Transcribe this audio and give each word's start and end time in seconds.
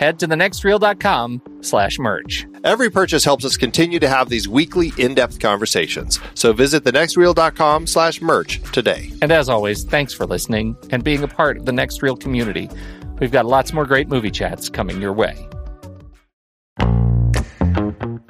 head 0.00 0.18
to 0.18 0.26
thenextreel.com 0.26 1.42
slash 1.60 1.98
merch. 1.98 2.46
Every 2.64 2.90
purchase 2.90 3.22
helps 3.22 3.44
us 3.44 3.58
continue 3.58 3.98
to 3.98 4.08
have 4.08 4.30
these 4.30 4.48
weekly 4.48 4.92
in-depth 4.96 5.38
conversations. 5.38 6.18
So 6.34 6.54
visit 6.54 6.84
thenextreel.com 6.84 7.86
slash 7.86 8.22
merch 8.22 8.62
today. 8.72 9.12
And 9.20 9.30
as 9.30 9.50
always, 9.50 9.84
thanks 9.84 10.14
for 10.14 10.24
listening 10.26 10.74
and 10.88 11.04
being 11.04 11.22
a 11.22 11.28
part 11.28 11.58
of 11.58 11.66
the 11.66 11.72
Next 11.72 12.02
Reel 12.02 12.16
community. 12.16 12.70
We've 13.18 13.30
got 13.30 13.44
lots 13.44 13.74
more 13.74 13.84
great 13.84 14.08
movie 14.08 14.30
chats 14.30 14.70
coming 14.70 15.02
your 15.02 15.12
way. 15.12 15.46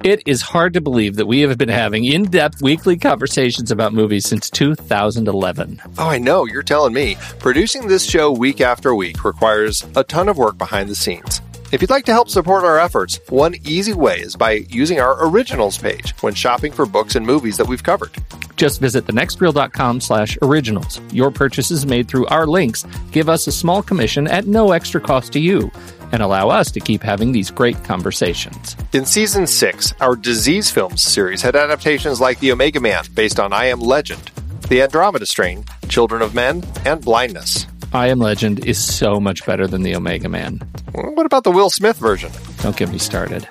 It 0.02 0.22
is 0.26 0.40
hard 0.40 0.72
to 0.74 0.80
believe 0.80 1.16
that 1.16 1.26
we 1.26 1.42
have 1.42 1.58
been 1.58 1.68
having 1.68 2.04
in 2.04 2.24
depth 2.24 2.62
weekly 2.62 2.96
conversations 2.96 3.70
about 3.70 3.92
movies 3.92 4.26
since 4.26 4.50
2011. 4.50 5.82
Oh, 5.98 6.08
I 6.08 6.18
know, 6.18 6.46
you're 6.46 6.62
telling 6.62 6.94
me. 6.94 7.16
Producing 7.38 7.86
this 7.86 8.04
show 8.04 8.32
week 8.32 8.60
after 8.60 8.94
week 8.94 9.22
requires 9.24 9.86
a 9.94 10.02
ton 10.02 10.28
of 10.28 10.38
work 10.38 10.56
behind 10.56 10.88
the 10.88 10.94
scenes. 10.94 11.42
If 11.72 11.80
you'd 11.80 11.90
like 11.90 12.06
to 12.06 12.12
help 12.12 12.28
support 12.28 12.64
our 12.64 12.80
efforts, 12.80 13.20
one 13.28 13.54
easy 13.64 13.92
way 13.92 14.18
is 14.18 14.34
by 14.34 14.66
using 14.70 14.98
our 14.98 15.24
originals 15.28 15.78
page 15.78 16.10
when 16.20 16.34
shopping 16.34 16.72
for 16.72 16.84
books 16.84 17.14
and 17.14 17.24
movies 17.24 17.56
that 17.58 17.68
we've 17.68 17.82
covered. 17.82 18.10
Just 18.56 18.80
visit 18.80 19.06
thenextreel.com 19.06 20.00
slash 20.00 20.36
originals. 20.42 21.00
Your 21.12 21.30
purchases 21.30 21.86
made 21.86 22.08
through 22.08 22.26
our 22.26 22.44
links 22.44 22.84
give 23.12 23.28
us 23.28 23.46
a 23.46 23.52
small 23.52 23.84
commission 23.84 24.26
at 24.26 24.48
no 24.48 24.72
extra 24.72 25.00
cost 25.00 25.32
to 25.34 25.38
you 25.38 25.70
and 26.10 26.22
allow 26.22 26.48
us 26.48 26.72
to 26.72 26.80
keep 26.80 27.04
having 27.04 27.30
these 27.30 27.52
great 27.52 27.82
conversations. 27.84 28.76
In 28.92 29.06
season 29.06 29.46
six, 29.46 29.94
our 30.00 30.16
Disease 30.16 30.72
Films 30.72 31.02
series 31.02 31.40
had 31.40 31.54
adaptations 31.54 32.20
like 32.20 32.40
The 32.40 32.50
Omega 32.50 32.80
Man, 32.80 33.04
based 33.14 33.38
on 33.38 33.52
I 33.52 33.66
Am 33.66 33.78
Legend, 33.78 34.32
The 34.68 34.82
Andromeda 34.82 35.24
Strain, 35.26 35.64
Children 35.88 36.22
of 36.22 36.34
Men, 36.34 36.64
and 36.84 37.00
Blindness. 37.00 37.68
I 37.92 38.06
Am 38.08 38.20
Legend 38.20 38.64
is 38.66 38.78
so 38.78 39.18
much 39.18 39.44
better 39.44 39.66
than 39.66 39.82
The 39.82 39.96
Omega 39.96 40.28
Man. 40.28 40.60
What 40.92 41.26
about 41.26 41.42
the 41.42 41.50
Will 41.50 41.70
Smith 41.70 41.98
version? 41.98 42.30
Don't 42.58 42.76
get 42.76 42.88
me 42.88 42.98
started. 42.98 43.46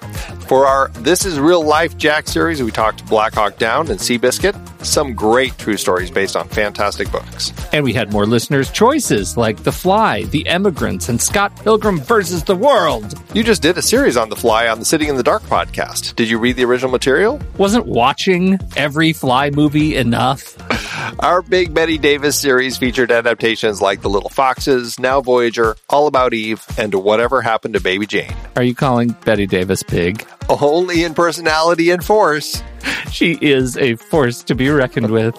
For 0.48 0.66
our 0.66 0.88
This 1.00 1.26
Is 1.26 1.38
Real 1.38 1.62
Life 1.62 1.98
Jack 1.98 2.26
series, 2.28 2.64
we 2.64 2.72
talked 2.72 3.06
Black 3.08 3.34
Hawk 3.34 3.58
Down 3.58 3.90
and 3.90 4.00
Seabiscuit, 4.00 4.54
some 4.82 5.14
great 5.14 5.58
true 5.58 5.78
stories 5.78 6.12
based 6.12 6.36
on 6.36 6.48
fantastic 6.50 7.12
books. 7.12 7.54
And 7.74 7.84
we 7.84 7.94
had 7.94 8.12
more 8.12 8.26
listeners' 8.26 8.72
choices 8.72 9.38
like 9.38 9.64
The 9.64 9.72
Fly, 9.72 10.24
The 10.24 10.48
Emigrants, 10.48 11.10
and 11.10 11.22
Scott 11.22 11.56
Pilgrim 11.58 12.00
versus 12.00 12.44
the 12.44 12.56
World. 12.56 13.14
You 13.34 13.44
just 13.44 13.62
did 13.62 13.78
a 13.78 13.82
series 13.82 14.18
on 14.18 14.30
The 14.30 14.36
Fly 14.36 14.68
on 14.68 14.80
the 14.80 14.86
Sitting 14.86 15.10
in 15.10 15.16
the 15.16 15.24
Dark 15.24 15.44
podcast. 15.44 16.16
Did 16.16 16.30
you 16.30 16.40
read 16.40 16.56
the 16.56 16.66
original 16.66 16.92
material? 16.92 17.42
Wasn't 17.58 17.86
watching 17.86 18.58
every 18.76 19.14
Fly 19.14 19.50
movie 19.50 19.96
enough? 19.96 20.56
Our 21.20 21.42
Big 21.42 21.74
Bette 21.74 21.98
Davis 21.98 22.38
series 22.38 22.78
featured 22.78 23.12
adaptations 23.12 23.82
like 23.82 24.02
The 24.02 24.10
Little 24.10 24.30
Foxes, 24.30 25.00
Now 25.00 25.22
Voyager, 25.22 25.76
All 25.90 26.08
About 26.08 26.34
Eve, 26.34 26.66
and 26.78 26.94
Whatever 26.94 27.42
Happened 27.42 27.74
to 27.74 27.82
Baby 27.82 28.06
Jane. 28.06 28.34
Are 28.56 28.64
you 28.64 28.76
calling 28.76 29.16
Bette 29.26 29.48
Davis 29.48 29.84
big? 29.84 30.26
Only 30.50 31.04
in 31.04 31.14
personality 31.14 31.92
and 31.92 32.04
force. 32.04 32.64
She 33.12 33.38
is 33.40 33.78
a 33.78 33.96
force 33.96 34.42
to 34.44 34.56
be 34.56 34.70
reckoned 34.70 35.12
with. 35.12 35.38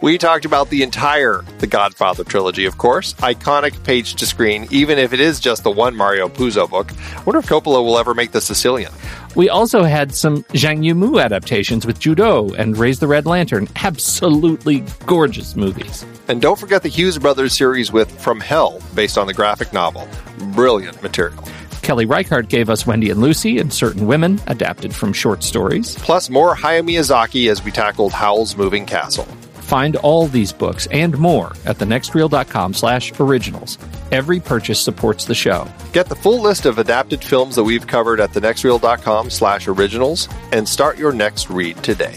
We 0.00 0.18
talked 0.18 0.44
about 0.44 0.70
the 0.70 0.82
entire 0.82 1.42
The 1.58 1.66
Godfather 1.66 2.24
trilogy, 2.24 2.64
of 2.64 2.78
course. 2.78 3.14
Iconic 3.14 3.84
page 3.84 4.14
to 4.16 4.26
screen, 4.26 4.66
even 4.70 4.98
if 4.98 5.12
it 5.12 5.20
is 5.20 5.40
just 5.40 5.62
the 5.62 5.70
one 5.70 5.94
Mario 5.94 6.28
Puzo 6.28 6.68
book. 6.68 6.92
I 7.16 7.22
wonder 7.22 7.38
if 7.38 7.46
Coppola 7.46 7.84
will 7.84 7.98
ever 7.98 8.14
make 8.14 8.32
The 8.32 8.40
Sicilian. 8.40 8.92
We 9.34 9.48
also 9.48 9.82
had 9.82 10.14
some 10.14 10.42
Zhang 10.54 10.84
Yimou 10.84 11.22
adaptations 11.22 11.86
with 11.86 11.98
Ju 11.98 12.14
Dou 12.14 12.54
and 12.56 12.76
Raise 12.78 12.98
the 12.98 13.08
Red 13.08 13.26
Lantern. 13.26 13.68
Absolutely 13.76 14.84
gorgeous 15.06 15.56
movies. 15.56 16.06
And 16.28 16.40
don't 16.40 16.58
forget 16.58 16.82
the 16.82 16.88
Hughes 16.88 17.18
Brothers 17.18 17.54
series 17.54 17.92
with 17.92 18.10
From 18.20 18.40
Hell, 18.40 18.80
based 18.94 19.18
on 19.18 19.26
the 19.26 19.34
graphic 19.34 19.72
novel. 19.72 20.08
Brilliant 20.54 21.02
material. 21.02 21.44
Kelly 21.84 22.06
Reichardt 22.06 22.48
gave 22.48 22.70
us 22.70 22.86
Wendy 22.86 23.10
and 23.10 23.20
Lucy 23.20 23.58
and 23.58 23.70
Certain 23.70 24.06
Women, 24.06 24.40
adapted 24.46 24.94
from 24.94 25.12
short 25.12 25.42
stories. 25.42 25.94
Plus 25.96 26.30
more 26.30 26.56
Hayao 26.56 26.82
Miyazaki 26.82 27.50
as 27.50 27.62
we 27.62 27.70
tackled 27.70 28.12
Howl's 28.12 28.56
Moving 28.56 28.86
Castle. 28.86 29.26
Find 29.64 29.96
all 29.96 30.26
these 30.26 30.50
books 30.50 30.86
and 30.90 31.16
more 31.18 31.52
at 31.66 31.76
thenextreel.com 31.76 32.72
slash 32.72 33.12
originals. 33.20 33.76
Every 34.12 34.40
purchase 34.40 34.80
supports 34.80 35.26
the 35.26 35.34
show. 35.34 35.68
Get 35.92 36.06
the 36.06 36.16
full 36.16 36.40
list 36.40 36.64
of 36.64 36.78
adapted 36.78 37.22
films 37.22 37.56
that 37.56 37.64
we've 37.64 37.86
covered 37.86 38.18
at 38.18 38.30
thenextreel.com 38.30 39.28
slash 39.28 39.68
originals 39.68 40.28
and 40.52 40.66
start 40.66 40.96
your 40.96 41.12
next 41.12 41.50
read 41.50 41.76
today. 41.82 42.14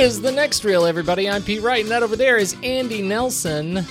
Is 0.00 0.22
the 0.22 0.32
next 0.32 0.64
reel, 0.64 0.86
everybody. 0.86 1.28
I'm 1.28 1.42
Pete 1.42 1.60
Wright, 1.60 1.82
and 1.82 1.90
that 1.90 2.02
over 2.02 2.16
there 2.16 2.38
is 2.38 2.56
Andy 2.62 3.02
Nelson. 3.02 3.84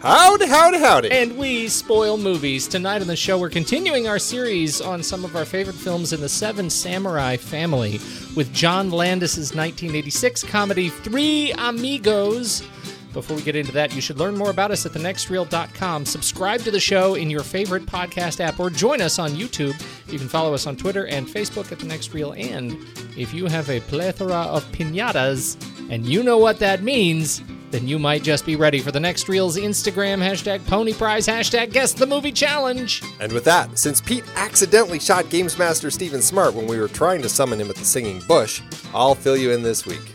Howdy, 0.00 0.46
howdy, 0.46 0.78
howdy. 0.78 1.10
And 1.10 1.36
we 1.36 1.68
spoil 1.68 2.16
movies. 2.16 2.66
Tonight 2.66 3.02
on 3.02 3.06
the 3.06 3.16
show, 3.16 3.38
we're 3.38 3.50
continuing 3.50 4.08
our 4.08 4.18
series 4.18 4.80
on 4.80 5.02
some 5.02 5.26
of 5.26 5.36
our 5.36 5.44
favorite 5.44 5.76
films 5.76 6.14
in 6.14 6.22
the 6.22 6.28
Seven 6.28 6.70
Samurai 6.70 7.36
family 7.36 8.00
with 8.34 8.50
John 8.54 8.90
Landis's 8.90 9.54
1986 9.54 10.42
comedy 10.44 10.88
Three 10.88 11.52
Amigos. 11.58 12.62
Before 13.12 13.36
we 13.36 13.42
get 13.42 13.56
into 13.56 13.72
that, 13.72 13.94
you 13.94 14.00
should 14.00 14.18
learn 14.18 14.36
more 14.36 14.50
about 14.50 14.70
us 14.70 14.86
at 14.86 14.92
thenextreel.com. 14.92 16.06
Subscribe 16.06 16.60
to 16.62 16.70
the 16.70 16.80
show 16.80 17.14
in 17.14 17.28
your 17.28 17.42
favorite 17.42 17.84
podcast 17.84 18.40
app 18.40 18.58
or 18.58 18.70
join 18.70 19.02
us 19.02 19.18
on 19.18 19.30
YouTube. 19.32 19.80
You 20.10 20.18
can 20.18 20.28
follow 20.28 20.54
us 20.54 20.66
on 20.66 20.76
Twitter 20.76 21.06
and 21.06 21.26
Facebook 21.26 21.70
at 21.72 21.78
The 21.78 21.86
Next 21.86 22.14
Reel. 22.14 22.32
And 22.32 22.72
if 23.16 23.34
you 23.34 23.46
have 23.46 23.68
a 23.68 23.80
plethora 23.80 24.34
of 24.34 24.64
pinatas 24.72 25.56
and 25.90 26.06
you 26.06 26.22
know 26.22 26.38
what 26.38 26.58
that 26.60 26.82
means, 26.82 27.42
then 27.70 27.88
you 27.88 27.98
might 27.98 28.22
just 28.22 28.44
be 28.44 28.54
ready 28.54 28.80
for 28.80 28.92
the 28.92 29.00
next 29.00 29.28
reel's 29.28 29.56
Instagram 29.56 30.22
hashtag 30.22 30.64
pony 30.66 30.92
prize 30.92 31.26
hashtag 31.26 31.72
guess 31.72 31.94
the 31.94 32.06
movie 32.06 32.32
challenge. 32.32 33.02
And 33.18 33.32
with 33.32 33.44
that, 33.44 33.78
since 33.78 34.00
Pete 34.00 34.24
accidentally 34.36 34.98
shot 35.00 35.30
Games 35.30 35.58
Master 35.58 35.90
Steven 35.90 36.20
Smart 36.22 36.54
when 36.54 36.66
we 36.66 36.78
were 36.78 36.88
trying 36.88 37.22
to 37.22 37.28
summon 37.30 37.60
him 37.60 37.70
at 37.70 37.76
the 37.76 37.84
Singing 37.84 38.20
Bush, 38.28 38.60
I'll 38.94 39.14
fill 39.14 39.36
you 39.36 39.52
in 39.52 39.62
this 39.62 39.86
week. 39.86 40.12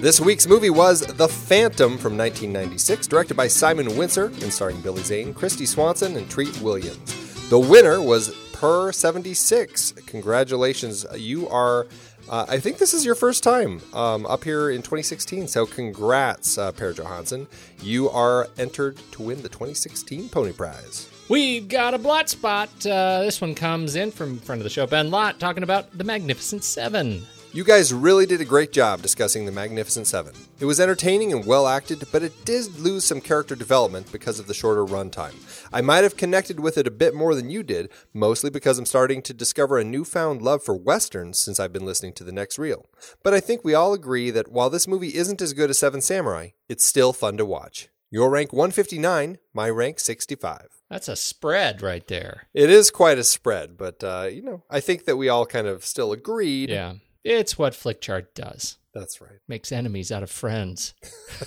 This 0.00 0.18
week's 0.18 0.46
movie 0.46 0.70
was 0.70 1.00
The 1.02 1.28
Phantom 1.28 1.98
from 1.98 2.16
1996, 2.16 3.06
directed 3.06 3.36
by 3.36 3.48
Simon 3.48 3.86
Wincer 3.88 4.28
and 4.42 4.50
starring 4.50 4.80
Billy 4.80 5.02
Zane, 5.02 5.34
Kristy 5.34 5.68
Swanson, 5.68 6.16
and 6.16 6.28
Treat 6.30 6.58
Williams. 6.62 7.50
The 7.50 7.58
winner 7.58 8.00
was 8.00 8.34
Per 8.54 8.92
76. 8.92 9.92
Congratulations. 10.06 11.04
You 11.14 11.50
are, 11.50 11.86
uh, 12.30 12.46
I 12.48 12.60
think 12.60 12.78
this 12.78 12.94
is 12.94 13.04
your 13.04 13.14
first 13.14 13.42
time 13.42 13.82
um, 13.92 14.24
up 14.24 14.42
here 14.42 14.70
in 14.70 14.78
2016, 14.80 15.48
so 15.48 15.66
congrats, 15.66 16.56
uh, 16.56 16.72
Per 16.72 16.94
Johansson. 16.94 17.46
You 17.82 18.08
are 18.08 18.48
entered 18.56 18.96
to 19.12 19.22
win 19.22 19.42
the 19.42 19.50
2016 19.50 20.30
Pony 20.30 20.52
Prize. 20.52 21.10
We've 21.28 21.68
got 21.68 21.92
a 21.92 21.98
blot 21.98 22.30
spot. 22.30 22.70
Uh, 22.86 23.20
this 23.20 23.42
one 23.42 23.54
comes 23.54 23.96
in 23.96 24.12
from 24.12 24.38
friend 24.38 24.60
of 24.60 24.64
the 24.64 24.70
show, 24.70 24.86
Ben 24.86 25.10
Lott, 25.10 25.38
talking 25.38 25.62
about 25.62 25.98
The 25.98 26.04
Magnificent 26.04 26.64
Seven. 26.64 27.26
You 27.52 27.64
guys 27.64 27.92
really 27.92 28.26
did 28.26 28.40
a 28.40 28.44
great 28.44 28.70
job 28.70 29.02
discussing 29.02 29.44
The 29.44 29.50
Magnificent 29.50 30.06
Seven. 30.06 30.34
It 30.60 30.66
was 30.66 30.78
entertaining 30.78 31.32
and 31.32 31.44
well 31.44 31.66
acted, 31.66 32.04
but 32.12 32.22
it 32.22 32.44
did 32.44 32.78
lose 32.78 33.04
some 33.04 33.20
character 33.20 33.56
development 33.56 34.12
because 34.12 34.38
of 34.38 34.46
the 34.46 34.54
shorter 34.54 34.84
runtime. 34.84 35.34
I 35.72 35.80
might 35.80 36.04
have 36.04 36.16
connected 36.16 36.60
with 36.60 36.78
it 36.78 36.86
a 36.86 36.92
bit 36.92 37.12
more 37.12 37.34
than 37.34 37.50
you 37.50 37.64
did, 37.64 37.90
mostly 38.14 38.50
because 38.50 38.78
I'm 38.78 38.86
starting 38.86 39.20
to 39.22 39.34
discover 39.34 39.78
a 39.78 39.84
newfound 39.84 40.42
love 40.42 40.62
for 40.62 40.76
westerns 40.76 41.40
since 41.40 41.58
I've 41.58 41.72
been 41.72 41.84
listening 41.84 42.12
to 42.14 42.24
the 42.24 42.30
next 42.30 42.56
reel. 42.56 42.86
But 43.24 43.34
I 43.34 43.40
think 43.40 43.64
we 43.64 43.74
all 43.74 43.94
agree 43.94 44.30
that 44.30 44.52
while 44.52 44.70
this 44.70 44.86
movie 44.86 45.16
isn't 45.16 45.42
as 45.42 45.52
good 45.52 45.70
as 45.70 45.78
Seven 45.80 46.00
Samurai, 46.00 46.50
it's 46.68 46.86
still 46.86 47.12
fun 47.12 47.36
to 47.36 47.44
watch. 47.44 47.88
Your 48.12 48.30
rank 48.30 48.52
159, 48.52 49.38
my 49.52 49.68
rank 49.68 49.98
65. 49.98 50.68
That's 50.88 51.08
a 51.08 51.16
spread 51.16 51.82
right 51.82 52.06
there. 52.06 52.46
It 52.54 52.70
is 52.70 52.92
quite 52.92 53.18
a 53.18 53.24
spread, 53.24 53.76
but 53.76 54.04
uh, 54.04 54.28
you 54.30 54.42
know, 54.42 54.62
I 54.70 54.78
think 54.78 55.04
that 55.06 55.16
we 55.16 55.28
all 55.28 55.46
kind 55.46 55.66
of 55.66 55.84
still 55.84 56.12
agreed. 56.12 56.70
Yeah. 56.70 56.94
It's 57.24 57.58
what 57.58 57.74
Flickchart 57.74 58.34
does. 58.34 58.78
That's 58.94 59.20
right. 59.20 59.38
Makes 59.46 59.72
enemies 59.72 60.10
out 60.10 60.22
of 60.22 60.30
friends, 60.30 60.94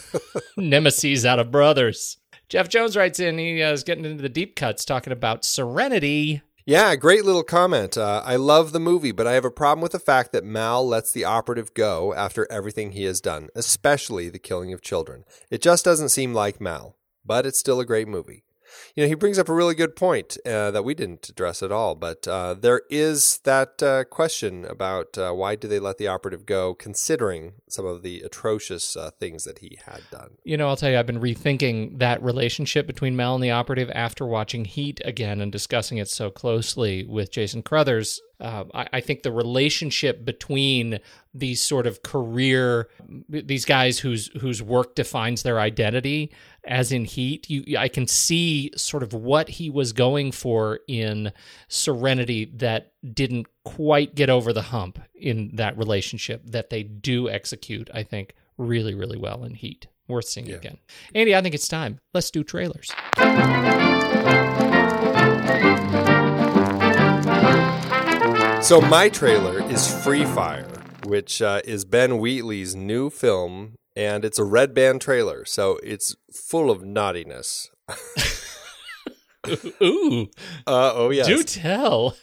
nemesis 0.58 1.26
out 1.26 1.40
of 1.40 1.52
brothers. 1.52 2.18
Jeff 2.48 2.70
Jones 2.70 2.96
writes 2.96 3.20
in, 3.20 3.38
he 3.38 3.62
uh, 3.62 3.74
is 3.74 3.84
getting 3.84 4.06
into 4.06 4.22
the 4.22 4.30
deep 4.30 4.56
cuts 4.56 4.86
talking 4.86 5.12
about 5.12 5.44
Serenity. 5.44 6.42
Yeah, 6.66 6.96
great 6.96 7.26
little 7.26 7.44
comment. 7.44 7.98
Uh, 7.98 8.22
I 8.24 8.38
love 8.38 8.72
the 8.72 8.80
movie, 8.80 9.12
but 9.12 9.28
I 9.28 9.34
have 9.34 9.44
a 9.44 9.52
problem 9.52 9.82
with 9.82 9.92
the 9.92 10.00
fact 10.00 10.32
that 10.32 10.46
Mal 10.46 10.88
lets 10.88 11.12
the 11.12 11.26
operative 11.26 11.74
go 11.74 12.14
after 12.14 12.50
everything 12.50 12.92
he 12.92 13.04
has 13.04 13.20
done, 13.20 13.50
especially 13.56 14.30
the 14.30 14.40
killing 14.40 14.72
of 14.72 14.82
children. 14.82 15.26
It 15.50 15.62
just 15.62 15.84
doesn't 15.84 16.10
seem 16.10 16.34
like 16.34 16.62
Mal, 16.62 16.96
but 17.26 17.46
it's 17.46 17.60
still 17.60 17.82
a 17.82 17.86
great 17.86 18.08
movie 18.08 18.44
you 18.96 19.04
know, 19.04 19.08
he 19.08 19.16
brings 19.16 19.40
up 19.40 19.50
a 19.50 19.54
really 19.54 19.76
good 19.76 19.96
point 19.96 20.38
uh, 20.46 20.72
that 20.72 20.84
we 20.84 20.94
didn't 20.94 21.30
address 21.30 21.64
at 21.64 21.72
all. 21.72 21.96
But 21.96 22.28
uh, 22.28 22.54
there 22.54 22.82
is 22.90 23.40
that 23.44 23.82
uh, 23.82 24.04
question 24.06 24.66
about 24.66 25.18
uh, 25.18 25.32
why 25.32 25.56
do 25.56 25.68
they 25.68 25.80
let 25.80 25.98
the 25.98 26.08
operative 26.08 26.46
go, 26.46 26.74
considering 26.74 27.54
some 27.68 27.86
of 27.86 28.04
the 28.04 28.22
atrocious 28.22 28.96
uh, 28.96 29.12
things 29.20 29.44
that 29.44 29.60
he 29.60 29.80
had 29.86 30.02
done. 30.12 30.32
You 30.44 30.58
know, 30.58 30.68
I'll 30.68 30.76
tell 30.76 30.90
you, 30.90 30.98
I've 30.98 31.08
been 31.08 31.20
rethinking 31.20 32.00
that 32.00 32.22
relationship 32.22 32.88
between 32.88 33.16
Mel 33.16 33.36
and 33.36 33.44
the 33.44 33.52
operative 33.52 33.90
after 33.94 34.26
watching 34.26 34.66
Heat 34.66 35.02
again 35.04 35.42
and 35.42 35.52
discussing 35.52 35.98
it 35.98 36.08
so 36.08 36.30
closely 36.30 37.06
with 37.06 37.32
Jason 37.32 37.64
Crothers. 37.64 38.22
Uh, 38.40 38.66
I, 38.74 38.88
I, 38.94 39.02
think 39.02 39.24
the 39.24 39.32
relationship 39.32 40.26
between 40.26 41.00
these 41.34 41.62
sort 41.62 41.86
of 41.88 42.02
career 42.04 42.90
these 43.30 43.64
guys 43.64 44.00
whose 44.00 44.28
whose 44.42 44.62
work 44.62 44.96
defines 44.96 45.44
their 45.44 45.60
identity 45.60 46.32
as 46.66 46.92
in 46.92 47.06
heat 47.06 47.50
you 47.50 47.78
i 47.78 47.88
can 47.88 48.08
see 48.08 48.72
sort 48.76 49.04
of 49.04 49.14
what 49.14 49.48
he 49.50 49.70
was 49.70 49.94
going 49.94 50.32
for 50.32 50.80
in 50.88 51.32
serenity 51.68 52.46
that 52.56 52.92
didn't 53.14 53.46
quite 53.64 54.16
get 54.16 54.30
over 54.30 54.52
the 54.52 54.64
hump 54.64 55.00
in 55.14 55.52
that 55.54 55.78
relationship 55.78 56.42
that 56.44 56.70
they 56.70 56.82
do 56.84 57.30
execute 57.30 57.90
i 57.94 58.02
think 58.02 58.36
really 58.58 58.94
really 58.94 59.18
well 59.18 59.44
in 59.44 59.54
heat. 59.54 59.88
Worth 60.08 60.26
seeing 60.26 60.48
yeah. 60.48 60.56
again. 60.56 60.78
Andy 61.16 61.36
i 61.36 61.42
think 61.42 61.56
it's 61.56 61.68
time. 61.68 62.00
Let's 62.14 62.30
do 62.30 62.44
trailers 62.44 62.92
so 68.64 68.82
my 68.82 69.10
trailer 69.10 69.62
is 69.70 70.04
free 70.04 70.26
fire 70.26 70.68
which 71.06 71.42
uh, 71.42 71.62
is 71.66 71.86
Ben 71.86 72.18
Wheatley's 72.18 72.76
new 72.76 73.10
film, 73.10 73.76
and 73.96 74.26
it's 74.26 74.40
a 74.40 74.44
red 74.44 74.74
band 74.74 75.02
trailer, 75.02 75.46
so 75.46 75.80
it's 75.84 76.16
full 76.32 76.72
of 76.72 76.84
naughtiness. 76.84 77.70
Ooh. 79.82 80.30
Uh, 80.66 80.94
oh 80.96 81.10
yes. 81.10 81.28
Do 81.28 81.44
tell. 81.44 82.16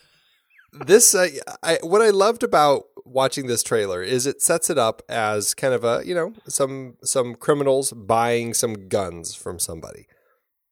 This 0.72 1.14
uh, 1.14 1.28
I 1.62 1.78
what 1.82 2.00
I 2.00 2.10
loved 2.10 2.42
about 2.42 2.84
watching 3.04 3.46
this 3.46 3.62
trailer 3.62 4.02
is 4.02 4.26
it 4.26 4.40
sets 4.40 4.70
it 4.70 4.78
up 4.78 5.02
as 5.08 5.52
kind 5.52 5.74
of 5.74 5.84
a, 5.84 6.02
you 6.04 6.14
know, 6.14 6.32
some 6.46 6.96
some 7.02 7.34
criminals 7.34 7.92
buying 7.92 8.54
some 8.54 8.88
guns 8.88 9.34
from 9.34 9.58
somebody. 9.58 10.06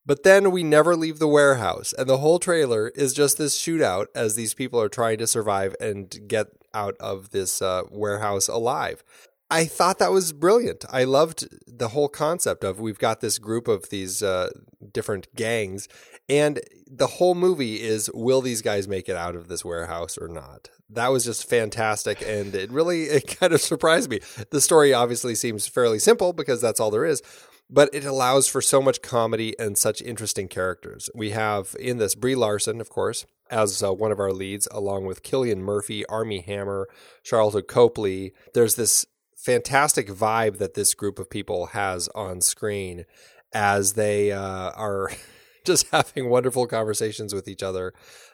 But 0.08 0.22
then 0.22 0.50
we 0.52 0.62
never 0.62 0.96
leave 0.96 1.18
the 1.18 1.28
warehouse, 1.28 1.92
and 1.92 2.08
the 2.08 2.16
whole 2.16 2.38
trailer 2.38 2.88
is 2.88 3.12
just 3.12 3.36
this 3.36 3.60
shootout 3.60 4.06
as 4.14 4.34
these 4.34 4.54
people 4.54 4.80
are 4.80 4.88
trying 4.88 5.18
to 5.18 5.26
survive 5.26 5.76
and 5.80 6.26
get 6.26 6.46
out 6.72 6.96
of 6.98 7.28
this 7.28 7.60
uh, 7.60 7.82
warehouse 7.90 8.48
alive. 8.48 9.04
I 9.50 9.66
thought 9.66 9.98
that 9.98 10.10
was 10.10 10.32
brilliant. 10.32 10.86
I 10.90 11.04
loved 11.04 11.46
the 11.66 11.88
whole 11.88 12.08
concept 12.08 12.64
of 12.64 12.80
we've 12.80 12.98
got 12.98 13.20
this 13.20 13.38
group 13.38 13.68
of 13.68 13.90
these 13.90 14.22
uh, 14.22 14.48
different 14.94 15.28
gangs, 15.34 15.88
and 16.26 16.60
the 16.90 17.06
whole 17.06 17.34
movie 17.34 17.82
is 17.82 18.10
will 18.14 18.40
these 18.40 18.62
guys 18.62 18.88
make 18.88 19.10
it 19.10 19.16
out 19.16 19.36
of 19.36 19.48
this 19.48 19.62
warehouse 19.62 20.16
or 20.16 20.28
not? 20.28 20.70
That 20.88 21.08
was 21.08 21.26
just 21.26 21.46
fantastic, 21.46 22.22
and 22.26 22.54
it 22.54 22.70
really 22.70 23.02
it 23.10 23.36
kind 23.38 23.52
of 23.52 23.60
surprised 23.60 24.08
me. 24.08 24.20
The 24.48 24.62
story 24.62 24.94
obviously 24.94 25.34
seems 25.34 25.66
fairly 25.66 25.98
simple 25.98 26.32
because 26.32 26.62
that's 26.62 26.80
all 26.80 26.90
there 26.90 27.04
is, 27.04 27.22
but 27.70 27.90
it 27.92 28.04
allows 28.04 28.48
for 28.48 28.60
so 28.60 28.80
much 28.80 29.02
comedy 29.02 29.58
and 29.58 29.76
such 29.76 30.02
interesting 30.02 30.48
characters. 30.48 31.10
We 31.14 31.30
have 31.30 31.76
in 31.78 31.98
this 31.98 32.14
Brie 32.14 32.34
Larson, 32.34 32.80
of 32.80 32.88
course, 32.88 33.26
as 33.50 33.82
uh, 33.82 33.92
one 33.92 34.12
of 34.12 34.20
our 34.20 34.32
leads, 34.32 34.68
along 34.70 35.06
with 35.06 35.22
Cillian 35.22 35.58
Murphy, 35.58 36.04
Armie 36.06 36.40
Hammer, 36.40 36.88
Sharlto 37.24 37.66
Copley. 37.66 38.32
There's 38.54 38.76
this 38.76 39.06
fantastic 39.36 40.08
vibe 40.08 40.58
that 40.58 40.74
this 40.74 40.94
group 40.94 41.18
of 41.18 41.30
people 41.30 41.66
has 41.66 42.08
on 42.14 42.40
screen 42.40 43.04
as 43.52 43.94
they 43.94 44.32
uh, 44.32 44.70
are 44.70 45.10
just 45.64 45.88
having 45.90 46.28
wonderful 46.28 46.66
conversations 46.66 47.34
with 47.34 47.48
each 47.48 47.62
other 47.62 47.92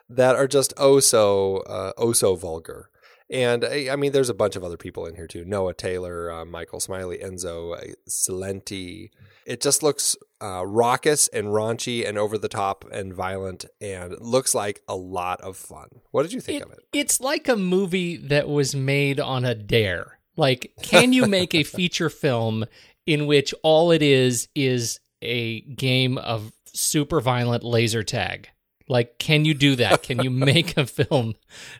that 0.09 0.37
are 0.37 0.49
just 0.49 0.73
oh 0.77 1.01
so 1.01 1.59
uh, 1.67 1.93
oh 1.97 2.13
so 2.13 2.37
vulgar. 2.37 2.91
And 3.35 3.65
I 3.65 3.97
mean, 3.97 4.13
there's 4.13 4.29
a 4.29 4.35
bunch 4.35 4.55
of 4.55 4.63
other 4.63 4.77
people 4.77 5.07
in 5.07 5.17
here 5.17 5.27
too: 5.27 5.45
Noah 5.45 5.75
Taylor, 5.75 6.31
uh, 6.31 6.45
Michael 6.45 6.79
Smiley, 6.79 7.19
Enzo 7.19 7.77
uh, 7.77 7.95
Cilenti. 8.09 9.11
It 9.45 9.61
just 9.61 9.83
looks 9.83 10.17
uh, 10.41 10.65
raucous 10.65 11.27
and 11.27 11.49
raunchy 11.49 12.09
and 12.09 12.17
over 12.17 12.39
the 12.39 12.49
top 12.49 12.85
and 12.93 13.13
violent, 13.13 13.65
and 13.81 14.15
looks 14.21 14.55
like 14.55 14.83
a 14.89 14.95
lot 14.95 15.41
of 15.41 15.57
fun. 15.57 15.89
What 16.13 16.23
did 16.23 16.33
you 16.33 16.41
think 16.41 16.63
it, 16.63 16.67
of 16.67 16.73
it? 16.75 16.79
It's 16.93 17.21
like 17.21 17.49
a 17.49 17.57
movie 17.57 18.17
that 18.19 18.49
was 18.49 18.77
made 18.77 19.19
on 19.19 19.45
a 19.45 19.57
dare. 19.57 20.21
Like, 20.37 20.73
can 20.83 21.13
you 21.13 21.27
make 21.27 21.57
a 21.57 21.63
feature 21.65 22.11
film 22.11 22.67
in 23.05 23.27
which 23.27 23.53
all 23.65 23.91
it 23.91 24.01
is 24.01 24.47
is 24.55 25.01
a 25.23 25.63
game 25.63 26.19
of 26.19 26.53
super 26.67 27.21
violent 27.21 27.65
laser 27.65 28.05
tag? 28.05 28.49
Like, 28.89 29.19
can 29.19 29.45
you 29.45 29.55
do 29.55 29.77
that? 29.77 30.03
Can 30.03 30.23
you 30.23 30.31
make 30.31 30.77
a 30.77 30.87
film 30.87 31.35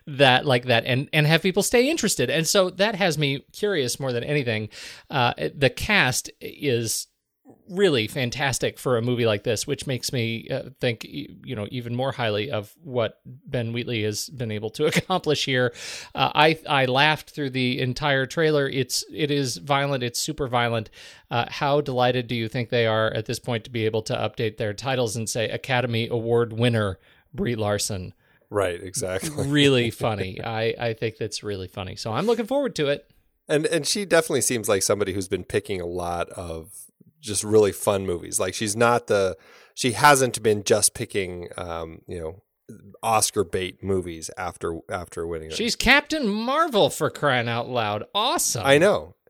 that 0.07 0.45
like 0.45 0.65
that 0.65 0.85
and 0.85 1.09
and 1.13 1.27
have 1.27 1.41
people 1.41 1.63
stay 1.63 1.89
interested? 1.89 2.29
And 2.29 2.47
so 2.47 2.69
that 2.71 2.95
has 2.95 3.17
me 3.17 3.45
curious 3.51 3.99
more 3.99 4.11
than 4.11 4.23
anything. 4.23 4.69
Uh, 5.09 5.33
the 5.53 5.69
cast 5.69 6.31
is 6.41 7.07
really 7.69 8.07
fantastic 8.07 8.77
for 8.77 8.97
a 8.97 9.01
movie 9.01 9.25
like 9.25 9.43
this, 9.43 9.65
which 9.65 9.87
makes 9.87 10.13
me 10.13 10.47
uh, 10.49 10.69
think, 10.79 11.03
you 11.03 11.55
know, 11.55 11.67
even 11.71 11.95
more 11.95 12.11
highly 12.11 12.51
of 12.51 12.75
what 12.83 13.19
Ben 13.25 13.73
Wheatley 13.73 14.03
has 14.03 14.29
been 14.29 14.51
able 14.51 14.69
to 14.71 14.85
accomplish 14.97 15.45
here. 15.45 15.73
Uh, 16.13 16.31
I 16.33 16.59
I 16.67 16.85
laughed 16.85 17.31
through 17.31 17.51
the 17.51 17.79
entire 17.79 18.25
trailer. 18.25 18.67
It's 18.67 19.03
it 19.11 19.31
is 19.31 19.57
violent. 19.57 20.03
It's 20.03 20.19
super 20.19 20.47
violent. 20.47 20.89
Uh, 21.31 21.45
how 21.49 21.81
delighted 21.81 22.27
do 22.27 22.35
you 22.35 22.47
think 22.47 22.69
they 22.69 22.85
are 22.85 23.11
at 23.13 23.25
this 23.25 23.39
point 23.39 23.63
to 23.65 23.69
be 23.69 23.85
able 23.85 24.01
to 24.03 24.13
update 24.13 24.57
their 24.57 24.73
titles 24.73 25.15
and 25.15 25.29
say 25.29 25.49
Academy 25.49 26.07
Award 26.07 26.53
winner 26.53 26.99
Brie 27.33 27.55
Larson? 27.55 28.13
Right, 28.49 28.81
exactly. 28.81 29.47
really 29.47 29.89
funny. 29.89 30.41
I 30.43 30.75
I 30.79 30.93
think 30.93 31.17
that's 31.17 31.43
really 31.43 31.67
funny. 31.67 31.95
So 31.95 32.13
I'm 32.13 32.25
looking 32.25 32.47
forward 32.47 32.75
to 32.75 32.87
it. 32.87 33.09
And 33.47 33.65
and 33.65 33.85
she 33.85 34.05
definitely 34.05 34.41
seems 34.41 34.69
like 34.69 34.83
somebody 34.83 35.13
who's 35.13 35.27
been 35.27 35.43
picking 35.43 35.81
a 35.81 35.85
lot 35.85 36.29
of 36.29 36.84
just 37.25 37.43
really 37.43 37.71
fun 37.71 38.05
movies. 38.05 38.39
Like 38.39 38.53
she's 38.53 38.75
not 38.75 39.07
the 39.07 39.37
she 39.73 39.91
hasn't 39.91 40.41
been 40.41 40.63
just 40.63 40.93
picking 40.93 41.49
um, 41.57 42.01
you 42.07 42.19
know 42.19 42.43
Oscar 43.03 43.43
bait 43.43 43.83
movies 43.83 44.29
after 44.37 44.79
after 44.89 45.27
winning. 45.27 45.51
She's 45.51 45.75
Captain 45.75 46.27
Marvel 46.27 46.89
for 46.89 47.09
crying 47.09 47.49
out 47.49 47.69
loud. 47.69 48.05
Awesome. 48.13 48.65
I 48.65 48.77
know. 48.77 49.15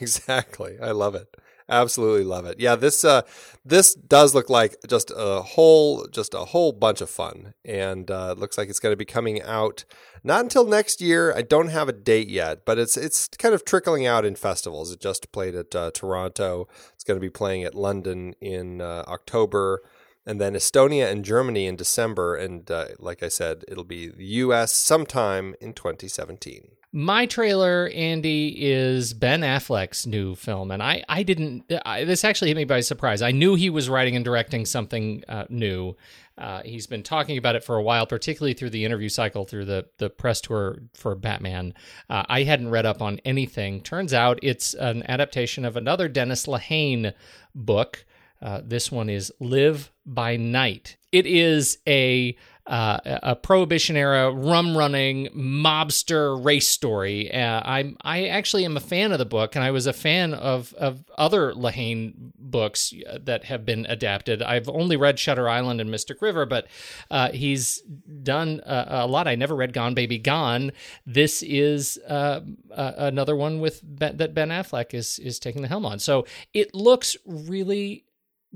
Exactly. 0.00 0.78
I 0.82 0.90
love 0.90 1.14
it. 1.14 1.28
Absolutely 1.68 2.22
love 2.22 2.46
it. 2.46 2.60
Yeah, 2.60 2.76
this 2.76 3.04
uh 3.04 3.22
this 3.64 3.94
does 3.94 4.34
look 4.34 4.48
like 4.48 4.76
just 4.88 5.10
a 5.14 5.42
whole 5.42 6.06
just 6.06 6.32
a 6.32 6.44
whole 6.46 6.70
bunch 6.70 7.00
of 7.00 7.10
fun 7.10 7.54
and 7.64 8.08
uh 8.08 8.34
looks 8.38 8.56
like 8.56 8.68
it's 8.68 8.78
going 8.78 8.92
to 8.92 8.96
be 8.96 9.04
coming 9.04 9.42
out 9.42 9.84
not 10.22 10.40
until 10.40 10.64
next 10.64 11.00
year. 11.00 11.34
I 11.34 11.42
don't 11.42 11.68
have 11.68 11.88
a 11.88 11.92
date 11.92 12.28
yet, 12.28 12.64
but 12.64 12.78
it's 12.78 12.96
it's 12.96 13.26
kind 13.28 13.54
of 13.54 13.64
trickling 13.64 14.06
out 14.06 14.24
in 14.24 14.36
festivals. 14.36 14.92
It 14.92 15.00
just 15.00 15.32
played 15.32 15.56
at 15.56 15.74
uh, 15.74 15.90
Toronto. 15.92 16.68
It's 16.94 17.04
going 17.04 17.16
to 17.16 17.24
be 17.24 17.30
playing 17.30 17.64
at 17.64 17.74
London 17.74 18.34
in 18.40 18.80
uh, 18.80 19.04
October 19.08 19.82
and 20.24 20.40
then 20.40 20.54
Estonia 20.54 21.10
and 21.10 21.24
Germany 21.24 21.66
in 21.66 21.74
December 21.74 22.36
and 22.36 22.70
uh, 22.70 22.86
like 23.00 23.24
I 23.24 23.28
said, 23.28 23.64
it'll 23.66 23.84
be 23.84 24.08
the 24.08 24.24
US 24.24 24.72
sometime 24.72 25.56
in 25.60 25.72
2017. 25.72 26.75
My 26.98 27.26
trailer, 27.26 27.90
Andy, 27.94 28.54
is 28.56 29.12
Ben 29.12 29.42
Affleck's 29.42 30.06
new 30.06 30.34
film, 30.34 30.70
and 30.70 30.82
I, 30.82 31.04
I 31.10 31.24
didn't. 31.24 31.70
I, 31.84 32.04
this 32.04 32.24
actually 32.24 32.48
hit 32.48 32.56
me 32.56 32.64
by 32.64 32.80
surprise. 32.80 33.20
I 33.20 33.32
knew 33.32 33.54
he 33.54 33.68
was 33.68 33.90
writing 33.90 34.16
and 34.16 34.24
directing 34.24 34.64
something 34.64 35.22
uh, 35.28 35.44
new, 35.50 35.94
Uh, 36.38 36.60
he's 36.64 36.86
been 36.86 37.02
talking 37.02 37.38
about 37.38 37.56
it 37.56 37.64
for 37.64 37.76
a 37.76 37.82
while, 37.82 38.06
particularly 38.06 38.52
through 38.52 38.70
the 38.70 38.84
interview 38.84 39.08
cycle, 39.08 39.44
through 39.44 39.64
the 39.64 39.86
the 39.98 40.10
press 40.10 40.40
tour 40.40 40.78
for 40.94 41.14
Batman. 41.14 41.72
Uh, 42.10 42.24
I 42.28 42.42
hadn't 42.42 42.70
read 42.70 42.84
up 42.84 43.00
on 43.00 43.20
anything. 43.24 43.80
Turns 43.80 44.12
out 44.12 44.38
it's 44.42 44.74
an 44.74 45.02
adaptation 45.08 45.64
of 45.64 45.76
another 45.76 46.08
Dennis 46.08 46.46
Lehane 46.46 47.14
book. 47.54 48.04
Uh, 48.42 48.60
this 48.62 48.92
one 48.92 49.08
is 49.08 49.32
Live 49.40 49.90
by 50.04 50.36
Night. 50.36 50.98
It 51.10 51.24
is 51.24 51.78
a 51.88 52.36
uh, 52.66 52.98
a 53.04 53.36
prohibition 53.36 53.96
era 53.96 54.32
rum 54.32 54.76
running 54.76 55.28
mobster 55.28 56.42
race 56.44 56.66
story. 56.66 57.32
Uh, 57.32 57.60
I 57.64 57.94
I 58.02 58.26
actually 58.26 58.64
am 58.64 58.76
a 58.76 58.80
fan 58.80 59.12
of 59.12 59.18
the 59.18 59.24
book, 59.24 59.54
and 59.54 59.64
I 59.64 59.70
was 59.70 59.86
a 59.86 59.92
fan 59.92 60.34
of 60.34 60.74
of 60.74 61.04
other 61.16 61.52
Lehane 61.52 62.32
books 62.36 62.92
that 63.20 63.44
have 63.44 63.64
been 63.64 63.86
adapted. 63.88 64.42
I've 64.42 64.68
only 64.68 64.96
read 64.96 65.18
Shutter 65.18 65.48
Island 65.48 65.80
and 65.80 65.90
Mystic 65.90 66.20
River, 66.20 66.44
but 66.44 66.66
uh, 67.10 67.30
he's 67.30 67.82
done 68.22 68.60
a, 68.66 68.86
a, 68.88 69.06
lot. 69.06 69.28
I 69.28 69.36
never 69.36 69.54
read 69.54 69.72
Gone 69.72 69.94
Baby 69.94 70.18
Gone. 70.18 70.72
This 71.06 71.42
is 71.42 71.98
uh, 72.08 72.40
another 72.70 73.36
one 73.36 73.60
with 73.60 73.80
ben, 73.84 74.16
that 74.16 74.34
Ben 74.34 74.48
Affleck 74.48 74.92
is 74.92 75.20
is 75.20 75.38
taking 75.38 75.62
the 75.62 75.68
helm 75.68 75.86
on. 75.86 76.00
So 76.00 76.26
it 76.52 76.74
looks 76.74 77.16
really 77.24 78.05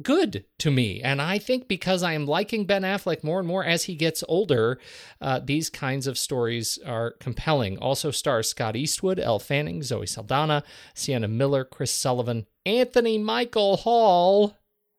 good 0.03 0.45
to 0.59 0.71
me. 0.71 1.01
And 1.03 1.21
I 1.21 1.39
think 1.39 1.69
because 1.69 2.03
I 2.03 2.13
am 2.13 2.27
liking 2.27 2.65
Ben 2.65 2.83
Affleck 2.83 3.23
more 3.23 3.39
and 3.39 3.49
more 3.49 3.65
as 3.65 3.85
he 3.85 3.95
gets 3.95 4.25
older, 4.29 4.79
uh, 5.21 5.41
these 5.43 5.71
kinds 5.71 6.07
of 6.07 6.19
stories 6.19 6.79
are 6.87 7.13
compelling. 7.21 7.79
Also 7.79 8.11
stars 8.11 8.49
Scott 8.49 8.77
Eastwood, 8.77 9.19
Elle 9.19 9.39
Fanning, 9.39 9.83
Zoe 9.83 10.07
Saldana, 10.07 10.63
Sienna 10.95 11.29
Miller, 11.29 11.65
Chris 11.65 11.93
Sullivan, 11.93 12.47
Anthony 12.67 13.19
Michael 13.19 13.79
Hall. 13.79 14.57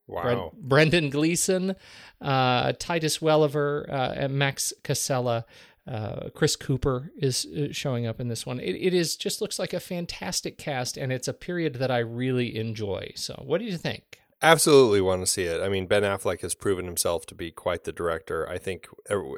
Wow. 0.07 0.51
Brendan 0.57 1.09
Gleeson, 1.09 1.75
uh, 2.19 2.73
Titus 2.77 3.21
Welliver, 3.21 3.85
uh, 3.89 4.13
and 4.17 4.33
Max 4.33 4.73
Casella. 4.83 5.45
Uh, 5.87 6.29
Chris 6.35 6.55
Cooper 6.55 7.11
is 7.17 7.45
uh, 7.45 7.67
showing 7.71 8.05
up 8.05 8.19
in 8.19 8.27
this 8.27 8.45
one. 8.45 8.59
It, 8.59 8.75
it 8.75 8.93
is 8.93 9.15
just 9.15 9.41
looks 9.41 9.57
like 9.57 9.73
a 9.73 9.79
fantastic 9.79 10.57
cast, 10.57 10.97
and 10.97 11.13
it's 11.13 11.29
a 11.29 11.33
period 11.33 11.75
that 11.75 11.91
I 11.91 11.99
really 11.99 12.57
enjoy. 12.57 13.13
So, 13.15 13.41
what 13.45 13.59
do 13.59 13.65
you 13.65 13.77
think? 13.77 14.20
Absolutely 14.43 15.01
want 15.01 15.21
to 15.21 15.27
see 15.27 15.43
it. 15.43 15.61
I 15.61 15.69
mean, 15.69 15.85
Ben 15.85 16.01
Affleck 16.01 16.41
has 16.41 16.55
proven 16.55 16.85
himself 16.85 17.27
to 17.27 17.35
be 17.35 17.51
quite 17.51 17.83
the 17.83 17.91
director. 17.91 18.49
I 18.49 18.57
think 18.57 18.87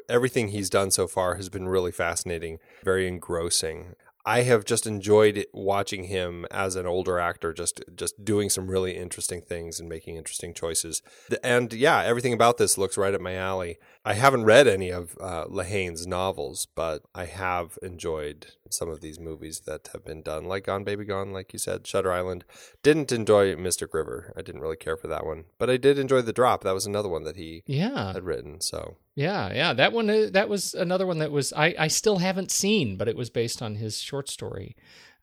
everything 0.08 0.48
he's 0.48 0.70
done 0.70 0.90
so 0.90 1.06
far 1.06 1.34
has 1.34 1.50
been 1.50 1.68
really 1.68 1.92
fascinating, 1.92 2.58
very 2.82 3.06
engrossing. 3.06 3.96
I 4.26 4.42
have 4.42 4.64
just 4.64 4.86
enjoyed 4.86 5.44
watching 5.52 6.04
him 6.04 6.46
as 6.50 6.76
an 6.76 6.86
older 6.86 7.18
actor, 7.18 7.52
just 7.52 7.82
just 7.94 8.24
doing 8.24 8.48
some 8.48 8.68
really 8.68 8.96
interesting 8.96 9.42
things 9.42 9.78
and 9.78 9.86
making 9.86 10.16
interesting 10.16 10.54
choices. 10.54 11.02
And 11.42 11.70
yeah, 11.74 12.02
everything 12.02 12.32
about 12.32 12.56
this 12.56 12.78
looks 12.78 12.96
right 12.96 13.14
up 13.14 13.20
my 13.20 13.34
alley. 13.34 13.76
I 14.02 14.14
haven't 14.14 14.44
read 14.44 14.66
any 14.66 14.88
of 14.90 15.18
uh, 15.20 15.44
Lehane's 15.48 16.06
novels, 16.06 16.66
but 16.74 17.02
I 17.14 17.26
have 17.26 17.78
enjoyed 17.82 18.46
some 18.70 18.88
of 18.88 19.00
these 19.00 19.20
movies 19.20 19.60
that 19.66 19.88
have 19.92 20.04
been 20.04 20.22
done, 20.22 20.44
like 20.44 20.66
Gone 20.66 20.84
Baby 20.84 21.04
Gone, 21.04 21.32
like 21.32 21.52
you 21.52 21.58
said, 21.58 21.86
Shutter 21.86 22.12
Island. 22.12 22.44
Didn't 22.82 23.12
enjoy 23.12 23.54
Mystic 23.56 23.92
River. 23.94 24.32
I 24.36 24.42
didn't 24.42 24.60
really 24.60 24.76
care 24.76 24.96
for 24.96 25.06
that 25.08 25.26
one, 25.26 25.44
but 25.58 25.70
I 25.70 25.76
did 25.76 25.98
enjoy 25.98 26.22
The 26.22 26.32
Drop. 26.32 26.62
That 26.62 26.74
was 26.74 26.86
another 26.86 27.08
one 27.08 27.24
that 27.24 27.36
he 27.36 27.62
yeah 27.66 28.12
had 28.12 28.24
written. 28.24 28.60
So 28.60 28.96
yeah, 29.14 29.52
yeah, 29.52 29.72
that 29.74 29.92
one 29.92 30.10
uh, 30.10 30.28
that 30.32 30.48
was 30.48 30.74
another 30.74 31.06
one 31.06 31.18
that 31.18 31.30
was 31.30 31.52
I 31.52 31.74
I 31.78 31.88
still 31.88 32.18
haven't 32.18 32.50
seen, 32.50 32.96
but 32.96 33.08
it 33.08 33.16
was 33.16 33.30
based 33.30 33.62
on 33.62 33.76
his 33.76 34.00
short 34.00 34.28
story. 34.28 34.76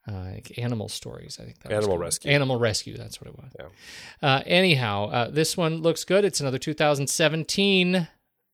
Uh, 0.08 0.38
animal 0.58 0.90
stories, 0.90 1.38
I 1.40 1.44
think. 1.44 1.60
That 1.60 1.70
was. 1.70 1.84
animal 1.86 2.00
rescue. 2.00 2.32
Animal 2.32 2.58
rescue. 2.58 2.98
That's 2.98 3.22
what 3.22 3.30
it 3.30 3.38
was. 3.38 3.52
Yeah. 3.60 4.28
Uh, 4.28 4.42
anyhow, 4.48 5.10
uh, 5.10 5.30
this 5.30 5.56
one 5.56 5.84
looks 5.84 6.06
good. 6.06 6.26
It's 6.26 6.42
another 6.42 6.58
2017 6.58 8.08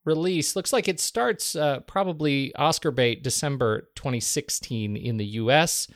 release. 0.07 0.55
Looks 0.55 0.73
like 0.73 0.87
it 0.87 0.99
starts 0.99 1.55
uh, 1.55 1.81
probably 1.81 2.55
Oscar 2.55 2.89
bait 2.89 3.21
December 3.21 3.89
2016 3.95 4.97
in 4.97 5.17
the 5.17 5.25
U.S. 5.25 5.87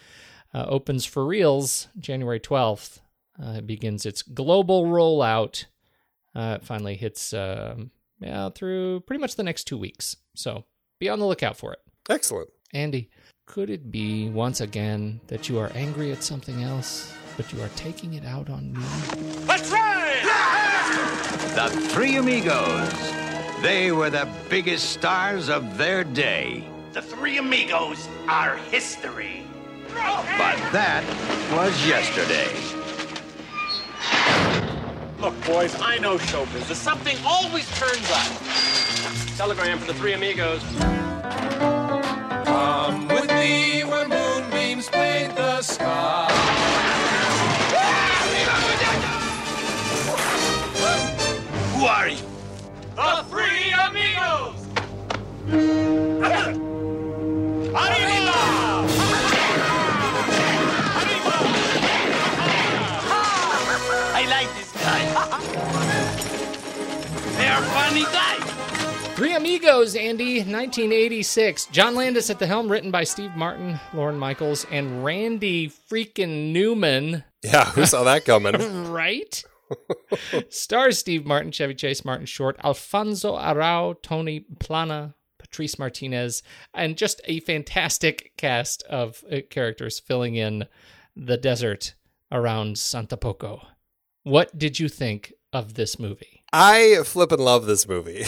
Uh, 0.53 0.65
opens 0.67 1.05
for 1.05 1.25
reals 1.25 1.87
January 1.97 2.39
12th. 2.39 2.99
Uh, 3.41 3.53
it 3.57 3.65
begins 3.65 4.05
its 4.05 4.21
global 4.21 4.85
rollout. 4.85 5.65
Uh, 6.35 6.57
it 6.61 6.65
finally 6.65 6.95
hits 6.95 7.33
um, 7.33 7.89
yeah, 8.19 8.49
through 8.49 8.99
pretty 9.01 9.19
much 9.19 9.35
the 9.35 9.43
next 9.43 9.63
two 9.63 9.77
weeks. 9.77 10.17
So 10.35 10.65
be 10.99 11.09
on 11.09 11.19
the 11.19 11.25
lookout 11.25 11.57
for 11.57 11.73
it. 11.73 11.79
Excellent. 12.09 12.49
Andy, 12.73 13.09
could 13.47 13.69
it 13.69 13.91
be 13.91 14.29
once 14.29 14.61
again 14.61 15.19
that 15.27 15.49
you 15.49 15.57
are 15.59 15.71
angry 15.73 16.11
at 16.11 16.23
something 16.23 16.63
else, 16.63 17.13
but 17.35 17.51
you 17.51 17.61
are 17.61 17.69
taking 17.75 18.13
it 18.13 18.25
out 18.25 18.49
on 18.49 18.73
me? 18.73 18.83
That's 19.45 19.71
right! 19.71 19.91
The 21.55 21.69
Three 21.89 22.15
Amigos. 22.15 23.20
They 23.61 23.91
were 23.91 24.09
the 24.09 24.27
biggest 24.49 24.89
stars 24.89 25.47
of 25.47 25.77
their 25.77 26.03
day. 26.03 26.63
The 26.93 27.01
Three 27.03 27.37
Amigos 27.37 28.07
are 28.27 28.57
history. 28.57 29.43
But 29.93 30.57
that 30.71 31.03
was 31.53 31.71
yesterday. 31.87 32.49
Look, 35.19 35.39
boys, 35.45 35.79
I 35.79 35.99
know 35.99 36.17
show 36.17 36.47
business. 36.47 36.79
Something 36.79 37.15
always 37.23 37.69
turns 37.77 38.09
up. 38.09 39.37
Telegram 39.37 39.77
for 39.77 39.85
the 39.85 39.93
Three 39.93 40.13
Amigos. 40.13 40.63
Come 42.45 43.07
with 43.09 43.29
me 43.29 43.83
where 43.83 44.07
moonbeams 44.07 44.89
paint 44.89 45.35
the 45.35 45.61
sky. 45.61 46.29
Who 51.75 51.85
are 51.85 52.09
you? 52.09 52.17
The 52.95 53.23
Three 53.29 53.29
Amigos! 53.29 53.30
Arriba! 53.30 53.30
I 55.53 55.58
like 64.29 64.48
this 64.55 64.72
guy. 64.72 65.01
they 67.38 67.48
are 67.48 67.62
funny 67.62 68.03
guys. 68.03 68.39
Three 69.17 69.36
Amigos, 69.36 69.98
Andy, 69.98 70.38
1986. 70.38 71.65
John 71.65 71.96
Landis 71.96 72.29
at 72.29 72.39
the 72.39 72.48
helm, 72.48 72.72
written 72.72 72.89
by 72.89 73.03
Steve 73.03 73.36
Martin, 73.36 73.77
Lorne 73.93 74.17
Michaels, 74.17 74.65
and 74.72 75.03
Randy 75.03 75.67
freaking 75.70 76.53
Newman. 76.53 77.25
Yeah, 77.43 77.65
who 77.65 77.86
saw 77.86 78.05
that 78.05 78.24
coming? 78.24 78.86
right? 78.91 79.43
Stars 80.50 80.98
Steve 80.98 81.25
Martin, 81.25 81.51
Chevy 81.51 81.75
Chase, 81.75 82.05
Martin 82.05 82.25
Short, 82.25 82.55
Alfonso 82.63 83.36
Arau, 83.38 84.01
Tony 84.01 84.46
Plana, 84.60 85.15
Patrice 85.51 85.77
Martinez, 85.77 86.43
and 86.74 86.98
just 86.98 87.20
a 87.25 87.41
fantastic 87.41 88.31
cast 88.38 88.84
of 88.84 89.24
uh, 89.29 89.38
characters 89.50 90.00
filling 90.00 90.36
in 90.36 90.65
the 91.15 91.36
desert 91.36 91.93
around 92.31 92.77
Santo 92.77 93.17
Poco. 93.17 93.62
What 94.24 94.58
did 94.58 94.79
you 94.79 94.88
think 94.88 95.34
of 95.51 95.74
this 95.74 96.00
movie? 96.00 96.41
I 96.53 97.01
flip 97.03 97.34
and 97.34 97.43
love 97.43 97.65
this 97.65 97.86
movie. 97.88 98.24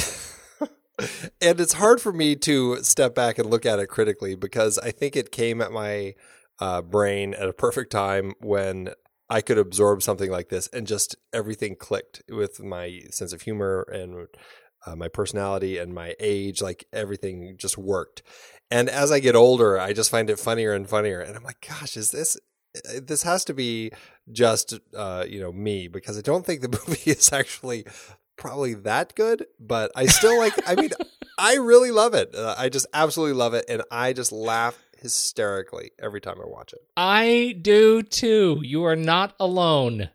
and 1.41 1.61
it's 1.61 1.73
hard 1.73 2.01
for 2.01 2.11
me 2.11 2.35
to 2.35 2.83
step 2.83 3.15
back 3.15 3.37
and 3.37 3.49
look 3.49 3.65
at 3.65 3.79
it 3.79 3.87
critically 3.87 4.35
because 4.35 4.77
I 4.77 4.91
think 4.91 5.15
it 5.15 5.31
came 5.31 5.61
at 5.61 5.71
my 5.71 6.15
uh, 6.59 6.81
brain 6.81 7.33
at 7.33 7.47
a 7.47 7.53
perfect 7.53 7.91
time 7.91 8.33
when 8.41 8.89
I 9.29 9.39
could 9.39 9.57
absorb 9.57 10.03
something 10.03 10.29
like 10.29 10.49
this 10.49 10.67
and 10.73 10.85
just 10.85 11.15
everything 11.31 11.75
clicked 11.77 12.21
with 12.29 12.61
my 12.61 13.03
sense 13.11 13.31
of 13.31 13.43
humor 13.43 13.87
and 13.91 14.27
uh, 14.85 14.95
my 14.95 15.07
personality 15.07 15.77
and 15.77 15.93
my 15.93 16.15
age. 16.19 16.61
Like 16.61 16.85
everything 16.93 17.55
just 17.57 17.77
worked. 17.77 18.23
And 18.71 18.89
as 18.89 19.11
I 19.11 19.19
get 19.19 19.35
older, 19.35 19.79
I 19.79 19.93
just 19.93 20.09
find 20.09 20.29
it 20.29 20.39
funnier 20.39 20.73
and 20.73 20.89
funnier. 20.89 21.19
And 21.19 21.35
I'm 21.35 21.43
like, 21.43 21.65
gosh, 21.67 21.95
is 21.97 22.11
this 22.11 22.37
this 23.01 23.23
has 23.23 23.45
to 23.45 23.53
be 23.53 23.91
just 24.31 24.79
uh, 24.95 25.25
you 25.27 25.39
know 25.39 25.51
me 25.51 25.87
because 25.87 26.17
I 26.17 26.21
don't 26.21 26.45
think 26.45 26.61
the 26.61 26.69
movie 26.87 27.11
is 27.11 27.31
actually 27.31 27.85
probably 28.35 28.73
that 28.73 29.15
good, 29.15 29.45
but 29.59 29.91
I 29.95 30.07
still 30.07 30.37
like. 30.37 30.53
I 30.67 30.75
mean, 30.75 30.89
I 31.37 31.55
really 31.55 31.91
love 31.91 32.13
it. 32.13 32.33
Uh, 32.35 32.55
I 32.57 32.69
just 32.69 32.87
absolutely 32.93 33.35
love 33.35 33.53
it, 33.53 33.65
and 33.69 33.83
I 33.91 34.13
just 34.13 34.31
laugh 34.31 34.77
hysterically 34.97 35.91
every 35.99 36.21
time 36.21 36.39
I 36.41 36.47
watch 36.47 36.73
it. 36.73 36.79
I 36.95 37.57
do 37.61 38.01
too. 38.01 38.59
You 38.63 38.85
are 38.85 38.95
not 38.95 39.35
alone. 39.39 40.09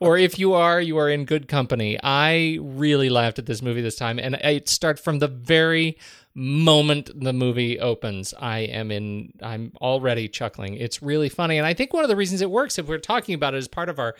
Or 0.00 0.18
if 0.18 0.38
you 0.38 0.54
are, 0.54 0.80
you 0.80 0.98
are 0.98 1.08
in 1.08 1.24
good 1.24 1.48
company. 1.48 1.98
I 2.02 2.58
really 2.60 3.10
laughed 3.10 3.38
at 3.38 3.46
this 3.46 3.62
movie 3.62 3.82
this 3.82 3.96
time, 3.96 4.18
and 4.18 4.34
it 4.36 4.68
starts 4.68 5.00
from 5.00 5.18
the 5.18 5.28
very 5.28 5.98
moment 6.34 7.10
the 7.14 7.32
movie 7.32 7.78
opens. 7.78 8.32
I 8.38 8.60
am 8.60 8.90
in. 8.90 9.32
I'm 9.42 9.72
already 9.80 10.28
chuckling. 10.28 10.74
It's 10.74 11.02
really 11.02 11.28
funny, 11.28 11.58
and 11.58 11.66
I 11.66 11.74
think 11.74 11.92
one 11.92 12.04
of 12.04 12.08
the 12.08 12.16
reasons 12.16 12.40
it 12.40 12.50
works, 12.50 12.78
if 12.78 12.86
we're 12.86 12.98
talking 12.98 13.34
about 13.34 13.54
it 13.54 13.58
as 13.58 13.68
part 13.68 13.88
of 13.88 13.98
our, 13.98 14.14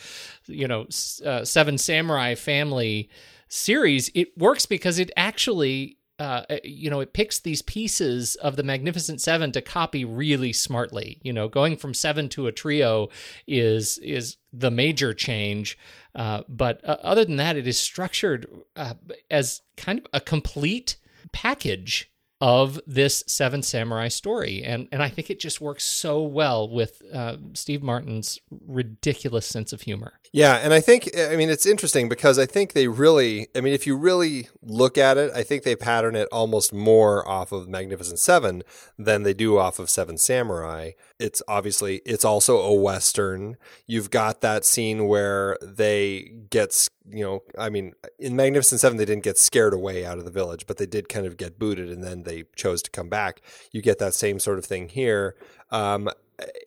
you 0.47 0.69
know, 0.69 0.87
uh, 1.25 1.45
Seven 1.45 1.79
Samurai 1.79 2.35
family 2.35 3.09
series, 3.49 4.11
it 4.15 4.37
works 4.39 4.67
because 4.67 4.99
it 4.99 5.11
actually 5.17 5.99
uh, 6.23 6.45
you 6.63 6.89
know, 6.89 7.01
it 7.01 7.13
picks 7.13 7.41
these 7.41 7.63
pieces 7.63 8.37
of 8.37 8.55
the 8.55 8.63
Magnificent 8.63 9.21
Seven 9.21 9.51
to 9.53 9.61
copy 9.61 10.05
really 10.05 10.53
smartly. 10.53 11.19
You 11.23 11.33
know, 11.33 11.49
going 11.49 11.77
from 11.77 11.95
seven 11.95 12.29
to 12.31 12.47
a 12.47 12.53
trio 12.53 13.09
is 13.49 13.99
is 13.99 14.37
the 14.53 14.71
major 14.71 15.15
change. 15.15 15.77
Uh, 16.15 16.43
but 16.49 16.81
uh, 16.85 16.99
other 17.03 17.25
than 17.25 17.37
that, 17.37 17.57
it 17.57 17.67
is 17.67 17.77
structured 17.77 18.47
uh, 18.77 18.95
as 19.33 19.63
kind 19.77 19.99
of 19.99 20.07
a 20.13 20.21
complete 20.21 20.97
package 21.33 22.09
of 22.41 22.79
this 22.87 23.25
Seven 23.27 23.65
Samurai 23.65 24.07
story, 24.07 24.63
and 24.63 24.87
and 24.93 25.03
I 25.03 25.09
think 25.09 25.29
it 25.29 25.41
just 25.41 25.61
works 25.61 25.83
so 25.83 26.23
well 26.23 26.69
with 26.69 27.03
uh, 27.13 27.39
Steve 27.55 27.83
Martin's 27.83 28.39
ridiculous 28.65 29.47
sense 29.47 29.73
of 29.73 29.81
humor. 29.81 30.13
Yeah, 30.35 30.55
and 30.57 30.73
I 30.73 30.81
think 30.81 31.11
I 31.15 31.37
mean 31.37 31.51
it's 31.51 31.67
interesting 31.67 32.09
because 32.09 32.39
I 32.39 32.47
think 32.47 32.73
they 32.73 32.89
really 32.89 33.49
I 33.55 33.61
mean 33.61 33.75
if 33.75 33.87
you 33.87 33.95
really 33.95 34.49
look 34.63 34.97
at 34.97 35.19
it, 35.19 35.31
I 35.35 35.43
think 35.43 35.63
they 35.63 35.77
pattern 35.77 36.17
it 36.17 36.27
almost 36.33 36.73
more 36.73 37.29
off 37.29 37.53
of 37.53 37.69
Magnificent 37.69 38.19
7 38.19 38.63
than 38.99 39.25
they 39.25 39.35
do 39.35 39.59
off 39.59 39.79
of 39.79 39.91
7 39.91 40.17
Samurai. 40.17 40.93
It's 41.19 41.43
obviously 41.47 42.01
it's 42.07 42.25
also 42.25 42.63
a 42.63 42.73
western. 42.73 43.59
You've 43.87 44.09
got 44.11 44.41
that 44.41 44.65
scene 44.65 45.07
where 45.07 45.59
they 45.61 46.33
get 46.49 46.89
you 47.11 47.25
know, 47.25 47.43
I 47.59 47.69
mean, 47.69 47.93
in 48.19 48.35
Magnificent 48.35 48.81
7 48.81 48.97
they 48.97 49.05
didn't 49.05 49.25
get 49.25 49.37
scared 49.37 49.75
away 49.75 50.07
out 50.07 50.17
of 50.17 50.25
the 50.25 50.31
village, 50.31 50.67
but 50.67 50.79
they 50.79 50.87
did 50.87 51.11
kind 51.11 51.27
of 51.27 51.37
get 51.37 51.59
booted 51.59 51.91
and 51.91 52.03
then 52.03 52.23
they 52.23 52.45
chose 52.57 52.81
to 52.85 52.91
come 52.91 53.11
back. 53.11 53.43
You 53.71 53.83
get 53.83 53.99
that 53.99 54.15
same 54.15 54.39
sort 54.39 54.59
of 54.59 54.65
thing 54.65 54.89
here. 54.89 55.37
Um, 55.71 56.09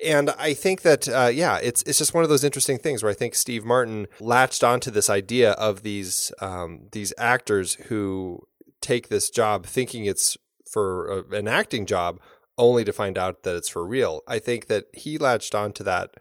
and 0.03 0.29
I 0.31 0.53
think 0.53 0.81
that 0.81 1.07
uh, 1.07 1.31
yeah, 1.33 1.59
it's 1.61 1.81
it's 1.83 1.97
just 1.97 2.13
one 2.13 2.23
of 2.23 2.29
those 2.29 2.43
interesting 2.43 2.77
things 2.77 3.03
where 3.03 3.11
I 3.11 3.15
think 3.15 3.35
Steve 3.35 3.65
Martin 3.65 4.07
latched 4.19 4.63
onto 4.63 4.91
this 4.91 5.09
idea 5.09 5.51
of 5.53 5.83
these 5.83 6.31
um, 6.39 6.87
these 6.91 7.13
actors 7.17 7.75
who 7.87 8.47
take 8.81 9.09
this 9.09 9.29
job 9.29 9.65
thinking 9.65 10.05
it's 10.05 10.37
for 10.69 11.07
a, 11.07 11.35
an 11.35 11.47
acting 11.47 11.85
job, 11.85 12.19
only 12.57 12.83
to 12.83 12.93
find 12.93 13.17
out 13.17 13.43
that 13.43 13.55
it's 13.55 13.69
for 13.69 13.85
real. 13.85 14.21
I 14.27 14.39
think 14.39 14.67
that 14.67 14.85
he 14.93 15.17
latched 15.17 15.55
onto 15.55 15.83
that 15.83 16.11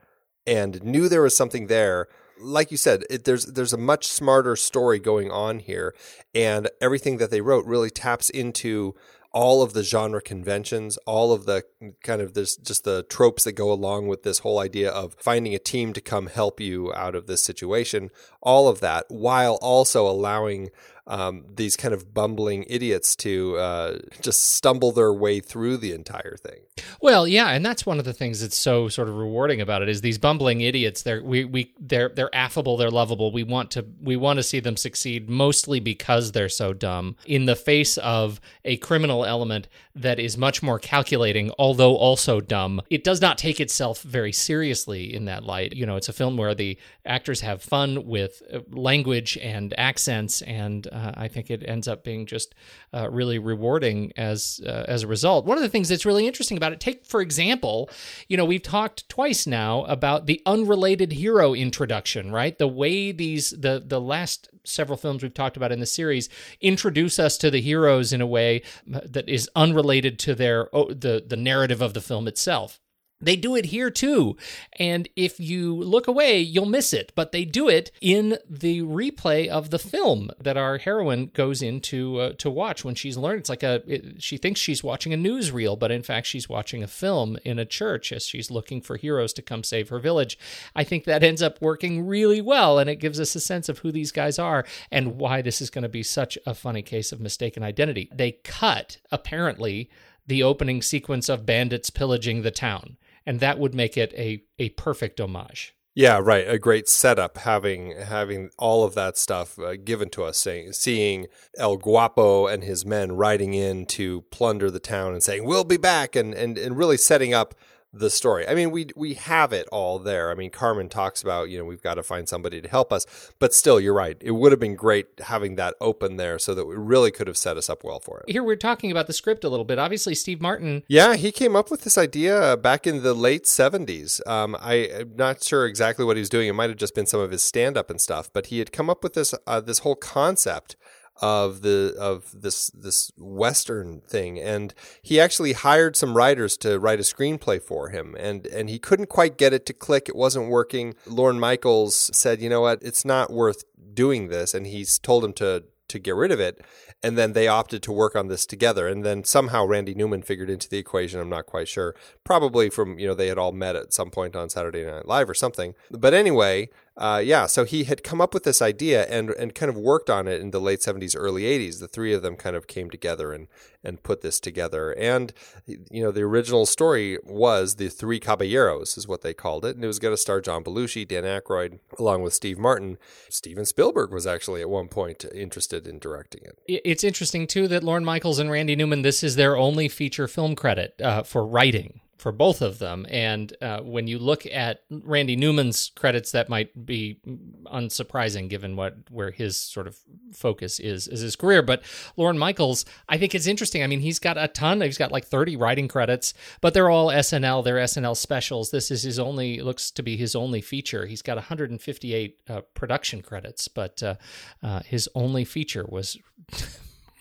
and 0.47 0.83
knew 0.83 1.09
there 1.09 1.23
was 1.23 1.37
something 1.37 1.67
there. 1.67 2.09
Like 2.41 2.71
you 2.71 2.77
said, 2.77 3.05
it, 3.09 3.25
there's 3.25 3.47
there's 3.47 3.73
a 3.73 3.79
much 3.79 4.07
smarter 4.07 4.57
story 4.57 4.99
going 4.99 5.31
on 5.31 5.61
here, 5.61 5.95
and 6.35 6.69
everything 6.81 7.19
that 7.19 7.31
they 7.31 7.41
wrote 7.41 7.65
really 7.65 7.91
taps 7.91 8.29
into 8.31 8.95
all 9.35 9.63
of 9.63 9.73
the 9.73 9.83
genre 9.83 10.23
conventions, 10.23 10.97
all 10.99 11.33
of 11.33 11.45
the 11.45 11.65
kind 12.05 12.23
of 12.23 12.35
this 12.35 12.57
just 12.57 12.85
the 12.85 13.03
tropes 13.03 13.43
that 13.43 13.53
go 13.53 13.71
along 13.73 14.07
with 14.07 14.23
this 14.23 14.39
whole 14.39 14.61
idea 14.61 14.89
of 14.89 15.15
finding 15.19 15.55
a 15.55 15.59
team 15.59 15.93
to 15.93 16.01
come 16.01 16.29
help 16.29 16.61
you 16.61 16.95
out 16.95 17.17
of 17.17 17.27
this 17.27 17.43
situation, 17.43 18.11
all 18.41 18.69
of 18.69 18.79
that, 18.79 19.05
while 19.09 19.59
also 19.61 20.09
allowing 20.09 20.71
um, 21.07 21.45
these 21.55 21.77
kind 21.77 21.93
of 21.93 22.15
bumbling 22.15 22.65
idiots 22.69 23.15
to 23.17 23.57
uh, 23.57 23.99
just 24.23 24.55
stumble 24.55 24.93
their 24.93 25.13
way 25.13 25.41
through 25.41 25.77
the 25.77 25.93
entire 25.93 26.37
thing. 26.37 26.61
Well, 27.01 27.29
yeah, 27.29 27.51
and 27.51 27.65
that's 27.65 27.85
one 27.85 27.99
of 27.99 28.05
the 28.05 28.13
things 28.13 28.41
that's 28.41 28.57
so 28.57 28.89
sort 28.89 29.09
of 29.09 29.17
rewarding 29.17 29.61
about 29.61 29.83
it 29.83 29.89
is 29.89 30.01
these 30.01 30.19
bumbling 30.19 30.63
idiots. 30.63 31.03
They're 31.03 31.23
we 31.23 31.45
we 31.45 31.73
they're 31.79 32.09
they're 32.09 32.35
affable, 32.35 32.77
they're 32.77 32.91
lovable. 32.91 33.33
We 33.33 33.43
want 33.43 33.71
to 33.73 33.87
we 34.01 34.17
want 34.17 34.39
to 34.39 34.43
see 34.43 34.61
them 34.61 34.77
succeed 34.77 35.29
mostly 35.29 35.79
because 35.79 36.33
they're 36.33 36.49
so 36.49 36.73
dumb 36.73 37.17
in 37.27 37.45
the 37.45 37.57
face 37.57 37.99
of 37.99 38.41
a 38.65 38.77
criminal 38.79 39.25
element 39.25 39.69
that 39.95 40.19
is 40.19 40.37
much 40.37 40.63
more 40.63 40.79
calculating, 40.79 41.53
although 41.59 41.97
also 41.97 42.41
dumb. 42.41 42.81
It 42.91 43.05
does 43.05 43.21
not 43.21 43.39
take 43.39 43.61
itself 43.61 44.03
very 44.03 44.33
seriously 44.33 45.15
in 45.15 45.27
that 45.27 45.45
light. 45.45 45.75
You 45.75 45.87
know, 45.87 45.97
it's 45.97 46.09
a 46.09 46.13
film 46.13 46.37
where 46.37 46.55
the 46.55 46.79
actors 47.05 47.43
have 47.43 47.63
fun 47.63 48.07
with 48.07 48.43
uh, 48.53 48.61
language 48.71 49.39
and 49.39 49.75
accents 49.79 50.43
and 50.43 50.89
uh, 50.95 51.13
I 51.15 51.29
think 51.29 51.51
it 51.51 51.65
ends 51.67 51.89
up 51.89 52.05
being 52.05 52.25
just 52.25 52.55
uh, 52.93 53.11
really 53.11 53.39
rewarding 53.39 54.13
as 54.17 54.61
uh, 54.65 54.85
as 54.87 55.03
a 55.03 55.09
result. 55.09 55.45
One 55.45 55.59
of 55.59 55.63
the 55.63 55.69
things 55.69 55.89
that's 55.89 56.07
really 56.07 56.27
interesting 56.27 56.57
about 56.57 56.73
it, 56.73 56.81
take 56.81 57.05
for 57.05 57.21
example, 57.21 57.91
you 58.29 58.37
know, 58.37 58.45
we've 58.45 58.63
talked 58.63 59.09
twice 59.09 59.47
now 59.47 59.85
about 59.85 60.27
the 60.27 60.41
unrelated 60.47 61.13
hero 61.13 61.53
introduction, 61.53 62.31
right? 62.31 62.57
The 62.57 62.69
way 62.69 63.11
these 63.11 63.51
the 63.51 63.83
the 63.85 64.01
last 64.01 64.49
several 64.65 64.97
films 64.97 65.23
we've 65.23 65.35
talked 65.35 65.57
about 65.57 65.73
in 65.73 65.81
the 65.81 65.87
series 65.87 66.29
introduce 66.61 67.19
us 67.19 67.37
to 67.39 67.51
the 67.51 67.61
heroes 67.61 68.13
in 68.13 68.21
a 68.21 68.27
way 68.27 68.63
that 68.87 69.29
is 69.29 69.51
unrelated 69.57 70.19
to 70.21 70.35
their 70.35 70.75
oh, 70.75 70.93
the 70.93 71.25
the 71.27 71.37
narrative 71.37 71.83
of 71.83 71.95
the 71.95 72.01
film 72.01 72.29
itself. 72.29 72.81
They 73.25 73.37
do 73.37 73.57
it 73.57 73.67
here 73.67 73.91
too. 73.91 74.37
And 74.79 75.09
if 75.17 75.41
you 75.41 75.75
look 75.75 76.07
away, 76.07 76.41
you'll 76.41 76.67
miss 76.67 76.93
it. 76.93 77.13
But 77.15 77.33
they 77.33 77.45
do 77.45 77.69
it 77.69 77.91
in 78.01 78.39
the 78.49 78.83
replay 78.83 79.49
of 79.49 79.71
the 79.71 79.79
film 79.79 80.31
that 80.39 80.57
our 80.57 80.79
heroine 80.79 81.31
goes 81.35 81.63
in 81.63 81.81
to, 81.83 82.19
uh, 82.19 82.33
to 82.39 82.51
watch 82.51 82.85
when 82.85 82.95
she's 82.95 83.17
learned. 83.17 83.41
It's 83.41 83.49
like 83.49 83.63
a, 83.63 83.83
it, 83.87 84.23
she 84.23 84.37
thinks 84.37 84.61
she's 84.61 84.85
watching 84.85 85.13
a 85.13 85.19
newsreel, 85.19 85.79
but 85.79 85.91
in 85.91 86.03
fact, 86.03 86.27
she's 86.27 86.49
watching 86.49 86.83
a 86.83 86.89
film 86.89 87.39
in 87.45 87.59
a 87.59 87.65
church 87.65 88.13
as 88.13 88.27
she's 88.27 88.51
looking 88.51 88.81
for 88.81 88.97
heroes 88.97 89.33
to 89.35 89.43
come 89.43 89.65
save 89.65 89.89
her 89.89 89.99
village. 89.99 90.39
I 90.75 90.85
think 90.85 91.05
that 91.05 91.23
ends 91.23 91.43
up 91.43 91.61
working 91.61 92.07
really 92.07 92.41
well. 92.41 92.79
And 92.79 92.91
it 92.91 92.97
gives 92.97 93.21
us 93.21 93.35
a 93.35 93.41
sense 93.41 93.69
of 93.69 93.79
who 93.79 93.93
these 93.93 94.13
guys 94.13 94.39
are 94.39 94.65
and 94.91 95.19
why 95.19 95.43
this 95.43 95.61
is 95.61 95.71
going 95.71 95.83
to 95.83 95.89
be 95.89 96.03
such 96.03 96.39
a 96.47 96.55
funny 96.55 96.83
case 96.83 97.13
of 97.13 97.21
mistaken 97.21 97.63
identity. 97.63 98.09
They 98.13 98.33
cut, 98.33 98.99
apparently, 99.11 99.91
the 100.27 100.43
opening 100.43 100.83
sequence 100.83 101.29
of 101.29 101.47
bandits 101.47 101.91
pillaging 101.91 102.43
the 102.43 102.51
town 102.51 102.97
and 103.27 103.41
that 103.41 103.59
would 103.59 103.75
make 103.75 103.97
it 103.97 104.13
a 104.15 104.43
a 104.59 104.71
perfect 104.71 105.21
homage. 105.21 105.75
Yeah, 105.97 106.19
right. 106.21 106.49
A 106.49 106.59
great 106.59 106.89
setup 106.89 107.39
having 107.39 107.93
having 107.97 108.51
all 108.59 108.83
of 108.83 108.95
that 108.95 109.17
stuff 109.17 109.59
uh, 109.61 109.77
given 109.77 110.11
to 110.11 110.25
us, 110.25 110.39
saying 110.39 110.73
seeing 110.73 111.29
El 111.57 111.77
Guapo 111.77 112.49
and 112.49 112.65
his 112.65 112.85
men 112.85 113.13
riding 113.13 113.55
in 113.55 113.87
to 113.87 114.23
plunder 114.33 114.73
the 114.73 114.81
town 114.81 115.13
and 115.13 115.23
saying 115.23 115.45
we'll 115.45 115.63
be 115.63 115.77
back, 115.77 116.17
and 116.17 116.35
and 116.35 116.59
and 116.59 116.77
really 116.77 116.97
setting 116.97 117.33
up 117.33 117.55
the 117.95 118.11
story. 118.11 118.47
I 118.49 118.55
mean, 118.55 118.71
we 118.71 118.89
we 118.97 119.15
have 119.15 119.53
it 119.53 119.69
all 119.71 119.99
there. 119.99 120.31
I 120.31 120.35
mean, 120.35 120.51
Carmen 120.51 120.89
talks 120.89 121.23
about 121.23 121.49
you 121.49 121.59
know 121.59 121.65
we've 121.65 121.83
got 121.83 121.95
to 121.95 122.03
find 122.03 122.29
somebody 122.29 122.61
to 122.61 122.69
help 122.69 122.93
us, 122.93 123.07
but 123.39 123.55
still, 123.55 123.79
you're 123.79 123.95
right. 123.95 124.17
It 124.21 124.33
would 124.33 124.53
have 124.53 124.61
been 124.61 124.75
great 124.75 125.07
having 125.21 125.57
that 125.57 125.75
open 125.81 126.17
there, 126.17 126.39
so 126.39 126.55
that 126.55 126.67
we 126.67 126.75
really 126.75 127.11
could 127.11 127.27
have 127.27 127.37
set 127.37 127.57
us 127.57 127.71
up 127.71 127.85
well 127.85 128.01
for 128.01 128.21
it. 128.21 128.31
Here 128.31 128.43
we're 128.43 128.57
talking 128.57 128.91
about 128.91 129.07
the 129.07 129.13
script 129.13 129.45
a 129.45 129.49
little 129.49 129.65
bit. 129.65 129.79
Obviously, 129.79 130.15
Steve 130.15 130.41
Martin. 130.41 130.83
Yeah, 130.89 131.15
he 131.17 131.31
came 131.33 131.55
up 131.55 131.71
with 131.71 131.83
this 131.83 131.97
idea 131.97 132.57
back 132.57 132.87
in 132.87 133.03
the 133.03 133.15
late 133.15 133.45
'70s. 133.45 134.27
Um, 134.27 134.57
I, 134.61 134.75
am 134.75 135.17
not 135.17 135.43
sure 135.43 135.67
exactly 135.67 136.05
what 136.05 136.17
he 136.17 136.21
was 136.21 136.29
doing. 136.29 136.49
It 136.49 136.55
might 136.55 136.71
have 136.71 136.79
just 136.79 136.95
been 136.95 137.07
some 137.07 137.21
of 137.21 137.31
his 137.31 137.43
stand 137.43 137.77
up 137.77 137.91
and 137.91 138.01
stuff, 138.01 138.31
but 138.33 138.47
he 138.47 138.59
had 138.59 138.73
come 138.73 138.91
up 138.91 139.03
with 139.03 139.15
this 139.15 139.35
uh, 139.47 139.61
this 139.61 139.81
whole 139.81 139.97
concept 139.97 140.77
of 141.21 141.63
the 141.63 141.95
of 141.99 142.31
this 142.35 142.71
this 142.71 143.13
western 143.17 144.01
thing 144.01 144.41
and 144.41 144.75
he 145.03 145.21
actually 145.21 145.53
hired 145.53 145.97
some 145.97 146.17
writers 146.17 146.57
to 146.57 146.79
write 146.79 146.99
a 146.99 147.03
screenplay 147.03 147.63
for 147.63 147.91
him 147.91 148.17
and 148.19 148.47
and 148.47 148.69
he 148.69 148.79
couldn't 148.79 149.09
quite 149.09 149.39
get 149.39 149.53
it 149.53 149.65
to 149.67 149.73
click 149.73 150.09
it 150.09 150.17
wasn't 150.17 150.49
working. 150.49 150.95
Lorne 151.07 151.39
Michaels 151.39 152.11
said 152.13 152.41
you 152.41 152.49
know 152.49 152.63
what? 152.63 152.83
It's 152.83 153.05
not 153.05 153.31
worth 153.33 153.65
doing 153.95 154.29
this 154.29 154.55
and 154.55 154.67
he's 154.67 154.99
told 154.99 155.25
him 155.25 155.33
to 155.35 155.65
to 155.87 155.99
get 155.99 156.15
rid 156.15 156.33
of 156.33 156.41
it 156.41 156.61
and 157.03 157.17
then 157.17 157.35
they 157.35 157.47
opted 157.47 157.83
to 157.83 157.93
work 157.93 158.17
on 158.17 158.27
this 158.27 158.47
together 158.47 158.89
and 158.89 159.05
then 159.05 159.23
somehow 159.23 159.65
randy 159.65 159.95
newman 159.95 160.23
figured 160.23 160.49
into 160.49 160.69
the 160.69 160.79
equation 160.79 161.21
i'm 161.21 161.29
not 161.29 161.45
quite 161.45 161.69
sure 161.69 161.95
probably 162.25 162.71
from 162.71 162.99
you 162.99 163.07
know 163.07 163.15
they 163.15 163.29
had 163.29 163.37
all 163.39 163.53
met 163.53 163.77
at 163.77 163.93
some 163.93 164.11
point 164.11 164.35
on 164.35 164.49
saturday 164.49 164.83
night 164.83 165.07
live 165.07 165.29
or 165.29 165.35
something. 165.35 165.75
But 165.91 166.15
anyway 166.15 166.71
uh, 166.97 167.21
yeah, 167.25 167.47
so 167.47 167.65
he 167.65 167.85
had 167.85 168.05
come 168.05 168.21
up 168.21 168.33
with 168.33 168.45
this 168.45 168.63
idea 168.63 169.05
and 169.07 169.31
and 169.31 169.55
kind 169.55 169.69
of 169.69 169.77
worked 169.77 170.09
on 170.09 170.29
it 170.29 170.41
in 170.41 170.53
the 170.53 170.61
late 170.61 170.81
seventies, 170.81 171.17
early 171.17 171.45
eighties. 171.45 171.81
The 171.81 171.89
three 171.89 172.15
of 172.15 172.23
them 172.23 172.37
kind 172.37 172.55
of 172.55 172.69
came 172.69 172.89
together 172.89 173.33
and 173.33 173.49
and 173.83 174.03
put 174.03 174.21
this 174.21 174.39
together. 174.39 174.93
And 174.93 175.33
you 175.67 176.03
know, 176.05 176.13
the 176.13 176.23
original 176.23 176.67
story 176.67 177.19
was 177.25 177.77
the 177.77 177.89
Three 177.89 178.21
Caballeros, 178.21 178.97
is 178.97 179.09
what 179.09 179.23
they 179.23 179.35
called 179.35 179.65
it, 179.65 179.75
and 179.75 179.85
it 179.85 179.89
was 179.89 179.99
going 179.99 180.13
to 180.13 180.17
star 180.17 180.41
John 180.41 180.63
Belushi, 180.63 181.07
Dan 181.07 181.25
Aykroyd, 181.25 181.81
along 181.99 182.23
with 182.23 182.33
Steve 182.33 182.59
Martin. 182.59 182.97
Steven 183.29 183.67
Spielberg 183.67 184.13
was 184.13 184.27
actually 184.27 184.61
at 184.61 184.71
one 184.71 184.87
point 184.87 185.25
interested 185.35 185.89
in 185.89 185.99
directing 185.99 186.43
it. 186.45 186.59
It's 186.85 187.03
interesting 187.03 187.49
too 187.49 187.67
that 187.69 187.83
Lorne 187.83 188.05
Michaels 188.05 188.39
and 188.39 188.53
Randy 188.53 188.77
Newman, 188.77 189.03
this 189.03 189.25
is 189.25 189.35
their 189.35 189.57
only 189.57 189.89
feature 189.89 190.29
film 190.29 190.55
credit 190.55 190.95
uh, 191.03 191.25
for 191.25 191.45
writing 191.45 192.01
for 192.17 192.33
both 192.33 192.63
of 192.63 192.79
them. 192.79 193.07
And 193.11 193.55
uh, 193.61 193.81
when 193.81 194.07
you 194.07 194.19
look 194.19 194.47
at 194.47 194.83
Randy 194.91 195.37
Newman's 195.37 195.91
credits, 195.97 196.33
that 196.33 196.49
might 196.49 196.87
be 196.87 197.19
unsurprising 197.67 198.49
given 198.49 198.77
what 198.77 198.97
where 199.11 199.31
his 199.31 199.57
sort 199.57 199.87
of 199.87 199.99
focus 200.33 200.81
is 200.81 201.09
is 201.09 201.21
his 201.21 201.37
career. 201.37 201.63
But 201.63 201.83
Lorne 202.17 202.39
Michaels, 202.39 202.85
I 203.09 203.19
think 203.19 203.35
it's 203.35 203.47
interesting. 203.47 203.83
I 203.83 203.87
mean, 203.87 204.01
he's 204.01 204.19
got 204.19 204.39
a 204.39 204.49
ton. 204.49 204.81
He's 204.81 204.99
got 204.99 205.13
like 205.13 205.27
thirty 205.27 205.57
writing 205.57 205.89
credits, 205.89 206.35
but 206.61 206.75
they're 206.75 206.91
all 206.91 207.09
SNL. 207.09 207.65
They're 207.65 207.77
SNL 207.77 208.17
specials. 208.17 208.71
This 208.71 208.91
is 208.91 209.03
his 209.03 209.19
only 209.19 209.61
looks 209.61 209.91
to 209.93 210.03
be 210.03 210.17
his 210.17 210.35
only 210.35 210.61
feature. 210.61 211.07
He's 211.07 211.23
got 211.23 211.37
158 211.37 212.41
uh, 212.49 212.61
production 212.75 213.23
credits, 213.23 213.69
but 213.69 214.03
uh, 214.03 214.15
uh, 214.63 214.81
his 214.81 215.09
only 215.15 215.45
feature 215.45 215.85
was. 215.89 216.19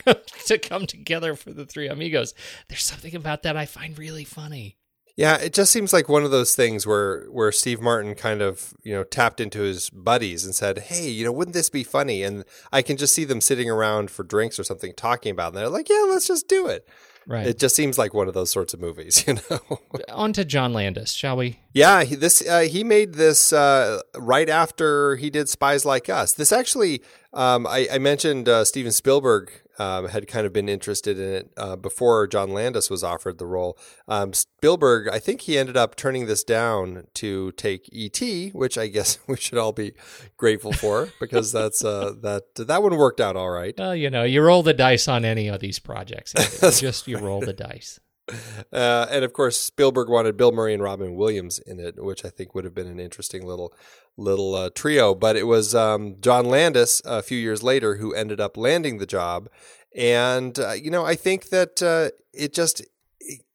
to 0.46 0.58
come 0.58 0.86
together 0.86 1.36
for 1.36 1.52
the 1.52 1.66
three 1.66 1.88
amigos. 1.88 2.34
There's 2.68 2.84
something 2.84 3.16
about 3.16 3.44
that 3.44 3.56
I 3.56 3.66
find 3.66 3.98
really 3.98 4.26
funny. 4.26 4.78
Yeah, 5.15 5.38
it 5.38 5.54
just 5.54 5.71
seems 5.71 5.93
like 5.93 6.10
one 6.10 6.23
of 6.23 6.32
those 6.32 6.56
things 6.56 6.88
where 6.88 7.26
where 7.26 7.52
Steve 7.52 7.80
Martin 7.80 8.15
kind 8.15 8.41
of 8.41 8.73
you 8.84 8.93
know 8.93 9.04
tapped 9.04 9.39
into 9.39 9.62
his 9.62 9.89
buddies 9.91 10.43
and 10.43 10.56
said, 10.56 10.80
"Hey, 10.80 11.08
you 11.10 11.23
know, 11.23 11.32
wouldn't 11.32 11.54
this 11.54 11.69
be 11.69 11.84
funny?" 11.84 12.23
And 12.23 12.43
I 12.71 12.82
can 12.82 12.97
just 12.97 13.13
see 13.13 13.23
them 13.23 13.39
sitting 13.39 13.69
around 13.69 14.10
for 14.10 14.23
drinks 14.23 14.58
or 14.58 14.63
something 14.63 14.93
talking 14.95 15.32
about, 15.32 15.45
it. 15.45 15.47
and 15.49 15.58
they're 15.58 15.69
like, 15.69 15.89
"Yeah, 15.89 16.06
let's 16.10 16.28
just 16.28 16.47
do 16.47 16.67
it." 16.67 16.88
Right. 17.26 17.47
It 17.47 17.60
just 17.60 17.76
seems 17.76 17.97
like 17.97 18.13
one 18.13 18.28
of 18.28 18.34
those 18.34 18.52
sorts 18.52 18.73
of 18.73 18.82
movies, 18.82 19.23
you 19.28 19.36
know. 19.36 19.80
On 20.10 20.34
to 20.34 20.43
John 20.43 20.73
Landis, 20.73 21.13
shall 21.13 21.38
we? 21.38 21.60
Yeah, 21.73 22.04
he, 22.04 22.15
this 22.15 22.45
uh, 22.47 22.62
he 22.62 22.84
made 22.84 23.13
this 23.13 23.54
uh, 23.54 24.02
right 24.17 24.49
after 24.49 25.15
he 25.15 25.30
did 25.30 25.47
Spies 25.47 25.86
Like 25.86 26.10
Us. 26.10 26.34
This 26.34 26.52
actually, 26.52 27.02
um, 27.34 27.65
I, 27.67 27.88
I, 27.91 27.98
mentioned 27.98 28.48
uh, 28.48 28.63
Steven 28.63 28.91
Spielberg 28.91 29.52
um, 29.80 30.08
had 30.10 30.28
kind 30.28 30.46
of 30.46 30.54
been 30.54 30.69
interested 30.69 31.17
in 31.17 31.34
it 31.34 31.52
uh, 31.58 31.76
before 31.76 32.28
John 32.28 32.52
Landis 32.52 32.89
was 32.89 33.04
offered 33.04 33.39
the 33.39 33.46
role. 33.46 33.78
Um, 34.08 34.34
Spielberg, 34.34 35.10
I 35.10 35.19
think 35.19 35.41
he 35.41 35.58
ended 35.58 35.76
up 35.76 35.96
turning 35.96 36.28
this 36.28 36.43
down 36.43 37.08
to 37.15 37.52
take 37.54 37.89
E.T., 37.91 38.50
which 38.50 38.78
I 38.78 38.88
guess 38.88 39.17
we 39.28 39.38
should 39.38 39.58
all 39.58 39.72
be 39.72 39.93
grateful 40.38 40.74
for 40.74 41.10
because 41.19 41.52
that's 41.52 41.84
uh, 41.84 42.13
that 42.22 42.56
that 42.56 42.84
one 42.84 42.96
worked 42.98 43.19
out 43.19 43.36
all 43.36 43.50
right. 43.50 43.74
Well, 43.78 43.96
you 43.96 44.10
know, 44.10 44.24
you 44.24 44.41
roll 44.41 44.62
the 44.62 44.74
dice 44.74 45.08
on 45.08 45.26
any 45.26 45.48
of 45.48 45.60
these 45.60 45.80
projects. 45.80 46.34
just 46.80 47.08
you 47.08 47.17
roll 47.17 47.39
the 47.39 47.54
dice. 47.54 48.00
Uh, 48.72 49.06
and 49.12 49.24
of 49.24 49.34
course, 49.34 49.60
Spielberg 49.60 50.10
wanted 50.10 50.36
Bill 50.36 50.52
Murray 50.52 50.74
and 50.74 50.82
Robin 50.82 51.16
Williams 51.16 51.60
in 51.60 51.80
it, 51.80 52.04
which 52.04 52.26
I 52.26 52.30
think 52.30 52.56
would 52.56 52.64
have 52.64 52.74
been 52.74 52.88
an 52.88 53.00
interesting 53.00 53.46
little 53.46 53.72
little 54.18 54.56
uh, 54.56 54.72
trio. 54.74 55.14
But 55.14 55.36
it 55.36 55.44
was 55.44 55.76
um, 55.76 56.16
John 56.22 56.46
Landis 56.46 57.00
a 57.06 57.22
few 57.22 57.38
years 57.38 57.62
later 57.62 57.98
who 57.98 58.12
ended 58.16 58.42
up 58.42 58.58
landing 58.58 58.98
the 58.98 59.06
job, 59.06 59.48
and 59.96 60.58
uh, 60.58 60.72
you 60.72 60.90
know 60.90 61.06
I 61.06 61.14
think 61.14 61.50
that 61.50 61.84
uh, 61.84 62.18
it 62.34 62.52
just 62.52 62.82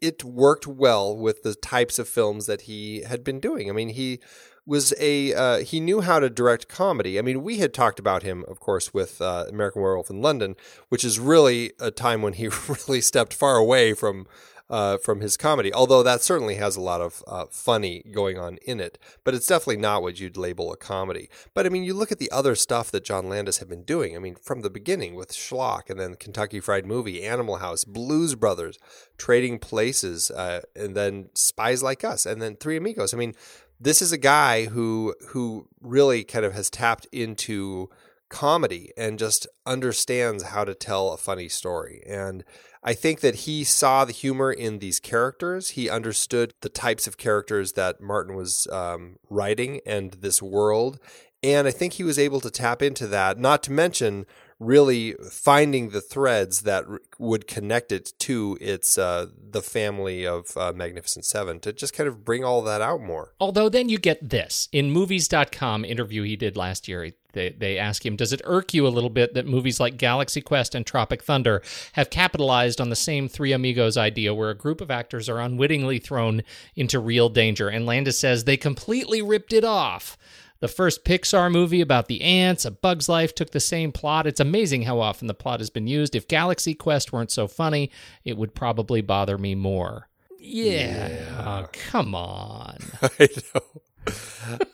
it 0.00 0.22
worked 0.22 0.66
well 0.68 1.16
with 1.16 1.42
the 1.42 1.54
types 1.54 1.98
of 1.98 2.08
films 2.08 2.46
that 2.46 2.62
he 2.62 3.02
had 3.02 3.24
been 3.24 3.40
doing. 3.40 3.68
I 3.68 3.72
mean, 3.72 3.90
he 3.90 4.20
was 4.68 4.92
a 5.00 5.32
uh, 5.34 5.58
he 5.58 5.80
knew 5.80 6.02
how 6.02 6.20
to 6.20 6.28
direct 6.28 6.68
comedy. 6.68 7.18
I 7.18 7.22
mean, 7.22 7.42
we 7.42 7.58
had 7.58 7.72
talked 7.72 7.98
about 7.98 8.22
him, 8.22 8.44
of 8.46 8.60
course, 8.60 8.92
with 8.92 9.20
uh, 9.20 9.46
American 9.48 9.82
Werewolf 9.82 10.10
in 10.10 10.20
London, 10.20 10.56
which 10.90 11.04
is 11.04 11.18
really 11.18 11.72
a 11.80 11.90
time 11.90 12.22
when 12.22 12.34
he 12.34 12.48
really 12.68 13.00
stepped 13.00 13.32
far 13.32 13.56
away 13.56 13.94
from 13.94 14.26
uh, 14.70 14.98
from 14.98 15.20
his 15.20 15.36
comedy. 15.36 15.72
Although 15.72 16.02
that 16.02 16.22
certainly 16.22 16.56
has 16.56 16.76
a 16.76 16.80
lot 16.80 17.00
of 17.00 17.22
uh, 17.26 17.46
funny 17.50 18.04
going 18.12 18.38
on 18.38 18.58
in 18.58 18.80
it, 18.80 18.98
but 19.24 19.34
it's 19.34 19.46
definitely 19.46 19.78
not 19.78 20.02
what 20.02 20.20
you'd 20.20 20.36
label 20.36 20.72
a 20.72 20.76
comedy. 20.76 21.28
But 21.54 21.66
I 21.66 21.68
mean, 21.68 21.84
you 21.84 21.94
look 21.94 22.12
at 22.12 22.18
the 22.18 22.30
other 22.30 22.54
stuff 22.54 22.90
that 22.90 23.04
John 23.04 23.28
Landis 23.28 23.58
had 23.58 23.68
been 23.68 23.84
doing. 23.84 24.14
I 24.14 24.18
mean, 24.18 24.36
from 24.36 24.62
the 24.62 24.70
beginning 24.70 25.14
with 25.14 25.32
Schlock, 25.32 25.90
and 25.90 25.98
then 25.98 26.14
Kentucky 26.14 26.60
Fried 26.60 26.86
Movie, 26.86 27.24
Animal 27.24 27.56
House, 27.56 27.84
Blues 27.84 28.34
Brothers, 28.34 28.78
Trading 29.16 29.58
Places, 29.58 30.30
uh, 30.30 30.62
and 30.76 30.94
then 30.94 31.30
Spies 31.34 31.82
Like 31.82 32.04
Us, 32.04 32.26
and 32.26 32.40
then 32.42 32.56
Three 32.56 32.76
Amigos. 32.76 33.14
I 33.14 33.16
mean, 33.16 33.34
this 33.80 34.02
is 34.02 34.12
a 34.12 34.18
guy 34.18 34.66
who 34.66 35.14
who 35.28 35.68
really 35.80 36.24
kind 36.24 36.44
of 36.44 36.54
has 36.54 36.68
tapped 36.68 37.06
into 37.12 37.88
comedy 38.28 38.92
and 38.96 39.18
just 39.18 39.46
understands 39.66 40.44
how 40.44 40.64
to 40.64 40.74
tell 40.74 41.12
a 41.12 41.16
funny 41.16 41.48
story 41.48 42.02
and 42.06 42.44
I 42.82 42.94
think 42.94 43.20
that 43.20 43.34
he 43.34 43.64
saw 43.64 44.04
the 44.04 44.12
humor 44.12 44.52
in 44.52 44.78
these 44.78 45.00
characters. 45.00 45.70
He 45.70 45.90
understood 45.90 46.54
the 46.60 46.68
types 46.68 47.06
of 47.06 47.16
characters 47.16 47.72
that 47.72 48.00
Martin 48.00 48.36
was 48.36 48.68
um, 48.70 49.16
writing 49.28 49.80
and 49.84 50.12
this 50.12 50.40
world. 50.40 51.00
And 51.42 51.68
I 51.68 51.70
think 51.70 51.94
he 51.94 52.04
was 52.04 52.18
able 52.18 52.40
to 52.40 52.50
tap 52.50 52.82
into 52.82 53.06
that, 53.08 53.38
not 53.38 53.62
to 53.64 53.72
mention 53.72 54.26
really 54.60 55.14
finding 55.30 55.90
the 55.90 56.00
threads 56.00 56.62
that 56.62 56.84
r- 56.88 57.00
would 57.18 57.46
connect 57.46 57.92
it 57.92 58.12
to 58.18 58.58
its 58.60 58.98
uh, 58.98 59.26
the 59.50 59.62
family 59.62 60.26
of 60.26 60.56
uh, 60.56 60.72
Magnificent 60.74 61.24
Seven 61.24 61.60
to 61.60 61.72
just 61.72 61.94
kind 61.94 62.08
of 62.08 62.24
bring 62.24 62.44
all 62.44 62.62
that 62.62 62.80
out 62.80 63.00
more. 63.00 63.34
Although 63.40 63.68
then 63.68 63.88
you 63.88 63.98
get 63.98 64.30
this 64.30 64.68
in 64.72 64.90
movies.com 64.90 65.84
interview 65.84 66.22
he 66.22 66.36
did 66.36 66.56
last 66.56 66.88
year. 66.88 67.12
They, 67.32 67.50
they 67.50 67.78
ask 67.78 68.04
him, 68.04 68.16
Does 68.16 68.32
it 68.32 68.40
irk 68.44 68.74
you 68.74 68.86
a 68.86 68.88
little 68.88 69.10
bit 69.10 69.34
that 69.34 69.46
movies 69.46 69.78
like 69.78 69.96
Galaxy 69.96 70.40
Quest 70.40 70.74
and 70.74 70.84
Tropic 70.84 71.22
Thunder 71.22 71.62
have 71.92 72.10
capitalized 72.10 72.80
on 72.80 72.88
the 72.88 72.96
same 72.96 73.28
Three 73.28 73.52
Amigos 73.52 73.96
idea 73.96 74.34
where 74.34 74.50
a 74.50 74.56
group 74.56 74.80
of 74.80 74.90
actors 74.90 75.28
are 75.28 75.38
unwittingly 75.38 75.98
thrown 75.98 76.42
into 76.74 76.98
real 76.98 77.28
danger? 77.28 77.68
And 77.68 77.86
Landis 77.86 78.18
says 78.18 78.44
they 78.44 78.56
completely 78.56 79.22
ripped 79.22 79.52
it 79.52 79.64
off. 79.64 80.16
The 80.60 80.68
first 80.68 81.04
Pixar 81.04 81.52
movie 81.52 81.80
about 81.80 82.08
the 82.08 82.20
ants, 82.20 82.64
A 82.64 82.72
Bug's 82.72 83.08
Life, 83.08 83.34
took 83.34 83.50
the 83.50 83.60
same 83.60 83.92
plot. 83.92 84.26
It's 84.26 84.40
amazing 84.40 84.82
how 84.82 84.98
often 84.98 85.28
the 85.28 85.34
plot 85.34 85.60
has 85.60 85.70
been 85.70 85.86
used. 85.86 86.16
If 86.16 86.26
Galaxy 86.26 86.74
Quest 86.74 87.12
weren't 87.12 87.30
so 87.30 87.46
funny, 87.46 87.92
it 88.24 88.36
would 88.36 88.54
probably 88.54 89.00
bother 89.00 89.38
me 89.38 89.54
more. 89.54 90.08
Yeah. 90.40 91.08
yeah. 91.08 91.62
Oh, 91.64 91.68
come 91.72 92.14
on. 92.14 92.78
I 93.02 93.28
know. 93.54 93.60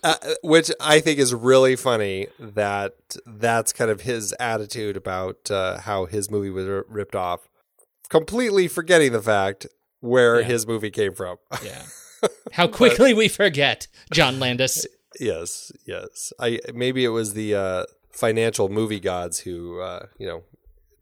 uh, 0.02 0.14
which 0.42 0.70
I 0.80 1.00
think 1.00 1.18
is 1.18 1.34
really 1.34 1.76
funny 1.76 2.28
that 2.38 2.94
that's 3.26 3.72
kind 3.72 3.90
of 3.90 4.02
his 4.02 4.32
attitude 4.38 4.96
about 4.96 5.50
uh, 5.50 5.80
how 5.80 6.06
his 6.06 6.30
movie 6.30 6.50
was 6.50 6.66
r- 6.66 6.86
ripped 6.88 7.16
off, 7.16 7.48
completely 8.08 8.68
forgetting 8.68 9.12
the 9.12 9.22
fact 9.22 9.66
where 10.00 10.40
yeah. 10.40 10.46
his 10.46 10.66
movie 10.66 10.90
came 10.90 11.14
from. 11.14 11.38
yeah. 11.64 11.82
How 12.52 12.68
quickly 12.68 13.12
but, 13.12 13.18
we 13.18 13.28
forget, 13.28 13.86
John 14.12 14.40
Landis. 14.40 14.86
Yes, 15.20 15.72
yes. 15.86 16.32
I 16.38 16.60
maybe 16.74 17.04
it 17.04 17.08
was 17.08 17.34
the 17.34 17.54
uh, 17.54 17.84
financial 18.10 18.68
movie 18.68 19.00
gods 19.00 19.40
who 19.40 19.80
uh, 19.80 20.06
you 20.18 20.26
know 20.26 20.44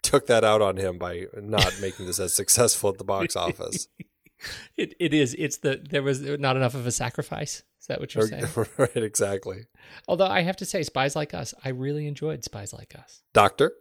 took 0.02 0.26
that 0.26 0.44
out 0.44 0.60
on 0.60 0.76
him 0.76 0.98
by 0.98 1.26
not 1.34 1.74
making 1.80 2.06
this 2.06 2.18
as 2.18 2.34
successful 2.34 2.90
at 2.90 2.98
the 2.98 3.04
box 3.04 3.36
office. 3.36 3.88
it 4.76 4.94
it 4.98 5.14
is. 5.14 5.34
It's 5.38 5.58
the 5.58 5.80
there 5.88 6.02
was 6.02 6.20
not 6.20 6.56
enough 6.56 6.74
of 6.74 6.86
a 6.86 6.92
sacrifice. 6.92 7.62
Is 7.80 7.86
that 7.88 8.00
what 8.00 8.14
you're 8.14 8.26
saying? 8.26 8.46
right, 8.76 8.96
exactly. 8.96 9.66
Although 10.06 10.26
I 10.26 10.42
have 10.42 10.56
to 10.58 10.64
say, 10.64 10.84
Spies 10.84 11.16
Like 11.16 11.34
Us, 11.34 11.52
I 11.64 11.70
really 11.70 12.06
enjoyed 12.06 12.44
Spies 12.44 12.72
Like 12.72 12.94
Us. 12.96 13.22
Doctor. 13.32 13.72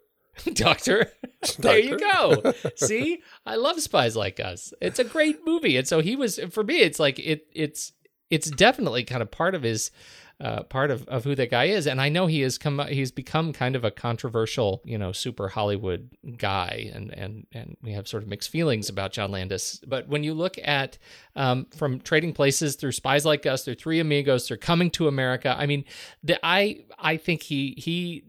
Doctor. 0.54 1.12
there 1.60 1.78
you 1.78 2.00
go. 2.00 2.54
See, 2.76 3.22
I 3.46 3.58
love 3.58 3.80
Spies 3.80 4.16
Like 4.16 4.40
Us. 4.40 4.74
It's 4.82 4.98
a 4.98 5.04
great 5.04 5.46
movie, 5.46 5.78
and 5.78 5.88
so 5.88 6.00
he 6.00 6.16
was 6.16 6.40
for 6.50 6.64
me. 6.64 6.80
It's 6.80 7.00
like 7.00 7.20
it. 7.20 7.48
It's 7.54 7.92
it's 8.30 8.50
definitely 8.50 9.04
kind 9.04 9.22
of 9.22 9.30
part 9.30 9.54
of 9.54 9.62
his 9.62 9.92
uh, 10.42 10.64
part 10.64 10.90
of, 10.90 11.08
of 11.08 11.24
who 11.24 11.36
that 11.36 11.52
guy 11.52 11.66
is. 11.66 11.86
And 11.86 12.02
I 12.02 12.10
know 12.10 12.26
he 12.26 12.42
has 12.42 12.58
come 12.58 12.80
he's 12.88 13.12
become 13.12 13.54
kind 13.54 13.76
of 13.76 13.84
a 13.84 13.92
controversial, 13.92 14.82
you 14.84 14.98
know, 14.98 15.12
super 15.12 15.50
Hollywood 15.50 16.10
guy, 16.38 16.90
and 16.94 17.14
and 17.14 17.46
and 17.54 17.78
we 17.84 17.92
have 17.92 18.08
sort 18.08 18.24
of 18.24 18.30
mixed 18.30 18.50
feelings 18.50 18.90
about 18.90 19.12
John 19.12 19.32
Landis. 19.32 19.80
But 19.86 20.08
when 20.08 20.24
you 20.24 20.34
look 20.34 20.58
at 20.64 20.98
um, 21.36 21.68
from 21.78 22.00
Trading 22.00 22.34
Places 22.34 22.76
through 22.76 22.94
Spies 22.94 23.24
Like 23.24 23.46
Us, 23.46 23.64
through 23.64 23.76
Three 23.76 24.00
Amigos, 24.00 24.48
through 24.48 24.58
Coming 24.58 24.90
to 24.92 25.08
America, 25.08 25.56
I 25.58 25.68
mean, 25.68 25.86
the, 26.24 26.40
I 26.44 26.86
I 26.98 27.18
think 27.18 27.44
he 27.44 27.76
he 27.78 28.24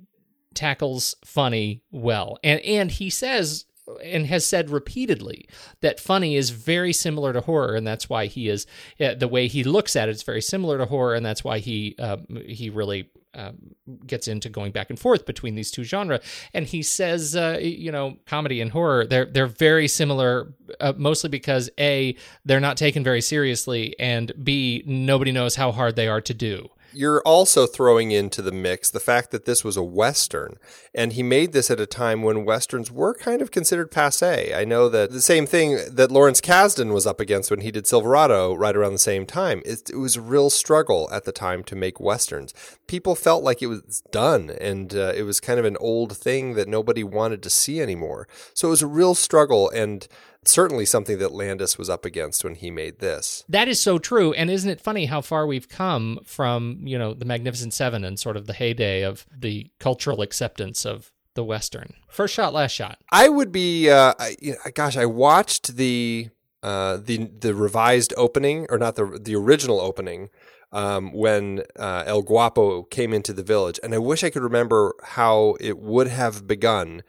tackles 0.52 1.14
funny 1.24 1.82
well, 1.90 2.38
and 2.44 2.60
and 2.60 2.90
he 2.90 3.08
says 3.08 3.64
and 4.02 4.26
has 4.26 4.46
said 4.46 4.70
repeatedly 4.70 5.48
that 5.80 6.00
funny 6.00 6.36
is 6.36 6.50
very 6.50 6.92
similar 6.92 7.32
to 7.32 7.40
horror, 7.40 7.74
and 7.74 7.86
that's 7.86 8.08
why 8.08 8.26
he 8.26 8.48
is 8.48 8.66
uh, 9.00 9.14
the 9.14 9.28
way 9.28 9.48
he 9.48 9.64
looks 9.64 9.96
at 9.96 10.08
it 10.08 10.12
is 10.12 10.22
very 10.22 10.42
similar 10.42 10.78
to 10.78 10.86
horror, 10.86 11.14
and 11.14 11.24
that's 11.24 11.44
why 11.44 11.58
he 11.58 11.94
uh, 11.98 12.18
he 12.46 12.70
really 12.70 13.10
um, 13.34 13.74
gets 14.06 14.28
into 14.28 14.48
going 14.48 14.72
back 14.72 14.90
and 14.90 14.98
forth 14.98 15.24
between 15.26 15.54
these 15.54 15.70
two 15.70 15.84
genres. 15.84 16.20
And 16.52 16.66
he 16.66 16.82
says, 16.82 17.34
uh, 17.34 17.58
you 17.60 17.90
know, 17.90 18.18
comedy 18.26 18.60
and 18.60 18.70
horror 18.70 19.06
they're 19.06 19.26
they're 19.26 19.46
very 19.46 19.88
similar, 19.88 20.54
uh, 20.80 20.92
mostly 20.96 21.30
because 21.30 21.70
a 21.78 22.14
they're 22.44 22.60
not 22.60 22.76
taken 22.76 23.02
very 23.02 23.20
seriously, 23.20 23.98
and 23.98 24.32
b 24.42 24.82
nobody 24.86 25.32
knows 25.32 25.56
how 25.56 25.72
hard 25.72 25.96
they 25.96 26.08
are 26.08 26.20
to 26.20 26.34
do 26.34 26.68
you're 26.92 27.22
also 27.22 27.66
throwing 27.66 28.10
into 28.10 28.42
the 28.42 28.52
mix 28.52 28.90
the 28.90 29.00
fact 29.00 29.30
that 29.30 29.44
this 29.44 29.64
was 29.64 29.76
a 29.76 29.82
Western. 29.82 30.56
And 30.94 31.12
he 31.12 31.22
made 31.22 31.52
this 31.52 31.70
at 31.70 31.80
a 31.80 31.86
time 31.86 32.22
when 32.22 32.44
Westerns 32.44 32.90
were 32.90 33.14
kind 33.14 33.42
of 33.42 33.50
considered 33.50 33.90
passe. 33.90 34.54
I 34.54 34.64
know 34.64 34.88
that 34.88 35.10
the 35.10 35.20
same 35.20 35.46
thing 35.46 35.78
that 35.90 36.10
Lawrence 36.10 36.40
Kasdan 36.40 36.92
was 36.92 37.06
up 37.06 37.20
against 37.20 37.50
when 37.50 37.60
he 37.60 37.70
did 37.70 37.86
Silverado 37.86 38.54
right 38.54 38.76
around 38.76 38.92
the 38.92 38.98
same 38.98 39.26
time. 39.26 39.62
It, 39.64 39.90
it 39.90 39.96
was 39.96 40.16
a 40.16 40.20
real 40.20 40.50
struggle 40.50 41.08
at 41.12 41.24
the 41.24 41.32
time 41.32 41.64
to 41.64 41.76
make 41.76 42.00
Westerns. 42.00 42.52
People 42.86 43.14
felt 43.14 43.42
like 43.42 43.62
it 43.62 43.68
was 43.68 44.02
done 44.10 44.50
and 44.60 44.94
uh, 44.94 45.12
it 45.16 45.22
was 45.22 45.40
kind 45.40 45.58
of 45.58 45.64
an 45.64 45.76
old 45.78 46.16
thing 46.16 46.54
that 46.54 46.68
nobody 46.68 47.02
wanted 47.04 47.42
to 47.42 47.50
see 47.50 47.80
anymore. 47.80 48.28
So 48.54 48.68
it 48.68 48.70
was 48.70 48.82
a 48.82 48.86
real 48.86 49.14
struggle. 49.14 49.70
And 49.70 50.06
certainly 50.44 50.84
something 50.84 51.18
that 51.18 51.32
Landis 51.32 51.78
was 51.78 51.88
up 51.88 52.04
against 52.04 52.44
when 52.44 52.54
he 52.54 52.70
made 52.70 52.98
this. 52.98 53.44
That 53.48 53.68
is 53.68 53.80
so 53.80 53.98
true. 53.98 54.32
And 54.32 54.50
isn't 54.50 54.70
it 54.70 54.80
funny 54.80 55.06
how 55.06 55.20
far 55.20 55.46
we've 55.46 55.68
come 55.68 56.20
from, 56.24 56.80
you 56.84 56.98
know, 56.98 57.14
the 57.14 57.24
Magnificent 57.24 57.74
Seven 57.74 58.04
and 58.04 58.18
sort 58.18 58.36
of 58.36 58.46
the 58.46 58.52
heyday 58.52 59.02
of 59.02 59.26
the 59.36 59.70
cultural 59.78 60.22
acceptance 60.22 60.84
of 60.84 61.12
the 61.34 61.44
Western? 61.44 61.94
First 62.08 62.34
shot, 62.34 62.52
last 62.52 62.72
shot. 62.72 62.98
I 63.10 63.28
would 63.28 63.52
be, 63.52 63.90
uh, 63.90 64.14
I, 64.18 64.36
gosh, 64.74 64.96
I 64.96 65.06
watched 65.06 65.76
the. 65.76 66.28
Uh, 66.64 66.96
the 66.96 67.28
the 67.40 67.56
revised 67.56 68.14
opening, 68.16 68.66
or 68.70 68.78
not 68.78 68.94
the 68.94 69.18
the 69.20 69.34
original 69.34 69.80
opening, 69.80 70.30
um, 70.70 71.12
when 71.12 71.64
uh, 71.76 72.04
El 72.06 72.22
Guapo 72.22 72.84
came 72.84 73.12
into 73.12 73.32
the 73.32 73.42
village, 73.42 73.80
and 73.82 73.92
I 73.92 73.98
wish 73.98 74.22
I 74.22 74.30
could 74.30 74.44
remember 74.44 74.94
how 75.02 75.56
it 75.58 75.78
would 75.78 76.06
have 76.06 76.46
begun 76.46 77.02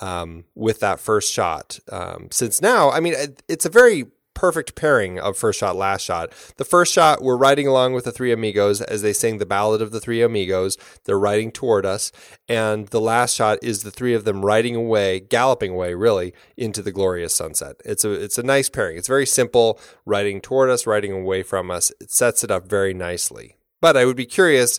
um, 0.00 0.44
with 0.54 0.80
that 0.80 1.00
first 1.00 1.32
shot. 1.32 1.78
Um, 1.90 2.28
since 2.30 2.60
now, 2.60 2.90
I 2.90 3.00
mean, 3.00 3.14
it's 3.48 3.66
a 3.66 3.70
very 3.70 4.06
perfect 4.36 4.74
pairing 4.74 5.18
of 5.18 5.36
first 5.36 5.58
shot, 5.58 5.74
last 5.74 6.02
shot. 6.02 6.30
The 6.58 6.64
first 6.64 6.92
shot, 6.92 7.22
we're 7.22 7.38
riding 7.38 7.66
along 7.66 7.94
with 7.94 8.04
the 8.04 8.12
three 8.12 8.32
amigos 8.32 8.82
as 8.82 9.00
they 9.02 9.14
sing 9.14 9.38
the 9.38 9.46
ballad 9.46 9.80
of 9.80 9.90
the 9.90 10.00
three 10.00 10.22
amigos. 10.22 10.76
They're 11.04 11.18
riding 11.18 11.50
toward 11.50 11.86
us. 11.86 12.12
And 12.46 12.86
the 12.88 13.00
last 13.00 13.34
shot 13.34 13.58
is 13.62 13.82
the 13.82 13.90
three 13.90 14.12
of 14.12 14.24
them 14.24 14.44
riding 14.44 14.76
away, 14.76 15.20
galloping 15.20 15.72
away, 15.72 15.94
really, 15.94 16.34
into 16.56 16.82
the 16.82 16.92
glorious 16.92 17.34
sunset. 17.34 17.76
It's 17.84 18.04
a, 18.04 18.12
it's 18.12 18.38
a 18.38 18.42
nice 18.42 18.68
pairing. 18.68 18.98
It's 18.98 19.08
very 19.08 19.26
simple, 19.26 19.80
riding 20.04 20.40
toward 20.42 20.68
us, 20.68 20.86
riding 20.86 21.12
away 21.12 21.42
from 21.42 21.70
us. 21.70 21.90
It 21.98 22.10
sets 22.10 22.44
it 22.44 22.50
up 22.50 22.68
very 22.68 22.92
nicely. 22.92 23.56
But 23.80 23.96
I 23.96 24.04
would 24.04 24.16
be 24.16 24.26
curious 24.26 24.78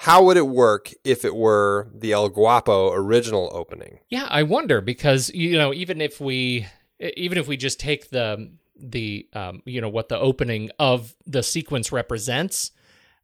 how 0.00 0.24
would 0.24 0.38
it 0.38 0.46
work 0.46 0.94
if 1.04 1.26
it 1.26 1.34
were 1.34 1.90
the 1.94 2.12
El 2.12 2.30
Guapo 2.30 2.90
original 2.90 3.50
opening? 3.52 3.98
Yeah, 4.08 4.26
I 4.30 4.44
wonder 4.44 4.80
because 4.80 5.28
you 5.34 5.58
know 5.58 5.74
even 5.74 6.00
if 6.00 6.18
we 6.18 6.66
even 6.98 7.36
if 7.36 7.46
we 7.46 7.58
just 7.58 7.78
take 7.78 8.08
the 8.08 8.50
the 8.74 9.28
um, 9.34 9.60
you 9.66 9.78
know 9.78 9.90
what 9.90 10.08
the 10.08 10.18
opening 10.18 10.70
of 10.78 11.14
the 11.26 11.42
sequence 11.42 11.92
represents, 11.92 12.70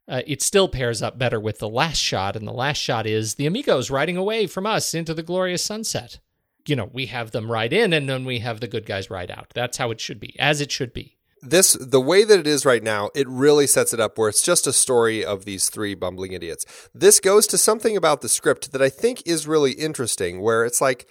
uh, 0.07 0.21
it 0.27 0.43
still 0.43 0.67
pairs 0.67 1.01
up 1.01 1.17
better 1.17 1.39
with 1.39 1.57
the 1.57 1.67
last 1.67 1.97
shot, 1.97 2.35
and 2.35 2.47
the 2.47 2.53
last 2.53 2.77
shot 2.77 3.07
is 3.07 3.35
the 3.35 3.47
amigos 3.47 3.89
riding 3.89 4.15
away 4.15 4.45
from 4.45 4.67
us 4.67 4.93
into 4.93 5.15
the 5.15 5.23
glorious 5.23 5.65
sunset. 5.65 6.19
You 6.67 6.75
know, 6.75 6.91
we 6.93 7.07
have 7.07 7.31
them 7.31 7.51
ride 7.51 7.73
in, 7.73 7.91
and 7.91 8.07
then 8.07 8.23
we 8.23 8.37
have 8.39 8.59
the 8.59 8.67
good 8.67 8.85
guys 8.85 9.09
ride 9.09 9.31
out. 9.31 9.51
That's 9.55 9.77
how 9.77 9.89
it 9.89 9.99
should 9.99 10.19
be, 10.19 10.39
as 10.39 10.61
it 10.61 10.71
should 10.71 10.93
be. 10.93 11.16
This 11.49 11.73
the 11.73 12.01
way 12.01 12.23
that 12.23 12.39
it 12.39 12.47
is 12.47 12.65
right 12.65 12.83
now, 12.83 13.09
it 13.15 13.27
really 13.29 13.67
sets 13.67 13.93
it 13.93 13.99
up 13.99 14.17
where 14.17 14.29
it's 14.29 14.41
just 14.41 14.67
a 14.67 14.73
story 14.73 15.23
of 15.23 15.45
these 15.45 15.69
three 15.69 15.95
bumbling 15.95 16.33
idiots. 16.33 16.65
This 16.93 17.19
goes 17.19 17.47
to 17.47 17.57
something 17.57 17.95
about 17.95 18.21
the 18.21 18.29
script 18.29 18.71
that 18.73 18.81
I 18.81 18.89
think 18.89 19.23
is 19.25 19.47
really 19.47 19.71
interesting, 19.71 20.41
where 20.41 20.65
it's 20.65 20.81
like 20.81 21.07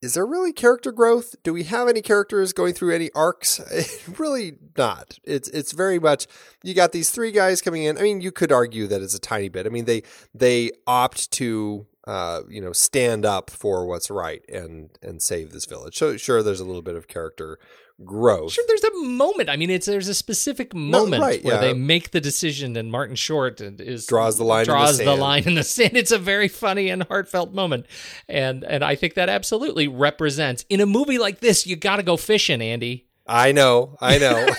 is 0.00 0.14
there 0.14 0.26
really 0.26 0.52
character 0.52 0.92
growth? 0.92 1.34
Do 1.42 1.52
we 1.52 1.64
have 1.64 1.88
any 1.88 2.02
characters 2.02 2.52
going 2.52 2.72
through 2.72 2.94
any 2.94 3.10
arcs? 3.16 3.60
really 4.18 4.56
not. 4.76 5.18
It's 5.24 5.48
it's 5.48 5.72
very 5.72 5.98
much 5.98 6.26
you 6.62 6.72
got 6.72 6.92
these 6.92 7.10
three 7.10 7.32
guys 7.32 7.60
coming 7.60 7.82
in. 7.82 7.98
I 7.98 8.02
mean, 8.02 8.20
you 8.20 8.30
could 8.30 8.52
argue 8.52 8.86
that 8.86 9.02
it's 9.02 9.14
a 9.14 9.18
tiny 9.18 9.48
bit. 9.48 9.66
I 9.66 9.70
mean, 9.70 9.86
they 9.86 10.02
they 10.32 10.70
opt 10.86 11.30
to 11.32 11.86
uh, 12.06 12.42
you 12.48 12.60
know 12.60 12.72
stand 12.72 13.26
up 13.26 13.50
for 13.50 13.86
what's 13.86 14.10
right 14.10 14.42
and 14.48 14.90
and 15.02 15.20
save 15.20 15.50
this 15.50 15.66
village. 15.66 15.96
So 15.96 16.16
sure, 16.16 16.42
there's 16.42 16.60
a 16.60 16.64
little 16.64 16.82
bit 16.82 16.94
of 16.94 17.08
character 17.08 17.58
growth. 18.04 18.52
Sure, 18.52 18.64
there's 18.66 18.84
a 18.84 18.94
moment. 19.00 19.48
I 19.48 19.56
mean, 19.56 19.70
it's 19.70 19.86
there's 19.86 20.08
a 20.08 20.14
specific 20.14 20.74
moment 20.74 21.22
right, 21.22 21.42
where 21.42 21.54
yeah. 21.54 21.60
they 21.60 21.74
make 21.74 22.10
the 22.10 22.20
decision, 22.20 22.76
and 22.76 22.90
Martin 22.90 23.16
Short 23.16 23.60
is 23.60 24.06
Draws 24.06 24.38
the 24.38 24.44
line 24.44 24.62
in 24.62 24.66
the 24.66 24.72
Draws 24.72 24.96
sand. 24.98 25.20
line 25.20 25.44
in 25.44 25.54
the 25.54 25.62
sand. 25.64 25.96
It's 25.96 26.12
a 26.12 26.18
very 26.18 26.48
funny 26.48 26.88
and 26.90 27.02
heartfelt 27.04 27.52
moment, 27.52 27.86
and 28.28 28.64
and 28.64 28.84
I 28.84 28.94
think 28.94 29.14
that 29.14 29.28
absolutely 29.28 29.88
represents 29.88 30.64
in 30.68 30.80
a 30.80 30.86
movie 30.86 31.18
like 31.18 31.40
this. 31.40 31.66
You 31.66 31.76
got 31.76 31.96
to 31.96 32.02
go 32.02 32.16
fishing, 32.16 32.60
Andy. 32.60 33.06
I 33.26 33.52
know, 33.52 33.96
I 34.00 34.18
know. 34.18 34.48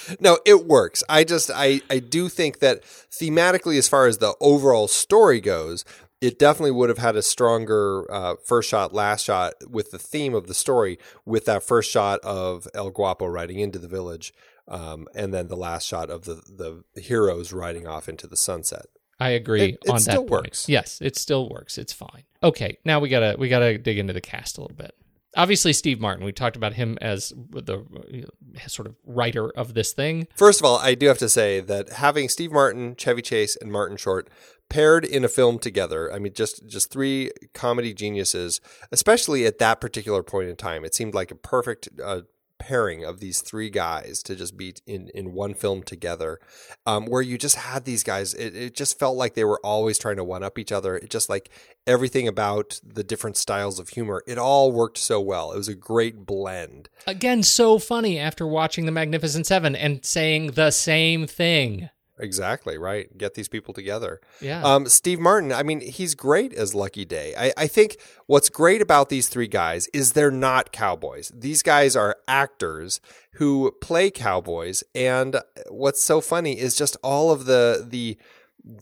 no, 0.20 0.38
it 0.44 0.66
works. 0.66 1.04
I 1.08 1.24
just 1.24 1.50
I 1.54 1.80
I 1.90 1.98
do 1.98 2.28
think 2.28 2.58
that 2.60 2.82
thematically 2.82 3.78
as 3.78 3.88
far 3.88 4.06
as 4.06 4.18
the 4.18 4.34
overall 4.40 4.88
story 4.88 5.40
goes, 5.40 5.84
it 6.22 6.38
definitely 6.38 6.70
would 6.70 6.88
have 6.88 6.98
had 6.98 7.16
a 7.16 7.22
stronger 7.22 8.10
uh, 8.10 8.36
first 8.44 8.70
shot, 8.70 8.94
last 8.94 9.24
shot 9.24 9.54
with 9.68 9.90
the 9.90 9.98
theme 9.98 10.34
of 10.34 10.46
the 10.46 10.54
story, 10.54 10.98
with 11.26 11.44
that 11.46 11.62
first 11.62 11.90
shot 11.90 12.20
of 12.20 12.66
El 12.74 12.90
Guapo 12.90 13.26
riding 13.26 13.58
into 13.58 13.78
the 13.78 13.88
village, 13.88 14.32
um, 14.68 15.06
and 15.14 15.34
then 15.34 15.48
the 15.48 15.56
last 15.56 15.86
shot 15.86 16.08
of 16.08 16.24
the 16.24 16.82
the 16.94 17.00
heroes 17.02 17.52
riding 17.52 17.86
off 17.86 18.08
into 18.08 18.26
the 18.26 18.36
sunset. 18.36 18.86
I 19.20 19.30
agree 19.30 19.62
It- 19.62 19.78
it 19.84 19.90
on 19.90 20.02
that 20.04 20.16
point. 20.16 20.30
works. 20.30 20.68
Yes, 20.68 20.98
it 21.02 21.16
still 21.16 21.48
works. 21.48 21.76
It's 21.78 21.92
fine. 21.92 22.24
Okay, 22.42 22.78
now 22.84 22.98
we 23.00 23.08
gotta 23.08 23.36
we 23.38 23.48
gotta 23.48 23.76
dig 23.78 23.98
into 23.98 24.12
the 24.12 24.20
cast 24.20 24.58
a 24.58 24.62
little 24.62 24.76
bit. 24.76 24.94
Obviously, 25.36 25.72
Steve 25.72 25.98
Martin. 25.98 26.26
We 26.26 26.32
talked 26.32 26.56
about 26.56 26.74
him 26.74 26.98
as 27.00 27.30
the 27.50 27.78
uh, 27.78 28.68
sort 28.68 28.86
of 28.86 28.96
writer 29.06 29.48
of 29.56 29.72
this 29.74 29.92
thing. 29.94 30.28
First 30.36 30.60
of 30.60 30.66
all, 30.66 30.76
I 30.76 30.94
do 30.94 31.06
have 31.06 31.16
to 31.18 31.28
say 31.28 31.60
that 31.60 31.88
having 31.90 32.28
Steve 32.28 32.52
Martin, 32.52 32.96
Chevy 32.96 33.22
Chase, 33.22 33.56
and 33.56 33.72
Martin 33.72 33.96
Short 33.96 34.28
paired 34.72 35.04
in 35.04 35.22
a 35.22 35.28
film 35.28 35.58
together, 35.58 36.10
I 36.10 36.18
mean, 36.18 36.32
just 36.32 36.66
just 36.66 36.90
three 36.90 37.30
comedy 37.52 37.92
geniuses, 37.92 38.58
especially 38.90 39.44
at 39.44 39.58
that 39.58 39.82
particular 39.82 40.22
point 40.22 40.48
in 40.48 40.56
time, 40.56 40.82
it 40.82 40.94
seemed 40.94 41.12
like 41.12 41.30
a 41.30 41.34
perfect 41.34 41.90
uh, 42.02 42.22
pairing 42.58 43.04
of 43.04 43.20
these 43.20 43.42
three 43.42 43.68
guys 43.68 44.22
to 44.22 44.34
just 44.34 44.56
be 44.56 44.72
in 44.86 45.10
in 45.14 45.34
one 45.34 45.52
film 45.52 45.82
together, 45.82 46.40
um, 46.86 47.04
where 47.04 47.20
you 47.20 47.36
just 47.36 47.56
had 47.56 47.84
these 47.84 48.02
guys. 48.02 48.32
It, 48.32 48.56
it 48.56 48.74
just 48.74 48.98
felt 48.98 49.18
like 49.18 49.34
they 49.34 49.44
were 49.44 49.60
always 49.62 49.98
trying 49.98 50.16
to 50.16 50.24
one 50.24 50.42
up 50.42 50.58
each 50.58 50.72
other. 50.72 50.96
It 50.96 51.10
just 51.10 51.28
like 51.28 51.50
everything 51.86 52.26
about 52.26 52.80
the 52.82 53.04
different 53.04 53.36
styles 53.36 53.78
of 53.78 53.90
humor, 53.90 54.24
it 54.26 54.38
all 54.38 54.72
worked 54.72 54.96
so 54.96 55.20
well. 55.20 55.52
It 55.52 55.58
was 55.58 55.68
a 55.68 55.74
great 55.74 56.24
blend. 56.24 56.88
Again, 57.06 57.42
so 57.42 57.78
funny 57.78 58.18
after 58.18 58.46
watching 58.46 58.86
The 58.86 58.92
Magnificent 58.92 59.46
Seven 59.46 59.76
and 59.76 60.02
saying 60.02 60.52
the 60.52 60.70
same 60.70 61.26
thing. 61.26 61.90
Exactly 62.22 62.78
right. 62.78 63.18
Get 63.18 63.34
these 63.34 63.48
people 63.48 63.74
together. 63.74 64.20
Yeah. 64.40 64.62
Um, 64.62 64.86
Steve 64.86 65.18
Martin. 65.18 65.52
I 65.52 65.64
mean, 65.64 65.80
he's 65.80 66.14
great 66.14 66.52
as 66.54 66.72
Lucky 66.74 67.04
Day. 67.04 67.34
I, 67.36 67.52
I 67.56 67.66
think 67.66 67.96
what's 68.26 68.48
great 68.48 68.80
about 68.80 69.08
these 69.08 69.28
three 69.28 69.48
guys 69.48 69.88
is 69.92 70.12
they're 70.12 70.30
not 70.30 70.70
cowboys. 70.70 71.32
These 71.34 71.62
guys 71.62 71.96
are 71.96 72.16
actors 72.28 73.00
who 73.32 73.72
play 73.80 74.10
cowboys, 74.10 74.84
and 74.94 75.36
what's 75.68 76.00
so 76.00 76.20
funny 76.20 76.58
is 76.58 76.76
just 76.76 76.96
all 77.02 77.32
of 77.32 77.46
the 77.46 77.84
the 77.86 78.16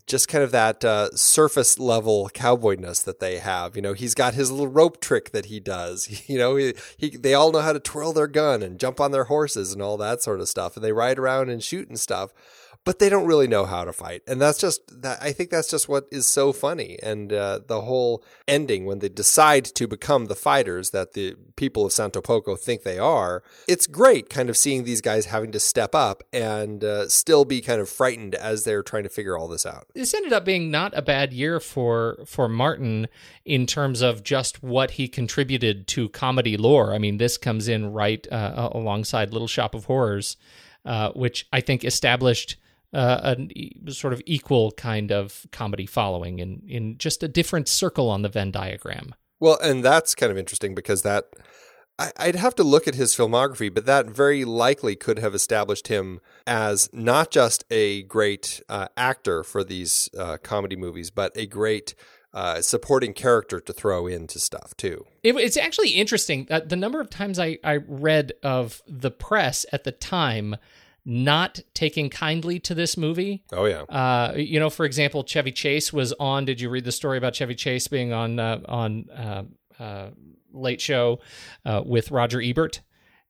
just 0.07 0.29
kind 0.29 0.44
of 0.44 0.50
that 0.53 0.85
uh, 0.85 1.11
surface 1.16 1.79
level 1.79 2.29
cowboyness 2.35 3.03
that 3.05 3.20
they 3.20 3.38
have. 3.38 3.76
You 3.76 3.83
know, 3.83 3.94
he's 3.94 4.14
got 4.14 4.35
his 4.35 4.50
little 4.50 4.68
rope 4.68 5.00
trick 5.00 5.31
that 5.33 5.46
he 5.46 5.61
does. 5.61 6.09
You 6.31 6.38
know, 6.38 6.57
he, 6.57 6.74
he 6.96 7.16
they 7.16 7.35
all 7.35 7.50
know 7.50 7.61
how 7.61 7.72
to 7.72 7.81
twirl 7.81 8.12
their 8.12 8.29
gun 8.29 8.62
and 8.62 8.79
jump 8.79 9.00
on 9.00 9.11
their 9.11 9.24
horses 9.24 9.72
and 9.72 9.83
all 9.83 9.96
that 9.96 10.22
sort 10.22 10.40
of 10.40 10.48
stuff, 10.48 10.76
and 10.76 10.85
they 10.85 10.92
ride 10.92 11.18
around 11.18 11.48
and 11.48 11.62
shoot 11.62 11.88
and 11.88 11.98
stuff. 11.98 12.33
But 12.85 12.99
they 12.99 13.11
don't 13.11 13.27
really 13.27 13.47
know 13.47 13.66
how 13.66 13.85
to 13.85 13.93
fight, 13.93 14.23
and 14.27 14.40
that's 14.40 14.59
just 14.59 15.03
that. 15.03 15.23
I 15.23 15.33
think 15.33 15.51
that's 15.51 15.71
just 15.71 15.87
what 15.87 16.07
is 16.11 16.27
so 16.27 16.51
funny, 16.53 16.99
and 17.03 17.31
uh, 17.31 17.61
the 17.66 17.83
whole 17.83 18.25
ending 18.49 18.87
when 18.87 19.01
they 19.01 19.11
decide 19.11 19.66
to 19.66 19.87
become 19.87 20.27
the 20.27 20.35
fighters 20.35 20.90
that 20.90 21.12
the 21.12 21.37
people 21.57 21.85
of 21.85 21.93
Santo 21.93 22.23
Poco 22.23 22.57
think 22.57 22.83
they 22.83 22.99
are. 22.99 23.43
It's 23.69 23.87
great, 23.87 24.31
kind 24.31 24.49
of 24.49 24.57
seeing 24.57 24.85
these 24.85 25.03
guys 25.03 25.27
having 25.27 25.53
to 25.53 25.61
step 25.61 25.95
up 25.95 26.23
and 26.33 26.83
uh, 26.83 27.09
still 27.11 27.45
be 27.45 27.61
kind 27.61 27.83
of 27.83 27.88
frightened 27.90 28.35
as 28.35 28.64
they're 28.64 28.83
trying 28.83 29.03
to 29.03 29.11
figure 29.11 29.37
all 29.37 29.47
this 29.47 29.66
out. 29.66 29.87
this 29.95 30.14
ended 30.14 30.33
up 30.33 30.47
being 30.47 30.71
not 30.71 30.97
a 30.97 31.03
bad 31.03 31.35
year 31.35 31.61
for 31.61 32.19
for 32.25 32.49
Martin 32.49 33.09
in 33.45 33.66
terms 33.66 34.01
of 34.01 34.23
just 34.23 34.62
what 34.62 34.93
he 34.93 35.07
contributed 35.07 35.87
to 35.88 36.09
comedy 36.09 36.57
lore. 36.57 36.95
I 36.95 36.99
mean, 36.99 37.19
this 37.19 37.37
comes 37.37 37.69
in 37.69 37.93
right 37.93 38.27
uh, 38.33 38.71
alongside 38.73 39.33
Little 39.33 39.49
Shop 39.49 39.75
of 39.75 39.85
Horrors, 39.85 40.38
uh, 40.85 41.11
which 41.12 41.47
I 41.53 41.61
think 41.61 41.85
established 41.85 42.57
uh, 42.92 43.20
an 43.22 43.50
e- 43.57 43.72
sort 43.88 44.12
of 44.12 44.22
equal 44.26 44.72
kind 44.72 45.12
of 45.12 45.46
comedy 45.53 45.87
following 45.87 46.38
in 46.38 46.62
in 46.66 46.98
just 46.98 47.22
a 47.22 47.29
different 47.29 47.68
circle 47.68 48.09
on 48.09 48.22
the 48.22 48.29
Venn 48.29 48.50
diagram. 48.50 49.14
Well, 49.38 49.59
and 49.62 49.85
that's 49.85 50.14
kind 50.14 50.31
of 50.31 50.38
interesting 50.38 50.74
because 50.74 51.03
that 51.03 51.24
I, 51.98 52.12
I'd 52.16 52.37
have 52.37 52.55
to 52.57 52.64
look 52.64 52.88
at 52.88 52.94
his 52.94 53.14
filmography, 53.14 53.72
but 53.72 53.87
that 53.87 54.07
very 54.07 54.44
likely 54.44 54.96
could 54.96 55.18
have 55.18 55.35
established 55.35 55.88
him 55.88 56.20
as 56.46 56.88
not 56.92 57.31
just 57.31 57.64
a 57.70 58.03
great 58.05 58.62
uh, 58.68 58.88
actor 58.96 59.44
for 59.44 59.62
these 59.62 60.09
uh, 60.18 60.38
comedy 60.42 60.76
movies, 60.76 61.11
but 61.11 61.33
a 61.37 61.46
great 61.46 61.94
uh, 62.33 62.62
supporting 62.62 63.12
character 63.12 63.61
to 63.61 63.72
throw 63.72 64.07
into 64.07 64.38
stuff 64.38 64.76
too. 64.76 65.05
It, 65.22 65.37
it's 65.37 65.57
actually 65.57 65.90
interesting 65.90 66.46
that 66.48 66.68
the 66.68 66.76
number 66.76 67.00
of 67.00 67.11
times 67.11 67.38
I, 67.38 67.59
I 67.64 67.79
read 67.87 68.33
of 68.42 68.83
the 68.87 69.11
press 69.11 69.66
at 69.72 69.85
the 69.85 69.92
time 69.92 70.57
not 71.05 71.61
taking 71.75 72.11
kindly 72.11 72.59
to 72.61 72.75
this 72.75 72.97
movie. 72.97 73.45
Oh 73.53 73.65
yeah, 73.65 73.83
Uh, 73.83 74.35
you 74.37 74.61
know, 74.61 74.71
for 74.71 74.85
example, 74.85 75.25
Chevy 75.25 75.53
Chase 75.53 75.93
was 75.93 76.13
on. 76.21 76.45
Did 76.45 76.61
you 76.61 76.69
read 76.71 76.85
the 76.85 76.93
story 76.93 77.19
about 77.19 77.35
Chevy 77.35 77.55
Chase 77.55 77.89
being 77.89 78.13
on 78.13 78.39
uh, 78.39 78.61
on 78.67 79.09
uh, 79.11 79.43
uh, 79.83 80.11
Late 80.53 80.81
Show 80.81 81.21
uh, 81.65 81.83
with 81.85 82.11
Roger 82.11 82.41
Ebert? 82.41 82.83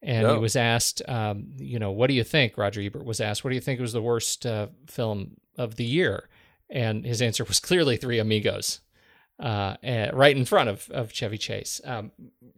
And 0.03 0.27
he 0.27 0.39
was 0.39 0.57
asked, 0.57 1.03
um, 1.09 1.49
you 1.59 1.79
know, 1.79 1.91
what 1.91 2.07
do 2.07 2.15
you 2.15 2.25
think? 2.25 2.57
Roger 2.57 2.81
Ebert 2.81 3.05
was 3.05 3.21
asked, 3.21 3.45
what 3.45 3.51
do 3.51 3.55
you 3.55 3.61
think 3.61 3.81
was 3.81 3.93
the 3.93 4.01
worst 4.01 4.47
uh, 4.47 4.69
film 4.87 5.37
of 5.59 5.77
the 5.77 5.85
year? 5.85 6.29
And 6.71 7.05
his 7.05 7.21
answer 7.21 7.45
was 7.45 7.61
clearly 7.61 7.99
Three 7.99 8.19
Amigos, 8.19 8.81
uh, 9.39 9.77
eh, 9.83 10.09
right 10.15 10.35
in 10.35 10.47
front 10.47 10.71
of, 10.71 10.89
of 10.91 11.13
Chevy 11.13 11.37
Chase. 11.37 11.83
Um, 11.85 12.13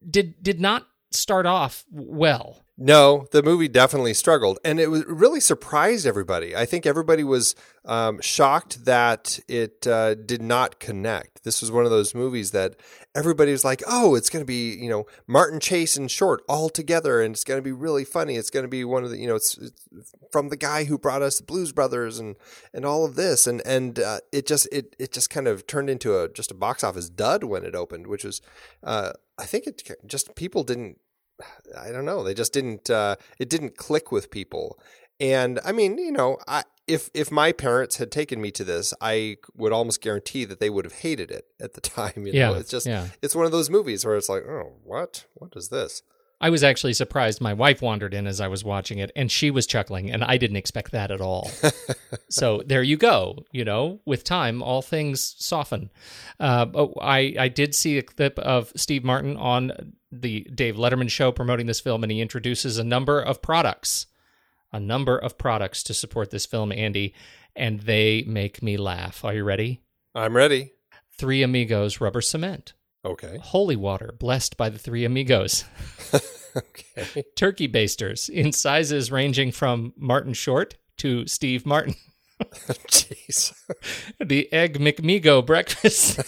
did 0.08 0.40
did 0.42 0.60
not 0.60 0.86
start 1.10 1.46
off 1.46 1.84
well. 1.90 2.62
No, 2.84 3.28
the 3.30 3.44
movie 3.44 3.68
definitely 3.68 4.12
struggled, 4.12 4.58
and 4.64 4.80
it 4.80 4.90
was 4.90 5.04
really 5.06 5.38
surprised 5.38 6.04
everybody. 6.04 6.56
I 6.56 6.66
think 6.66 6.84
everybody 6.84 7.22
was 7.22 7.54
um, 7.84 8.20
shocked 8.20 8.86
that 8.86 9.38
it 9.46 9.86
uh, 9.86 10.16
did 10.16 10.42
not 10.42 10.80
connect. 10.80 11.44
This 11.44 11.60
was 11.60 11.70
one 11.70 11.84
of 11.84 11.92
those 11.92 12.12
movies 12.12 12.50
that 12.50 12.74
everybody 13.14 13.52
was 13.52 13.64
like, 13.64 13.84
"Oh, 13.86 14.16
it's 14.16 14.28
going 14.28 14.42
to 14.42 14.46
be 14.46 14.74
you 14.74 14.90
know 14.90 15.06
Martin 15.28 15.60
Chase 15.60 15.96
and 15.96 16.10
Short 16.10 16.42
all 16.48 16.68
together, 16.68 17.22
and 17.22 17.36
it's 17.36 17.44
going 17.44 17.58
to 17.58 17.62
be 17.62 17.70
really 17.70 18.04
funny. 18.04 18.34
It's 18.34 18.50
going 18.50 18.64
to 18.64 18.68
be 18.68 18.84
one 18.84 19.04
of 19.04 19.10
the 19.10 19.18
you 19.18 19.28
know 19.28 19.36
it's, 19.36 19.56
it's 19.58 19.86
from 20.32 20.48
the 20.48 20.56
guy 20.56 20.82
who 20.82 20.98
brought 20.98 21.22
us 21.22 21.38
the 21.38 21.44
Blues 21.44 21.70
Brothers 21.70 22.18
and 22.18 22.34
and 22.74 22.84
all 22.84 23.04
of 23.04 23.14
this, 23.14 23.46
and 23.46 23.62
and 23.64 24.00
uh, 24.00 24.18
it 24.32 24.44
just 24.44 24.66
it 24.72 24.96
it 24.98 25.12
just 25.12 25.30
kind 25.30 25.46
of 25.46 25.68
turned 25.68 25.88
into 25.88 26.18
a 26.18 26.28
just 26.28 26.50
a 26.50 26.54
box 26.54 26.82
office 26.82 27.08
dud 27.08 27.44
when 27.44 27.64
it 27.64 27.76
opened, 27.76 28.08
which 28.08 28.24
was 28.24 28.40
uh, 28.82 29.12
I 29.38 29.44
think 29.44 29.68
it 29.68 29.88
just 30.04 30.34
people 30.34 30.64
didn't 30.64 30.98
I 31.78 31.90
don't 31.90 32.04
know. 32.04 32.22
They 32.22 32.34
just 32.34 32.52
didn't. 32.52 32.90
Uh, 32.90 33.16
it 33.38 33.48
didn't 33.48 33.76
click 33.76 34.12
with 34.12 34.30
people. 34.30 34.78
And 35.20 35.60
I 35.64 35.72
mean, 35.72 35.98
you 35.98 36.12
know, 36.12 36.38
I, 36.48 36.64
if 36.88 37.08
if 37.14 37.30
my 37.30 37.52
parents 37.52 37.96
had 37.96 38.10
taken 38.10 38.40
me 38.40 38.50
to 38.52 38.64
this, 38.64 38.92
I 39.00 39.36
would 39.54 39.72
almost 39.72 40.00
guarantee 40.02 40.44
that 40.46 40.58
they 40.58 40.70
would 40.70 40.84
have 40.84 40.94
hated 40.94 41.30
it 41.30 41.46
at 41.60 41.74
the 41.74 41.80
time. 41.98 42.26
You 42.26 42.32
Yeah, 42.32 42.48
know, 42.50 42.54
it's 42.54 42.70
just 42.70 42.86
yeah. 42.86 43.08
it's 43.22 43.34
one 43.34 43.46
of 43.46 43.52
those 43.52 43.70
movies 43.70 44.04
where 44.04 44.16
it's 44.16 44.28
like, 44.28 44.42
oh, 44.44 44.72
what? 44.84 45.26
What 45.34 45.52
is 45.56 45.68
this? 45.68 46.02
I 46.40 46.50
was 46.50 46.64
actually 46.64 46.94
surprised. 46.94 47.40
My 47.40 47.54
wife 47.54 47.80
wandered 47.80 48.12
in 48.12 48.26
as 48.26 48.40
I 48.40 48.48
was 48.48 48.64
watching 48.64 48.98
it, 48.98 49.12
and 49.14 49.30
she 49.30 49.52
was 49.52 49.64
chuckling, 49.64 50.10
and 50.10 50.24
I 50.24 50.38
didn't 50.38 50.56
expect 50.56 50.90
that 50.90 51.12
at 51.12 51.20
all. 51.20 51.52
so 52.30 52.62
there 52.66 52.82
you 52.82 52.96
go. 52.96 53.44
You 53.52 53.64
know, 53.64 54.00
with 54.04 54.24
time, 54.24 54.60
all 54.60 54.82
things 54.82 55.36
soften. 55.38 55.90
Uh, 56.40 56.66
oh, 56.74 56.94
I 57.00 57.36
I 57.38 57.46
did 57.46 57.76
see 57.76 57.96
a 57.96 58.02
clip 58.02 58.40
of 58.40 58.72
Steve 58.74 59.04
Martin 59.04 59.36
on 59.36 59.92
the 60.12 60.46
Dave 60.54 60.76
Letterman 60.76 61.10
show 61.10 61.32
promoting 61.32 61.66
this 61.66 61.80
film, 61.80 62.02
and 62.04 62.12
he 62.12 62.20
introduces 62.20 62.78
a 62.78 62.84
number 62.84 63.20
of 63.20 63.42
products, 63.42 64.06
a 64.72 64.78
number 64.78 65.16
of 65.16 65.38
products 65.38 65.82
to 65.84 65.94
support 65.94 66.30
this 66.30 66.46
film, 66.46 66.70
Andy, 66.70 67.14
and 67.56 67.80
they 67.80 68.22
make 68.26 68.62
me 68.62 68.76
laugh. 68.76 69.24
Are 69.24 69.34
you 69.34 69.44
ready? 69.44 69.80
I'm 70.14 70.36
ready. 70.36 70.72
Three 71.18 71.42
Amigos 71.42 72.00
rubber 72.00 72.20
cement. 72.20 72.74
Okay. 73.04 73.38
Holy 73.42 73.76
water, 73.76 74.14
blessed 74.18 74.56
by 74.56 74.68
the 74.68 74.78
Three 74.78 75.04
Amigos. 75.04 75.64
Okay. 76.56 77.24
turkey 77.34 77.66
basters 77.66 78.28
in 78.28 78.52
sizes 78.52 79.10
ranging 79.10 79.52
from 79.52 79.94
Martin 79.96 80.34
Short 80.34 80.74
to 80.98 81.26
Steve 81.26 81.64
Martin. 81.64 81.94
Jeez. 82.88 83.54
the 84.20 84.52
Egg 84.52 84.78
McMigo 84.78 85.44
breakfast. 85.44 86.20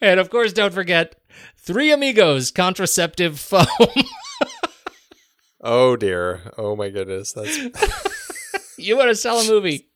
And 0.00 0.18
of 0.20 0.30
course, 0.30 0.52
don't 0.52 0.72
forget 0.74 1.16
Three 1.56 1.90
Amigos 1.92 2.50
contraceptive 2.50 3.38
foam. 3.40 3.66
Oh 5.64 5.94
dear. 5.96 6.50
Oh 6.58 6.74
my 6.74 6.88
goodness. 6.90 7.32
That's 7.32 7.56
you 8.78 8.96
want 8.96 9.10
to 9.10 9.14
sell 9.14 9.38
a 9.38 9.46
movie? 9.46 9.88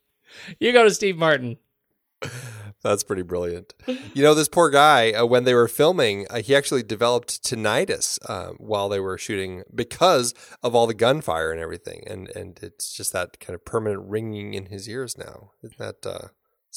You 0.60 0.72
go 0.72 0.84
to 0.84 0.92
Steve 0.94 1.16
Martin. 1.18 1.58
that's 2.84 3.02
pretty 3.02 3.22
brilliant. 3.22 3.74
You 4.14 4.22
know, 4.22 4.32
this 4.34 4.48
poor 4.48 4.70
guy. 4.70 5.10
Uh, 5.10 5.26
when 5.26 5.42
they 5.42 5.54
were 5.54 5.66
filming, 5.66 6.26
uh, 6.30 6.40
he 6.40 6.54
actually 6.54 6.84
developed 6.84 7.42
tinnitus 7.42 8.18
uh, 8.30 8.52
while 8.58 8.88
they 8.88 9.00
were 9.00 9.18
shooting 9.18 9.64
because 9.74 10.34
of 10.62 10.74
all 10.76 10.86
the 10.86 10.94
gunfire 10.94 11.50
and 11.50 11.60
everything, 11.60 12.04
and 12.06 12.28
and 12.36 12.60
it's 12.62 12.92
just 12.92 13.12
that 13.12 13.40
kind 13.40 13.54
of 13.56 13.64
permanent 13.64 14.08
ringing 14.08 14.54
in 14.54 14.66
his 14.66 14.88
ears 14.88 15.18
now. 15.18 15.50
Isn't 15.64 15.78
that 15.78 16.06
uh, 16.06 16.28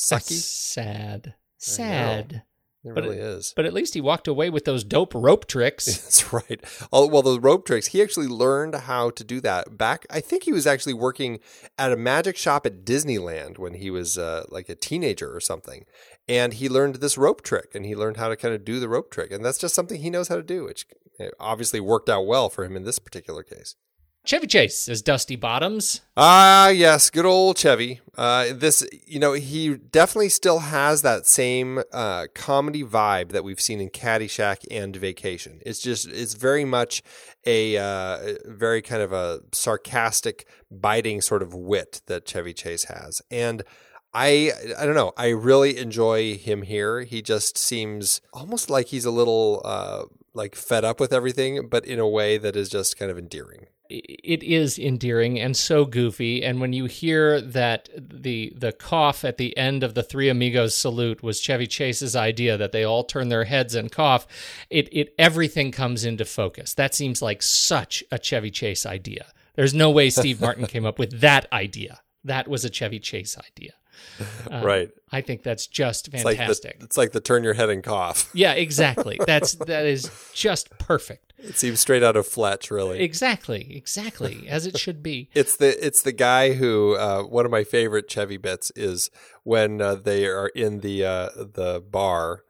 That's 0.10 0.32
sucky? 0.32 0.41
sad. 0.41 1.36
Sad. 1.60 2.41
It 2.84 2.96
but 2.96 3.04
really 3.04 3.18
it- 3.18 3.24
is. 3.24 3.54
But 3.56 3.65
at 3.65 3.74
least 3.74 3.94
he 3.94 4.02
walked 4.02 4.28
away 4.28 4.50
with 4.50 4.65
those 4.65 4.84
dope 4.84 5.13
rope 5.13 5.48
tricks. 5.48 5.86
That's 5.86 6.32
right. 6.32 6.63
Oh, 6.94 7.08
well, 7.08 7.22
the 7.22 7.39
rope 7.39 7.65
tricks. 7.65 7.88
He 7.88 8.02
actually 8.02 8.28
learned 8.28 8.74
how 8.76 9.10
to 9.12 9.24
do 9.24 9.42
that 9.42 9.78
back. 9.78 10.06
I 10.10 10.22
think 10.22 10.44
he 10.44 10.54
was 10.54 10.65
actually 10.65 10.94
working 10.94 11.39
at 11.78 11.92
a 11.92 11.98
magic 11.98 12.38
shop 12.38 12.65
at 12.65 12.86
Disneyland 12.86 13.58
when 13.58 13.74
he 13.74 13.89
was 13.92 14.18
uh, 14.18 14.46
like 14.50 14.70
a 14.70 14.76
teenager 14.76 15.36
or 15.36 15.39
something, 15.42 15.86
and 16.28 16.54
he 16.54 16.70
learned 16.70 16.96
this 16.96 17.18
rope 17.18 17.42
trick, 17.42 17.76
and 17.76 17.86
he 17.86 17.96
learned 17.96 18.18
how 18.18 18.30
to 18.30 18.36
kind 18.38 18.54
of 18.54 18.63
do 18.63 18.80
the 18.80 18.89
rope 18.89 19.12
trick, 19.12 19.32
and 19.32 19.44
that's 19.44 19.58
just 19.58 19.76
something 19.76 20.00
he 20.02 20.10
knows 20.10 20.30
how 20.30 20.36
to 20.36 20.44
do, 20.44 20.63
which 20.65 20.86
uh, 21.20 21.26
obviously 21.39 21.80
worked 21.82 22.08
out 22.10 22.26
well 22.26 22.50
for 22.50 22.63
him 22.63 22.78
in 22.78 22.84
this 22.84 23.00
particular 23.00 23.44
case. 23.44 23.76
Chevy 24.25 24.47
Chase 24.47 24.88
as 24.88 25.01
Dusty 25.01 25.36
Bottoms. 25.36 26.01
Ah, 26.15 26.69
yes, 26.69 27.10
good 27.10 27.25
old 27.25 27.58
Chevy. 27.58 28.01
Uh, 28.15 28.47
this, 28.53 28.86
you 29.08 29.19
know, 29.19 29.34
he 29.34 29.75
definitely 29.75 30.29
still 30.29 30.60
has 30.60 31.01
that 31.01 31.25
same 31.25 31.82
uh, 31.91 32.27
comedy 32.36 32.84
vibe 32.84 33.29
that 33.29 33.43
we've 33.43 33.62
seen 33.62 33.79
in 33.79 33.89
Caddyshack 33.89 34.65
and 34.69 34.95
Vacation. 34.95 35.62
It's 35.65 35.79
just, 35.79 36.08
it's 36.08 36.36
very 36.36 36.65
much 36.65 37.01
a 37.45 37.77
uh, 37.77 38.36
very 38.45 38.82
kind 38.82 39.01
of 39.01 39.13
a 39.13 39.39
sarcastic, 39.51 40.47
biting 40.69 41.21
sort 41.21 41.41
of 41.41 41.55
wit 41.55 42.01
that 42.05 42.25
Chevy 42.25 42.53
Chase 42.53 42.86
has, 42.86 43.21
and. 43.32 43.63
I 44.12 44.51
I 44.79 44.88
don't 44.88 44.95
know. 44.95 45.13
I 45.17 45.27
really 45.27 45.77
enjoy 45.77 46.36
him 46.36 46.63
here. 46.63 47.01
He 47.01 47.21
just 47.21 47.60
seems 47.60 48.21
almost 48.34 48.67
like 48.67 48.88
he's 48.88 49.05
a 49.05 49.12
little 49.12 49.62
uh, 49.63 50.05
like 50.34 50.55
fed 50.55 50.84
up 50.84 50.99
with 50.99 51.13
everything, 51.13 51.67
but 51.69 51.86
in 51.86 51.99
a 51.99 52.08
way 52.08 52.39
that 52.39 52.55
is 52.55 52.69
just 52.69 52.97
kind 52.97 53.12
of 53.12 53.19
endearing. 53.19 53.67
It 53.89 54.43
is 54.43 54.78
endearing 54.78 55.39
and 55.39 55.58
so 55.58 55.84
goofy. 55.86 56.43
And 56.43 56.62
when 56.62 56.73
you 56.73 56.86
hear 56.86 57.41
that 57.41 57.89
the 57.97 58.54
the 58.56 58.71
cough 58.71 59.25
at 59.25 59.38
the 59.38 59.58
end 59.58 59.84
of 59.84 59.95
the 59.95 60.04
three 60.04 60.30
amigos 60.30 60.75
salute 60.75 61.23
was 61.23 61.39
chevy 61.39 61.65
chase's 61.65 62.15
idea 62.15 62.56
that 62.58 62.71
they 62.71 62.84
all 62.84 63.04
turn 63.04 63.30
their 63.30 63.45
heads 63.45 63.73
and 63.73 63.91
cough 63.91 64.28
it 64.69 64.88
it 64.91 65.13
everything 65.17 65.71
comes 65.71 66.06
into 66.06 66.25
focus. 66.25 66.73
That 66.75 66.93
seems 66.93 67.21
like 67.21 67.41
such 67.41 68.04
a 68.12 68.19
chevy 68.19 68.52
chase 68.52 68.86
idea. 68.86 69.28
There's 69.56 69.73
no 69.73 69.89
way 69.89 70.10
steve 70.10 70.39
martin 70.39 70.67
came 70.67 70.86
up 70.86 70.99
with 70.99 71.21
that 71.21 71.52
idea. 71.52 72.02
That 72.23 72.47
was 72.47 72.63
a 72.63 72.69
chevy 72.69 72.99
chase 72.99 73.38
idea 73.38 73.73
Um, 74.52 74.64
right. 74.66 74.90
i 75.14 75.22
think 75.22 75.44
that's 75.44 75.66
just 75.68 76.10
It's 76.14 76.26
like 76.26 76.38
fantastic 76.38 76.80
the, 76.80 76.86
it's 76.86 76.98
like 76.98 77.12
the 77.14 77.22
turn 77.22 77.44
your 77.44 77.54
head 77.54 77.70
and 77.70 77.82
cough. 77.84 78.30
yeah 78.34 78.52
exactly 78.54 79.18
that's 79.26 79.54
that 79.56 79.86
is 79.86 80.12
just 80.34 80.70
perfect 80.78 81.32
It 81.38 81.56
seems 81.58 81.80
straight 81.80 82.04
out 82.04 82.18
of 82.18 82.28
Fletch, 82.28 82.70
really. 82.70 83.00
exactly 83.00 83.74
exactly 83.78 84.48
as 84.50 84.66
it 84.66 84.78
should 84.78 85.02
be 85.02 85.30
It's 85.34 85.56
the 85.56 85.86
it's 85.86 86.02
the 86.02 86.12
guy 86.12 86.54
who 86.54 86.96
uh, 86.98 87.24
one 87.24 87.46
of 87.46 87.52
my 87.52 87.64
favorite 87.64 88.10
Chevy 88.10 88.36
bits 88.38 88.72
is 88.76 89.10
when 89.44 89.82
uh, 89.82 89.96
they 89.96 90.26
are 90.28 90.48
in 90.50 90.82
the 90.82 91.06
uh, 91.06 91.30
the 91.38 91.82
bar 91.90 92.44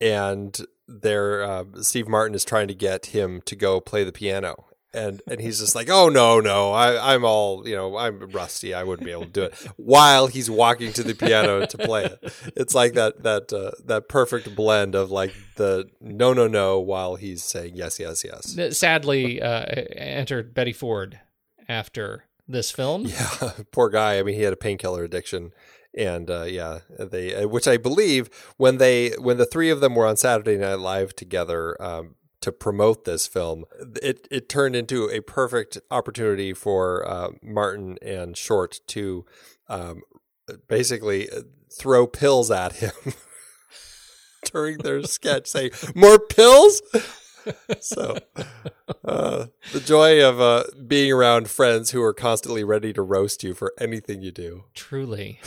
and 0.00 0.56
they're 0.86 1.42
uh, 1.42 1.64
Steve 1.80 2.06
Martin 2.08 2.34
is 2.36 2.44
trying 2.44 2.68
to 2.68 2.74
get 2.74 3.06
him 3.06 3.40
to 3.46 3.56
go 3.56 3.80
play 3.80 4.04
the 4.04 4.12
piano. 4.12 4.66
And 4.94 5.20
and 5.26 5.38
he's 5.38 5.60
just 5.60 5.74
like, 5.74 5.90
oh 5.90 6.08
no 6.08 6.40
no, 6.40 6.72
I, 6.72 7.14
I'm 7.14 7.24
all 7.24 7.68
you 7.68 7.76
know, 7.76 7.96
I'm 7.96 8.30
rusty, 8.30 8.72
I 8.72 8.84
wouldn't 8.84 9.04
be 9.04 9.12
able 9.12 9.24
to 9.24 9.30
do 9.30 9.42
it. 9.42 9.54
While 9.76 10.28
he's 10.28 10.48
walking 10.50 10.94
to 10.94 11.02
the 11.02 11.14
piano 11.14 11.66
to 11.66 11.78
play 11.78 12.06
it, 12.06 12.18
it's 12.56 12.74
like 12.74 12.94
that 12.94 13.22
that 13.22 13.52
uh, 13.52 13.72
that 13.84 14.08
perfect 14.08 14.56
blend 14.56 14.94
of 14.94 15.10
like 15.10 15.34
the 15.56 15.90
no 16.00 16.32
no 16.32 16.46
no 16.46 16.80
while 16.80 17.16
he's 17.16 17.42
saying 17.42 17.76
yes 17.76 18.00
yes 18.00 18.24
yes. 18.24 18.78
sadly 18.78 19.42
uh, 19.42 19.66
entered 19.96 20.54
Betty 20.54 20.72
Ford 20.72 21.20
after 21.68 22.24
this 22.48 22.70
film. 22.70 23.06
Yeah, 23.06 23.52
poor 23.72 23.90
guy. 23.90 24.18
I 24.18 24.22
mean, 24.22 24.34
he 24.34 24.42
had 24.42 24.52
a 24.52 24.56
painkiller 24.56 25.04
addiction, 25.04 25.52
and 25.96 26.30
uh, 26.30 26.44
yeah, 26.44 26.80
they, 26.98 27.34
uh, 27.34 27.48
which 27.48 27.68
I 27.68 27.76
believe 27.76 28.30
when 28.56 28.78
they, 28.78 29.10
when 29.18 29.36
the 29.36 29.46
three 29.46 29.70
of 29.70 29.80
them 29.80 29.94
were 29.94 30.06
on 30.06 30.16
Saturday 30.16 30.56
Night 30.56 30.78
Live 30.78 31.14
together 31.14 31.80
um, 31.82 32.14
to 32.40 32.52
promote 32.52 33.04
this 33.04 33.26
film, 33.26 33.64
it 34.02 34.28
it 34.30 34.48
turned 34.48 34.76
into 34.76 35.08
a 35.10 35.20
perfect 35.20 35.78
opportunity 35.90 36.52
for 36.52 37.08
uh, 37.08 37.30
Martin 37.42 37.98
and 38.00 38.36
Short 38.36 38.80
to 38.88 39.24
um, 39.68 40.02
basically 40.68 41.28
uh, 41.30 41.42
throw 41.72 42.06
pills 42.06 42.50
at 42.50 42.74
him 42.74 42.92
during 44.52 44.78
their 44.78 45.02
sketch, 45.04 45.48
saying 45.48 45.70
"More 45.94 46.18
pills." 46.18 46.80
so 47.80 48.16
uh, 49.04 49.46
the 49.72 49.80
joy 49.80 50.24
of 50.24 50.40
uh, 50.40 50.64
being 50.86 51.12
around 51.12 51.48
friends 51.50 51.90
who 51.90 52.02
are 52.02 52.14
constantly 52.14 52.64
ready 52.64 52.92
to 52.92 53.02
roast 53.02 53.42
you 53.42 53.54
for 53.54 53.72
anything 53.78 54.22
you 54.22 54.30
do. 54.30 54.64
Truly. 54.74 55.40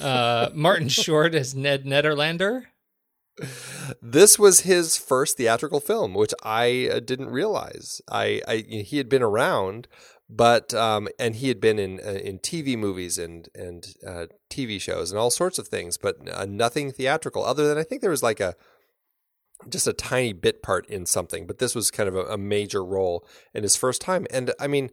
Uh, 0.00 0.48
Martin 0.54 0.88
Short 0.88 1.34
as 1.34 1.54
Ned 1.54 1.84
Nederlander. 1.84 2.66
This 4.02 4.38
was 4.38 4.60
his 4.60 4.96
first 4.96 5.36
theatrical 5.36 5.80
film, 5.80 6.14
which 6.14 6.34
I 6.42 6.90
uh, 6.92 7.00
didn't 7.00 7.30
realize. 7.30 8.00
I, 8.10 8.40
I 8.46 8.56
he 8.68 8.98
had 8.98 9.08
been 9.08 9.22
around, 9.22 9.88
but 10.28 10.72
um, 10.74 11.08
and 11.18 11.36
he 11.36 11.48
had 11.48 11.60
been 11.60 11.78
in 11.78 12.00
uh, 12.00 12.12
in 12.12 12.38
TV 12.38 12.76
movies 12.76 13.18
and 13.18 13.48
and 13.54 13.94
uh, 14.06 14.26
TV 14.48 14.80
shows 14.80 15.10
and 15.10 15.18
all 15.18 15.30
sorts 15.30 15.58
of 15.58 15.68
things, 15.68 15.96
but 15.96 16.16
uh, 16.32 16.46
nothing 16.46 16.92
theatrical. 16.92 17.44
Other 17.44 17.66
than 17.68 17.78
I 17.78 17.82
think 17.82 18.00
there 18.00 18.10
was 18.10 18.22
like 18.22 18.40
a 18.40 18.54
just 19.68 19.86
a 19.86 19.92
tiny 19.92 20.32
bit 20.32 20.62
part 20.62 20.86
in 20.86 21.04
something, 21.04 21.46
but 21.46 21.58
this 21.58 21.74
was 21.74 21.90
kind 21.90 22.08
of 22.08 22.14
a, 22.14 22.24
a 22.26 22.38
major 22.38 22.84
role 22.84 23.26
in 23.52 23.62
his 23.62 23.76
first 23.76 24.00
time. 24.00 24.26
And 24.30 24.52
I 24.58 24.66
mean, 24.66 24.90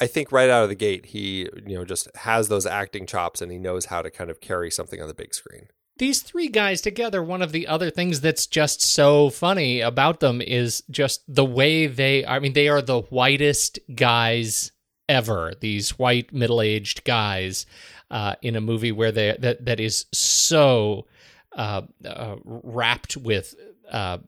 I 0.00 0.06
think 0.06 0.32
right 0.32 0.50
out 0.50 0.64
of 0.64 0.68
the 0.68 0.74
gate, 0.74 1.06
he 1.06 1.48
you 1.66 1.76
know 1.76 1.84
just 1.84 2.08
has 2.16 2.48
those 2.48 2.66
acting 2.66 3.06
chops 3.06 3.40
and 3.40 3.52
he 3.52 3.58
knows 3.58 3.86
how 3.86 4.02
to 4.02 4.10
kind 4.10 4.30
of 4.30 4.40
carry 4.40 4.70
something 4.70 5.00
on 5.00 5.08
the 5.08 5.14
big 5.14 5.34
screen. 5.34 5.68
These 5.98 6.22
three 6.22 6.48
guys 6.48 6.80
together, 6.80 7.22
one 7.22 7.42
of 7.42 7.52
the 7.52 7.66
other 7.66 7.90
things 7.90 8.20
that's 8.20 8.46
just 8.46 8.82
so 8.82 9.30
funny 9.30 9.80
about 9.80 10.20
them 10.20 10.40
is 10.40 10.82
just 10.90 11.22
the 11.28 11.44
way 11.44 11.86
they 11.86 12.24
I 12.24 12.38
mean, 12.38 12.54
they 12.54 12.68
are 12.68 12.82
the 12.82 13.02
whitest 13.02 13.78
guys 13.94 14.72
ever. 15.08 15.52
These 15.60 15.98
white 15.98 16.32
middle 16.32 16.60
aged 16.62 17.04
guys 17.04 17.66
uh, 18.10 18.36
in 18.42 18.56
a 18.56 18.60
movie 18.60 18.92
where 18.92 19.12
they 19.12 19.36
that 19.40 19.64
that 19.64 19.80
is 19.80 20.06
so 20.12 21.06
uh, 21.56 21.82
uh, 22.04 22.36
wrapped 22.44 23.16
with 23.16 23.54
uh, 23.92 24.18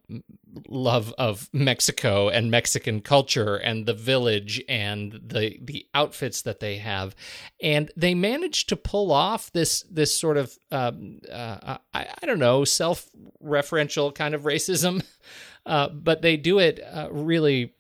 love 0.68 1.12
of 1.18 1.48
Mexico 1.52 2.28
and 2.28 2.50
Mexican 2.50 3.00
culture 3.00 3.56
and 3.56 3.86
the 3.86 3.94
village 3.94 4.62
and 4.68 5.12
the 5.12 5.58
the 5.60 5.86
outfits 5.94 6.42
that 6.42 6.60
they 6.60 6.76
have, 6.76 7.16
and 7.60 7.90
they 7.96 8.14
managed 8.14 8.68
to 8.68 8.76
pull 8.76 9.10
off 9.10 9.50
this 9.52 9.82
this 9.90 10.14
sort 10.14 10.36
of 10.36 10.56
um, 10.70 11.20
uh, 11.32 11.78
I, 11.92 12.06
I 12.22 12.26
don't 12.26 12.38
know 12.38 12.64
self 12.64 13.08
referential 13.42 14.14
kind 14.14 14.34
of 14.34 14.42
racism. 14.42 15.02
uh, 15.66 15.88
but 15.88 16.22
they 16.22 16.36
do 16.36 16.58
it 16.58 16.80
uh, 16.80 17.08
really, 17.10 17.74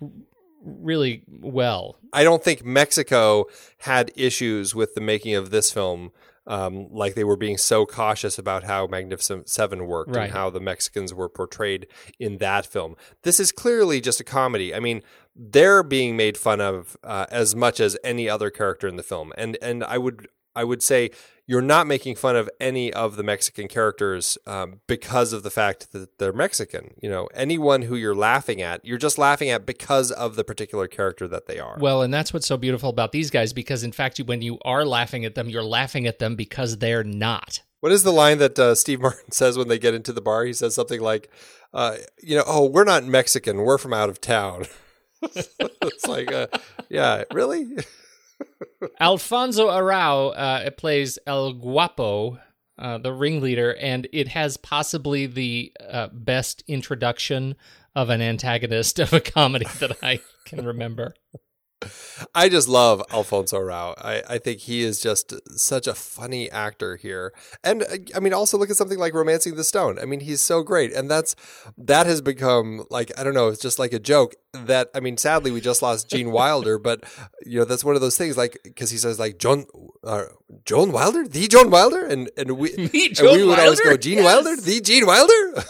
really 0.62 1.22
well. 1.28 1.96
I 2.12 2.24
don't 2.24 2.42
think 2.42 2.64
Mexico 2.64 3.46
had 3.78 4.10
issues 4.16 4.74
with 4.74 4.94
the 4.94 5.00
making 5.00 5.34
of 5.34 5.50
this 5.50 5.70
film. 5.70 6.12
Um, 6.46 6.88
like 6.90 7.14
they 7.14 7.24
were 7.24 7.36
being 7.38 7.56
so 7.56 7.86
cautious 7.86 8.38
about 8.38 8.64
how 8.64 8.86
Magnificent 8.86 9.48
Seven 9.48 9.86
worked 9.86 10.14
Right. 10.14 10.24
and 10.24 10.32
how 10.32 10.50
the 10.50 10.60
Mexicans 10.60 11.14
were 11.14 11.28
portrayed 11.30 11.86
in 12.18 12.36
that 12.38 12.66
film. 12.66 12.96
This 13.22 13.40
is 13.40 13.50
clearly 13.50 14.00
just 14.02 14.20
a 14.20 14.24
comedy. 14.24 14.74
I 14.74 14.78
mean, 14.80 15.02
they're 15.34 15.82
being 15.82 16.16
made 16.18 16.36
fun 16.36 16.60
of 16.60 16.98
uh, 17.02 17.24
as 17.30 17.56
much 17.56 17.80
as 17.80 17.96
any 18.04 18.28
other 18.28 18.50
character 18.50 18.86
in 18.86 18.96
the 18.96 19.02
film, 19.02 19.32
and 19.38 19.56
and 19.62 19.82
I 19.82 19.96
would 19.96 20.28
I 20.54 20.64
would 20.64 20.82
say 20.82 21.10
you're 21.46 21.62
not 21.62 21.86
making 21.86 22.16
fun 22.16 22.36
of 22.36 22.48
any 22.58 22.92
of 22.92 23.16
the 23.16 23.22
Mexican 23.22 23.68
characters 23.68 24.38
um, 24.46 24.80
because 24.86 25.32
of 25.32 25.42
the 25.42 25.50
fact 25.50 25.92
that 25.92 26.18
they're 26.18 26.32
Mexican. 26.32 26.94
You 27.02 27.10
know, 27.10 27.28
anyone 27.34 27.82
who 27.82 27.96
you're 27.96 28.14
laughing 28.14 28.62
at, 28.62 28.84
you're 28.84 28.98
just 28.98 29.18
laughing 29.18 29.50
at 29.50 29.66
because 29.66 30.10
of 30.10 30.36
the 30.36 30.44
particular 30.44 30.86
character 30.86 31.28
that 31.28 31.46
they 31.46 31.58
are. 31.58 31.76
Well, 31.78 32.02
and 32.02 32.12
that's 32.12 32.32
what's 32.32 32.46
so 32.46 32.56
beautiful 32.56 32.88
about 32.88 33.12
these 33.12 33.30
guys 33.30 33.52
because, 33.52 33.84
in 33.84 33.92
fact, 33.92 34.18
when 34.18 34.40
you 34.40 34.58
are 34.64 34.84
laughing 34.84 35.24
at 35.24 35.34
them, 35.34 35.48
you're 35.48 35.62
laughing 35.62 36.06
at 36.06 36.18
them 36.18 36.34
because 36.34 36.78
they're 36.78 37.04
not. 37.04 37.60
What 37.80 37.92
is 37.92 38.02
the 38.02 38.12
line 38.12 38.38
that 38.38 38.58
uh, 38.58 38.74
Steve 38.74 39.02
Martin 39.02 39.30
says 39.30 39.58
when 39.58 39.68
they 39.68 39.78
get 39.78 39.92
into 39.92 40.12
the 40.12 40.22
bar? 40.22 40.44
He 40.44 40.54
says 40.54 40.74
something 40.74 41.00
like, 41.00 41.30
uh, 41.74 41.96
"You 42.22 42.36
know, 42.36 42.44
oh, 42.46 42.66
we're 42.66 42.84
not 42.84 43.04
Mexican. 43.04 43.58
We're 43.58 43.76
from 43.76 43.92
out 43.92 44.08
of 44.08 44.20
town." 44.22 44.64
it's 45.22 46.06
like, 46.06 46.32
uh, 46.32 46.46
yeah, 46.88 47.24
really? 47.32 47.76
Alfonso 49.00 49.68
Arau 49.68 50.32
uh, 50.36 50.70
plays 50.72 51.18
El 51.26 51.54
Guapo, 51.54 52.38
uh, 52.78 52.98
the 52.98 53.12
ringleader, 53.12 53.74
and 53.76 54.08
it 54.12 54.28
has 54.28 54.56
possibly 54.56 55.26
the 55.26 55.72
uh, 55.80 56.08
best 56.12 56.62
introduction 56.66 57.54
of 57.94 58.10
an 58.10 58.20
antagonist 58.20 58.98
of 58.98 59.12
a 59.12 59.20
comedy 59.20 59.66
that 59.78 59.96
I 60.02 60.20
can 60.44 60.64
remember. 60.64 61.14
I 62.34 62.48
just 62.48 62.68
love 62.68 63.02
Alfonso 63.12 63.58
Arau. 63.60 63.94
I, 63.98 64.22
I 64.28 64.38
think 64.38 64.60
he 64.60 64.82
is 64.82 65.00
just 65.00 65.32
such 65.58 65.86
a 65.86 65.94
funny 65.94 66.50
actor 66.50 66.96
here. 66.96 67.32
And 67.62 67.82
uh, 67.82 67.96
I 68.14 68.20
mean, 68.20 68.32
also 68.32 68.58
look 68.58 68.70
at 68.70 68.76
something 68.76 68.98
like 68.98 69.14
Romancing 69.14 69.56
the 69.56 69.64
Stone. 69.64 69.98
I 69.98 70.04
mean, 70.04 70.20
he's 70.20 70.40
so 70.40 70.62
great. 70.62 70.92
And 70.92 71.10
that's, 71.10 71.34
that 71.78 72.06
has 72.06 72.20
become 72.20 72.84
like, 72.90 73.10
I 73.18 73.24
don't 73.24 73.34
know, 73.34 73.48
it's 73.48 73.60
just 73.60 73.78
like 73.78 73.92
a 73.92 73.98
joke 73.98 74.34
that, 74.52 74.90
I 74.94 75.00
mean, 75.00 75.16
sadly, 75.16 75.50
we 75.50 75.60
just 75.60 75.82
lost 75.82 76.08
Gene 76.08 76.30
Wilder, 76.38 76.78
but, 76.78 77.04
you 77.44 77.58
know, 77.58 77.64
that's 77.64 77.84
one 77.84 77.94
of 77.94 78.00
those 78.00 78.16
things 78.18 78.36
like, 78.36 78.58
because 78.64 78.90
he 78.90 78.98
says 78.98 79.18
like, 79.18 79.38
John, 79.38 79.66
uh, 80.02 80.24
John 80.64 80.92
Wilder? 80.92 81.26
The 81.26 81.46
John 81.48 81.70
Wilder? 81.70 82.04
And, 82.06 82.30
and 82.36 82.52
we, 82.52 82.72
and 82.76 82.90
we 82.92 83.44
would 83.44 83.58
always 83.58 83.80
go, 83.80 83.96
Gene 83.96 84.18
Yes. 84.18 84.24
Wilder? 84.24 84.60
The 84.60 84.80
Gene 84.80 85.06
Wilder? 85.06 85.64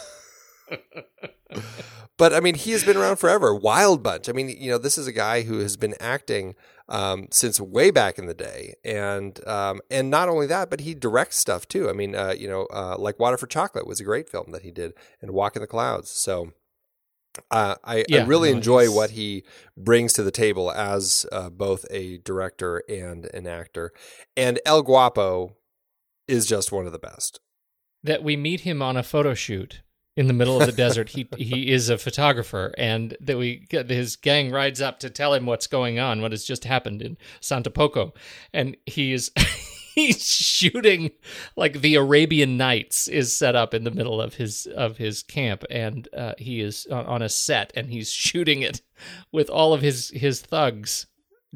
But 2.17 2.33
I 2.33 2.39
mean, 2.39 2.55
he 2.55 2.71
has 2.71 2.83
been 2.83 2.95
around 2.95 3.17
forever. 3.17 3.53
Wild 3.53 4.01
Bunch. 4.01 4.29
I 4.29 4.31
mean, 4.31 4.49
you 4.49 4.71
know, 4.71 4.77
this 4.77 4.97
is 4.97 5.05
a 5.05 5.11
guy 5.11 5.41
who 5.41 5.59
has 5.59 5.75
been 5.75 5.95
acting 5.99 6.55
um, 6.87 7.27
since 7.31 7.59
way 7.59 7.91
back 7.91 8.17
in 8.17 8.25
the 8.25 8.33
day, 8.33 8.75
and 8.85 9.45
um, 9.47 9.81
and 9.89 10.09
not 10.09 10.29
only 10.29 10.47
that, 10.47 10.69
but 10.69 10.81
he 10.81 10.93
directs 10.93 11.37
stuff 11.37 11.67
too. 11.67 11.89
I 11.89 11.93
mean, 11.93 12.15
uh, 12.15 12.33
you 12.37 12.47
know, 12.47 12.67
uh, 12.67 12.95
like 12.97 13.19
Water 13.19 13.37
for 13.37 13.47
Chocolate 13.47 13.87
was 13.87 13.99
a 13.99 14.05
great 14.05 14.29
film 14.29 14.51
that 14.51 14.61
he 14.61 14.71
did, 14.71 14.93
and 15.21 15.31
Walk 15.31 15.55
in 15.55 15.61
the 15.61 15.67
Clouds. 15.67 16.09
So. 16.09 16.53
Uh, 17.51 17.75
I, 17.83 18.05
I 18.13 18.23
really 18.23 18.49
no, 18.49 18.55
enjoy 18.55 18.89
what 18.89 19.09
he 19.09 19.43
brings 19.75 20.13
to 20.13 20.23
the 20.23 20.31
table 20.31 20.71
as 20.71 21.25
uh, 21.33 21.49
both 21.49 21.85
a 21.91 22.19
director 22.19 22.81
and 22.87 23.25
an 23.33 23.45
actor. 23.45 23.91
And 24.37 24.57
El 24.65 24.83
Guapo 24.83 25.57
is 26.29 26.45
just 26.45 26.71
one 26.71 26.85
of 26.85 26.93
the 26.93 26.97
best. 26.97 27.41
That 28.01 28.23
we 28.23 28.37
meet 28.37 28.61
him 28.61 28.81
on 28.81 28.95
a 28.95 29.03
photo 29.03 29.33
shoot 29.33 29.81
in 30.15 30.27
the 30.27 30.33
middle 30.33 30.59
of 30.59 30.65
the 30.65 30.71
desert. 30.83 31.09
He 31.09 31.27
he 31.37 31.71
is 31.71 31.89
a 31.89 31.97
photographer, 31.97 32.73
and 32.77 33.15
that 33.21 33.37
we 33.37 33.65
get 33.69 33.89
his 33.89 34.15
gang 34.15 34.51
rides 34.51 34.81
up 34.81 34.99
to 34.99 35.09
tell 35.09 35.33
him 35.33 35.45
what's 35.45 35.67
going 35.67 35.99
on, 35.99 36.21
what 36.21 36.31
has 36.31 36.43
just 36.43 36.63
happened 36.65 37.01
in 37.01 37.17
Santo 37.41 37.69
Poco, 37.69 38.13
and 38.53 38.77
he 38.85 39.13
is. 39.13 39.31
He's 39.95 40.25
shooting 40.25 41.11
like 41.55 41.79
the 41.79 41.95
Arabian 41.95 42.57
Nights 42.57 43.07
is 43.07 43.33
set 43.33 43.55
up 43.55 43.73
in 43.73 43.85
the 43.85 43.91
middle 43.91 44.19
of 44.21 44.33
his 44.33 44.65
of 44.65 44.97
his 44.97 45.23
camp, 45.23 45.63
and 45.69 46.09
uh, 46.13 46.33
he 46.37 46.59
is 46.59 46.85
on, 46.91 47.05
on 47.05 47.21
a 47.21 47.29
set, 47.29 47.71
and 47.77 47.89
he's 47.89 48.11
shooting 48.11 48.61
it 48.61 48.81
with 49.31 49.49
all 49.49 49.73
of 49.73 49.81
his 49.81 50.09
his 50.09 50.41
thugs 50.41 51.07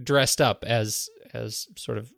dressed 0.02 0.40
up 0.40 0.64
as 0.66 1.10
as 1.34 1.68
sort 1.76 1.98
of 1.98 2.14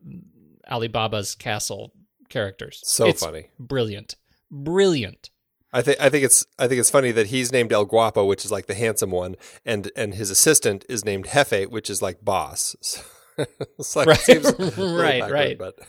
Alibaba's 0.68 1.34
castle 1.34 1.92
characters. 2.30 2.82
So 2.86 3.08
It's 3.08 3.24
funny. 3.24 3.48
brilliant, 3.60 4.16
brilliant. 4.52 5.32
I 5.74 5.82
think 5.82 5.99
I 6.01 6.09
think 6.09 6.26
it's 6.26 6.45
I 6.59 6.67
think 6.67 6.80
it's 6.80 6.89
funny 6.89 7.11
that 7.11 7.28
he's 7.28 7.51
named 7.51 7.72
El 7.72 7.86
Guapo, 7.86 8.26
which 8.26 8.43
is 8.45 8.51
like 8.51 8.65
the 8.67 8.74
handsome 8.76 9.11
one, 9.11 9.36
and 9.65 9.91
and 9.95 10.13
his 10.15 10.30
assistant 10.30 10.86
is 10.89 11.05
named 11.05 11.28
Jefe, 11.34 11.69
which 11.69 11.89
is 11.89 12.01
like 12.01 12.24
boss. 12.24 12.76
So 13.38 13.45
it's 13.80 13.95
like, 13.95 14.07
it 14.07 14.09
Right, 14.09 14.19
seems 14.19 14.78
right, 14.78 15.32
right. 15.32 15.57
But 15.57 15.80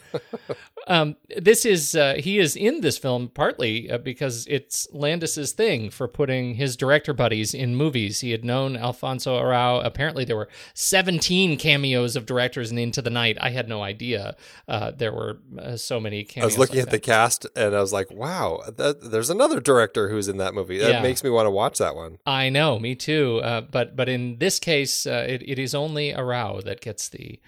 Um, 0.89 1.17
this 1.37 1.65
is 1.65 1.95
uh, 1.95 2.15
he 2.19 2.39
is 2.39 2.57
in 2.57 2.81
this 2.81 2.99
film 2.99 3.29
partly 3.29 3.91
uh, 3.91 3.99
because 3.99 4.47
it's 4.49 4.89
Landis's 4.93 5.53
thing 5.53 5.91
for 5.91 6.09
putting 6.09 6.55
his 6.55 6.77
director 6.77 7.13
buddies 7.13 7.55
in 7.55 7.77
movies. 7.77 8.21
He 8.21 8.33
had 8.33 8.45
known 8.45 8.77
Alfonso 8.77 9.39
Arau. 9.39 9.85
Apparently, 9.85 10.25
there 10.25 10.37
were 10.37 10.49
17 10.75 11.57
cameos 11.59 12.17
of 12.17 12.27
directors 12.27 12.71
in 12.71 12.79
Into 12.79 13.01
the 13.03 13.11
Night. 13.11 13.39
I 13.41 13.51
had 13.51 13.69
no 13.69 13.83
idea 13.83 14.37
uh, 14.69 14.91
there 14.91 15.13
were 15.13 15.39
uh, 15.59 15.77
so 15.77 16.01
many 16.01 16.25
cameos. 16.25 16.43
I 16.43 16.47
was 16.47 16.59
looking 16.59 16.77
like 16.81 16.87
at 16.89 16.91
the 16.91 16.99
cast 17.01 17.47
and 17.57 17.75
I 17.75 17.81
was 17.81 17.93
like, 17.93 18.11
wow, 18.11 18.63
that, 18.77 19.11
there's 19.11 19.31
another 19.31 19.61
director 19.61 20.09
who's 20.09 20.29
in 20.29 20.39
that 20.39 20.55
movie. 20.55 20.79
That 20.79 20.91
Yeah. 20.91 21.03
makes 21.03 21.23
me 21.23 21.31
want 21.31 21.47
to 21.47 21.51
watch 21.51 21.79
that 21.79 21.95
one. 21.95 22.19
I 22.27 22.49
know, 22.49 22.79
me 22.79 22.95
too. 22.95 23.41
Uh, 23.43 23.61
but 23.61 23.95
but 23.97 24.09
in 24.09 24.39
this 24.39 24.59
case, 24.59 25.07
uh, 25.07 25.25
it, 25.29 25.43
it 25.49 25.59
is 25.59 25.75
only 25.75 26.13
Arau 26.13 26.63
that 26.65 26.81
gets 26.81 27.09
the 27.09 27.39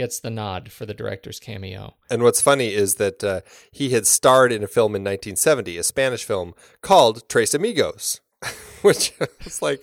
gets 0.00 0.18
the 0.20 0.30
nod 0.30 0.72
for 0.72 0.86
the 0.86 0.94
director's 0.94 1.38
cameo. 1.38 1.94
And 2.08 2.22
what's 2.22 2.40
funny 2.40 2.72
is 2.74 2.94
that 2.96 3.22
uh, 3.22 3.40
he 3.70 3.90
had 3.90 4.06
starred 4.06 4.50
in 4.52 4.62
a 4.62 4.66
film 4.66 4.92
in 4.96 5.02
1970, 5.02 5.76
a 5.76 5.82
Spanish 5.82 6.24
film 6.24 6.54
called 6.80 7.28
Tres 7.28 7.52
Amigos, 7.54 8.20
which 8.82 9.12
is 9.44 9.60
like 9.60 9.82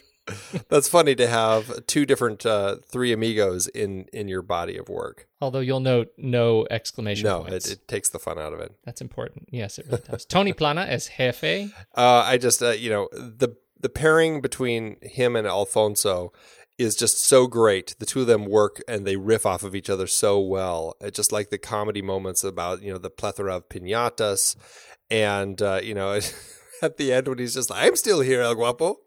that's 0.69 0.89
funny 0.89 1.15
to 1.15 1.27
have 1.27 1.85
two 1.85 2.05
different 2.05 2.45
uh, 2.45 2.77
three 2.83 3.13
amigos 3.13 3.67
in 3.67 4.07
in 4.11 4.27
your 4.27 4.41
body 4.41 4.75
of 4.77 4.89
work. 4.89 5.27
Although 5.39 5.59
you'll 5.67 5.79
note 5.93 6.09
no 6.17 6.67
exclamation 6.71 7.25
No, 7.25 7.43
points. 7.43 7.67
it, 7.69 7.73
it 7.73 7.87
takes 7.87 8.09
the 8.09 8.19
fun 8.19 8.37
out 8.39 8.53
of 8.53 8.59
it. 8.59 8.71
That's 8.85 9.01
important. 9.01 9.47
Yes, 9.51 9.77
it 9.79 9.85
really 9.87 10.01
does. 10.09 10.25
Tony 10.25 10.51
Plana 10.53 10.81
as 10.81 11.09
Jefe. 11.17 11.43
Uh, 11.95 12.23
I 12.25 12.37
just, 12.37 12.61
uh, 12.63 12.71
you 12.71 12.89
know, 12.89 13.07
the 13.13 13.55
the 13.79 13.89
pairing 13.89 14.41
between 14.41 14.97
him 15.01 15.35
and 15.35 15.45
Alfonso 15.47 16.33
is 16.77 16.95
just 16.95 17.23
so 17.23 17.47
great. 17.47 17.95
The 17.99 18.05
two 18.05 18.21
of 18.21 18.27
them 18.27 18.45
work 18.45 18.81
and 18.87 19.05
they 19.05 19.15
riff 19.15 19.45
off 19.45 19.63
of 19.63 19.75
each 19.75 19.89
other 19.89 20.07
so 20.07 20.39
well. 20.39 20.95
Just 21.11 21.31
like 21.31 21.49
the 21.49 21.57
comedy 21.57 22.01
moments 22.01 22.43
about 22.43 22.81
you 22.81 22.91
know 22.91 22.99
the 22.99 23.09
plethora 23.09 23.55
of 23.55 23.69
pinatas, 23.69 24.55
and 25.09 25.61
uh, 25.61 25.79
you 25.83 25.93
know. 25.93 26.19
At 26.79 26.97
the 26.97 27.11
end, 27.11 27.27
when 27.27 27.39
he's 27.39 27.55
just, 27.55 27.71
like, 27.71 27.83
"I'm 27.83 27.95
still 27.95 28.21
here, 28.21 28.43
El 28.43 28.53
Guapo," 28.53 28.97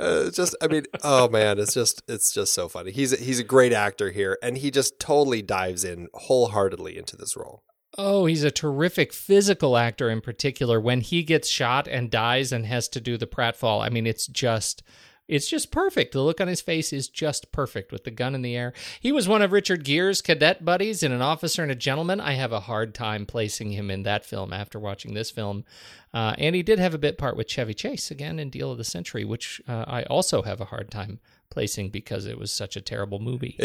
uh, 0.00 0.32
just, 0.32 0.56
I 0.60 0.66
mean, 0.66 0.82
oh 1.04 1.28
man, 1.28 1.60
it's 1.60 1.72
just, 1.72 2.02
it's 2.08 2.32
just 2.32 2.52
so 2.52 2.68
funny. 2.68 2.90
He's, 2.90 3.16
he's 3.16 3.38
a 3.38 3.44
great 3.44 3.72
actor 3.72 4.10
here, 4.10 4.36
and 4.42 4.58
he 4.58 4.72
just 4.72 4.98
totally 4.98 5.40
dives 5.40 5.84
in 5.84 6.08
wholeheartedly 6.12 6.98
into 6.98 7.16
this 7.16 7.36
role. 7.36 7.62
Oh, 7.96 8.26
he's 8.26 8.42
a 8.42 8.50
terrific 8.50 9.12
physical 9.12 9.76
actor 9.76 10.10
in 10.10 10.20
particular. 10.20 10.80
When 10.80 11.00
he 11.00 11.22
gets 11.22 11.46
shot 11.48 11.86
and 11.86 12.10
dies 12.10 12.50
and 12.50 12.66
has 12.66 12.88
to 12.88 13.00
do 13.00 13.16
the 13.16 13.28
pratfall, 13.28 13.80
I 13.80 13.90
mean, 13.90 14.04
it's 14.04 14.26
just. 14.26 14.82
It's 15.28 15.48
just 15.48 15.70
perfect. 15.70 16.12
The 16.12 16.22
look 16.22 16.40
on 16.40 16.48
his 16.48 16.62
face 16.62 16.92
is 16.92 17.08
just 17.08 17.52
perfect 17.52 17.92
with 17.92 18.04
the 18.04 18.10
gun 18.10 18.34
in 18.34 18.40
the 18.40 18.56
air. 18.56 18.72
He 18.98 19.12
was 19.12 19.28
one 19.28 19.42
of 19.42 19.52
Richard 19.52 19.84
Gere's 19.84 20.22
cadet 20.22 20.64
buddies 20.64 21.02
in 21.02 21.12
An 21.12 21.20
Officer 21.20 21.62
and 21.62 21.70
a 21.70 21.76
Gentleman. 21.76 22.18
I 22.20 22.32
have 22.32 22.52
a 22.52 22.60
hard 22.60 22.94
time 22.94 23.26
placing 23.26 23.72
him 23.72 23.90
in 23.90 24.04
that 24.04 24.24
film 24.24 24.54
after 24.54 24.78
watching 24.78 25.12
this 25.12 25.30
film. 25.30 25.64
Uh, 26.14 26.34
and 26.38 26.56
he 26.56 26.62
did 26.62 26.78
have 26.78 26.94
a 26.94 26.98
bit 26.98 27.18
part 27.18 27.36
with 27.36 27.46
Chevy 27.46 27.74
Chase 27.74 28.10
again 28.10 28.38
in 28.38 28.48
Deal 28.48 28.72
of 28.72 28.78
the 28.78 28.84
Century, 28.84 29.24
which 29.24 29.60
uh, 29.68 29.84
I 29.86 30.04
also 30.04 30.42
have 30.42 30.60
a 30.62 30.66
hard 30.66 30.90
time 30.90 31.20
placing 31.58 31.90
because 31.90 32.24
it 32.24 32.38
was 32.38 32.52
such 32.52 32.76
a 32.76 32.80
terrible 32.80 33.18
movie. 33.18 33.58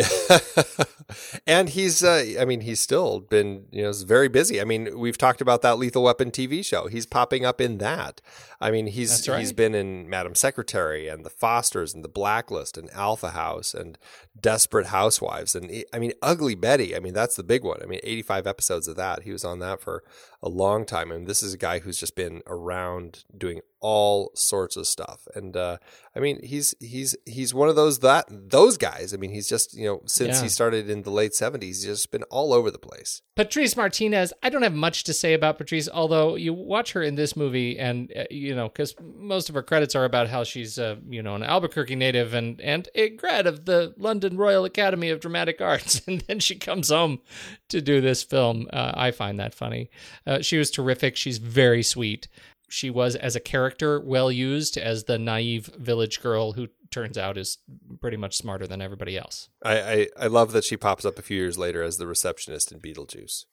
and 1.48 1.70
he's 1.70 2.04
uh, 2.04 2.26
i 2.39 2.44
mean 2.44 2.62
he's 2.62 2.80
still 2.80 3.20
been 3.20 3.66
you 3.72 3.84
know 3.84 3.94
very 4.04 4.28
busy. 4.28 4.60
I 4.60 4.64
mean 4.64 4.98
we've 4.98 5.18
talked 5.18 5.41
about 5.41 5.62
that 5.62 5.78
lethal 5.78 6.02
weapon 6.02 6.32
tv 6.32 6.66
show. 6.66 6.88
He's 6.88 7.06
popping 7.06 7.46
up 7.46 7.62
in 7.62 7.78
that. 7.78 8.20
I 8.60 8.72
mean 8.72 8.88
he's 8.88 9.30
right. 9.30 9.39
he's 9.39 9.54
been 9.54 9.76
in 9.76 10.10
madam 10.10 10.34
secretary 10.34 11.08
and 11.08 11.24
the 11.24 11.30
fosters 11.30 11.94
and 11.94 12.04
the 12.04 12.10
blacklist 12.10 12.80
and 12.80 12.89
alpha 12.94 13.30
house 13.30 13.76
and 13.76 14.00
desperate 14.41 14.88
housewives 14.88 15.54
and 15.54 15.72
i 15.94 16.00
mean 16.00 16.14
ugly 16.24 16.56
betty. 16.56 16.96
I 16.96 17.00
mean 17.00 17.14
that's 17.14 17.36
the 17.36 17.44
big 17.44 17.64
one. 17.64 17.80
I 17.84 17.86
mean 17.86 18.00
85 18.02 18.48
episodes 18.48 18.88
of 18.88 18.96
that. 18.96 19.22
He 19.22 19.32
was 19.32 19.46
on 19.46 19.60
that 19.60 19.82
for 19.82 20.04
a 20.41 20.50
long 20.50 20.84
time. 20.84 21.12
And 21.12 21.28
this 21.28 21.44
is 21.44 21.54
a 21.54 21.60
guy 21.60 21.78
who's 21.78 22.00
just 22.00 22.16
been 22.16 22.41
around 22.48 23.24
doing 23.38 23.62
all 23.84 24.32
sorts 24.34 24.78
of 24.78 24.88
stuff. 24.88 25.28
And 25.36 25.56
uh, 25.56 25.78
I 26.16 26.20
mean, 26.20 26.40
he's 26.42 26.74
he's 26.80 27.16
he's 27.26 27.54
one 27.54 27.70
of 27.70 27.76
those 27.76 28.00
that 28.00 28.26
those 28.30 28.78
guys. 28.78 29.14
I 29.14 29.18
mean, 29.18 29.32
he's 29.32 29.48
just 29.50 29.76
you 29.78 29.86
know 29.86 30.02
since 30.08 30.38
Yeah. 30.38 30.44
he 30.44 30.50
started 30.50 30.90
in 30.90 31.04
the 31.04 31.12
late 31.12 31.34
seventies, 31.36 31.84
he's 31.84 31.92
just 32.00 32.10
been 32.12 32.24
all 32.24 32.54
over 32.54 32.72
the 32.72 32.80
place. 32.80 33.22
Patrice 33.36 33.76
Martinez, 33.76 34.32
I 34.44 34.50
don't 34.50 34.62
have 34.62 34.76
much 34.76 35.04
to 35.06 35.14
say 35.14 35.34
about 35.34 35.58
Patrice, 35.58 35.90
although 35.92 36.36
you 36.36 36.54
watch 36.54 36.92
her 36.94 37.02
in 37.02 37.16
this 37.16 37.36
movie 37.36 37.80
and, 37.80 38.12
uh, 38.16 38.26
you 38.30 38.54
know, 38.56 38.70
because 38.70 38.94
most 39.18 39.50
of 39.50 39.56
her 39.56 39.64
credits 39.64 39.96
are 39.96 40.06
about 40.06 40.28
how 40.30 40.44
she's, 40.44 40.78
uh, 40.78 40.98
you 41.10 41.24
know, 41.24 41.34
an 41.34 41.42
Albuquerque 41.42 41.96
native 41.96 42.36
and, 42.36 42.62
and 42.62 42.90
a 42.94 43.10
grad 43.10 43.48
of 43.48 43.66
the 43.66 43.96
London 43.98 44.38
Royal 44.38 44.66
Academy 44.66 45.10
of 45.10 45.20
Dramatic 45.20 45.60
Arts. 45.72 46.00
And 46.08 46.22
then 46.22 46.40
she 46.40 46.54
comes 46.54 46.90
home 46.90 47.22
to 47.70 47.82
do 47.82 48.02
this 48.02 48.22
film. 48.22 48.68
Uh, 48.72 48.92
I 48.94 49.10
find 49.10 49.40
that 49.40 49.56
funny. 49.56 49.90
Uh, 50.28 50.42
she 50.44 50.58
was 50.60 50.70
terrific. 50.70 51.16
She's 51.16 51.40
very 51.40 51.82
sweet. 51.82 52.28
She 52.70 52.89
was, 52.89 53.16
as 53.16 53.36
a 53.36 53.39
character, 53.39 53.99
well 53.99 54.32
used 54.32 54.78
as 54.78 55.03
the 55.03 55.20
naive 55.20 55.68
village 55.78 56.22
girl 56.22 56.53
who 56.53 56.70
turns 56.89 57.18
out 57.18 57.38
is 57.38 57.57
pretty 58.01 58.18
much 58.18 58.38
smarter 58.38 58.68
than 58.68 58.82
everybody 58.82 59.18
else. 59.18 59.49
I, 59.64 59.82
I 59.82 60.07
I 60.18 60.28
love 60.28 60.51
that 60.53 60.64
she 60.64 60.78
pops 60.78 61.05
up 61.05 61.20
a 61.20 61.22
few 61.22 61.38
years 61.38 61.57
later 61.57 61.84
as 61.84 61.97
the 61.97 62.07
receptionist 62.07 62.72
in 62.72 62.80
Beetlejuice. 62.80 63.45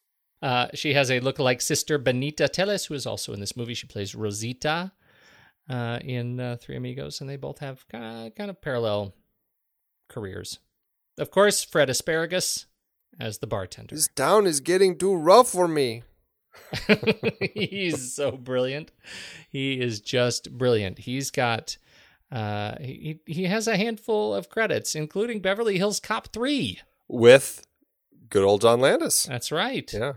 Uh, 0.42 0.68
she 0.72 0.94
has 0.94 1.10
a 1.10 1.20
lookalike 1.20 1.60
sister, 1.60 1.98
Benita 1.98 2.48
Tellez, 2.48 2.86
who 2.86 2.94
is 2.94 3.06
also 3.06 3.32
in 3.32 3.40
this 3.40 3.56
movie. 3.56 3.74
She 3.74 3.86
plays 3.86 4.14
Rosita 4.14 4.92
uh, 5.68 5.98
in 6.02 6.40
uh, 6.40 6.56
Three 6.60 6.76
Amigos, 6.76 7.20
and 7.20 7.28
they 7.28 7.36
both 7.36 7.58
have 7.58 7.86
kind 7.88 8.32
of 8.38 8.60
parallel 8.62 9.14
careers. 10.08 10.58
Of 11.18 11.30
course, 11.30 11.62
Fred 11.62 11.90
Asparagus 11.90 12.66
as 13.18 13.38
the 13.38 13.46
bartender. 13.46 13.94
This 13.94 14.08
town 14.08 14.46
is 14.46 14.60
getting 14.60 14.96
too 14.96 15.14
rough 15.14 15.50
for 15.50 15.68
me. 15.68 16.02
He's 17.54 18.12
so 18.14 18.32
brilliant. 18.32 18.92
He 19.48 19.80
is 19.80 20.00
just 20.00 20.56
brilliant. 20.56 20.98
He's 20.98 21.30
got. 21.30 21.76
Uh, 22.30 22.76
he 22.80 23.18
he 23.26 23.44
has 23.44 23.66
a 23.66 23.76
handful 23.76 24.34
of 24.34 24.48
credits, 24.48 24.94
including 24.94 25.40
Beverly 25.40 25.78
Hills 25.78 25.98
Cop 26.00 26.32
three. 26.32 26.78
With 27.08 27.66
good 28.28 28.44
old 28.44 28.60
John 28.60 28.80
Landis. 28.80 29.24
That's 29.24 29.50
right. 29.50 29.90
Yeah. 29.92 30.12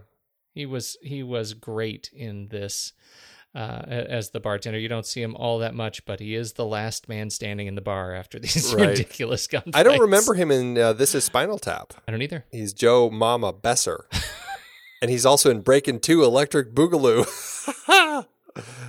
He 0.53 0.65
was 0.67 0.95
he 1.01 1.23
was 1.23 1.55
great 1.55 2.11
in 2.13 2.49
this 2.49 2.93
uh, 3.55 3.81
as 3.87 4.29
the 4.29 4.39
bartender. 4.39 4.77
You 4.77 4.87
don't 4.89 5.07
see 5.07 5.23
him 5.23 5.35
all 5.35 5.57
that 5.59 5.73
much, 5.73 6.05
but 6.05 6.19
he 6.19 6.35
is 6.35 6.53
the 6.53 6.65
last 6.65 7.09
man 7.09 7.31
standing 7.31 7.65
in 7.65 7.73
the 7.73 7.81
bar 7.81 8.13
after 8.13 8.37
these 8.37 8.71
Right. 8.77 8.89
ridiculous 8.89 9.47
gunfights. 9.47 9.71
I 9.75 9.81
don't 9.81 9.99
remember 9.99 10.35
him 10.35 10.51
in 10.51 10.77
uh, 10.77 10.93
This 10.93 11.15
Is 11.15 11.23
Spinal 11.23 11.57
Tap. 11.57 11.93
I 12.07 12.11
don't 12.11 12.21
either. 12.21 12.45
He's 12.51 12.73
Joe 12.73 13.09
Mama 13.09 13.51
Besser. 13.53 14.05
and 15.03 15.11
he's 15.11 15.25
also 15.25 15.51
in 15.51 15.59
Breaking 15.59 15.99
2 15.99 16.23
Electric 16.23 16.73
Boogaloo. 16.73 17.27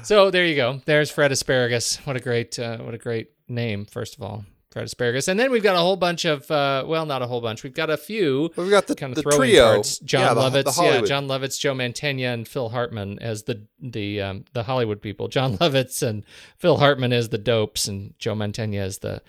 So 0.02 0.30
there 0.30 0.44
you 0.44 0.56
go. 0.56 0.82
There's 0.84 1.10
Fred 1.10 1.32
Asparagus. 1.32 1.96
What 2.04 2.16
a 2.16 2.20
great 2.20 2.58
uh, 2.58 2.76
what 2.76 2.92
a 2.92 2.98
great 2.98 3.30
name. 3.48 3.86
First 3.86 4.14
of 4.14 4.22
all, 4.22 4.44
Fred 4.70 4.84
Asparagus, 4.84 5.26
and 5.28 5.40
then 5.40 5.50
we've 5.50 5.62
got 5.62 5.76
a 5.76 5.78
whole 5.78 5.96
bunch 5.96 6.26
of 6.26 6.50
uh, 6.50 6.84
well, 6.86 7.06
not 7.06 7.22
a 7.22 7.26
whole 7.26 7.40
bunch. 7.40 7.62
We've 7.62 7.72
got 7.72 7.88
a 7.88 7.96
few. 7.96 8.50
We've 8.56 8.68
got 8.68 8.86
the, 8.86 8.94
kind 8.94 9.12
of 9.12 9.16
the 9.16 9.22
throwing 9.22 9.48
trio. 9.48 9.64
cards. 9.64 9.98
Jon 10.00 10.36
yeah, 10.36 10.42
Lovitz, 10.42 10.76
the 10.76 10.82
yeah, 10.82 11.00
Jon 11.00 11.26
Lovitz, 11.26 11.58
Joe 11.58 11.72
Mantegna, 11.72 12.34
and 12.34 12.46
Phil 12.46 12.68
Hartman 12.68 13.18
as 13.20 13.44
the 13.44 13.66
the 13.80 14.20
um, 14.20 14.44
the 14.52 14.64
Hollywood 14.64 15.00
people. 15.00 15.28
Jon 15.28 15.56
Lovitz 15.56 16.06
and 16.06 16.22
Phil 16.58 16.76
Hartman 16.76 17.14
as 17.14 17.30
the 17.30 17.38
dopes, 17.38 17.88
and 17.88 18.12
Joe 18.18 18.34
Mantegna 18.34 18.80
as 18.80 18.98
the 18.98 19.22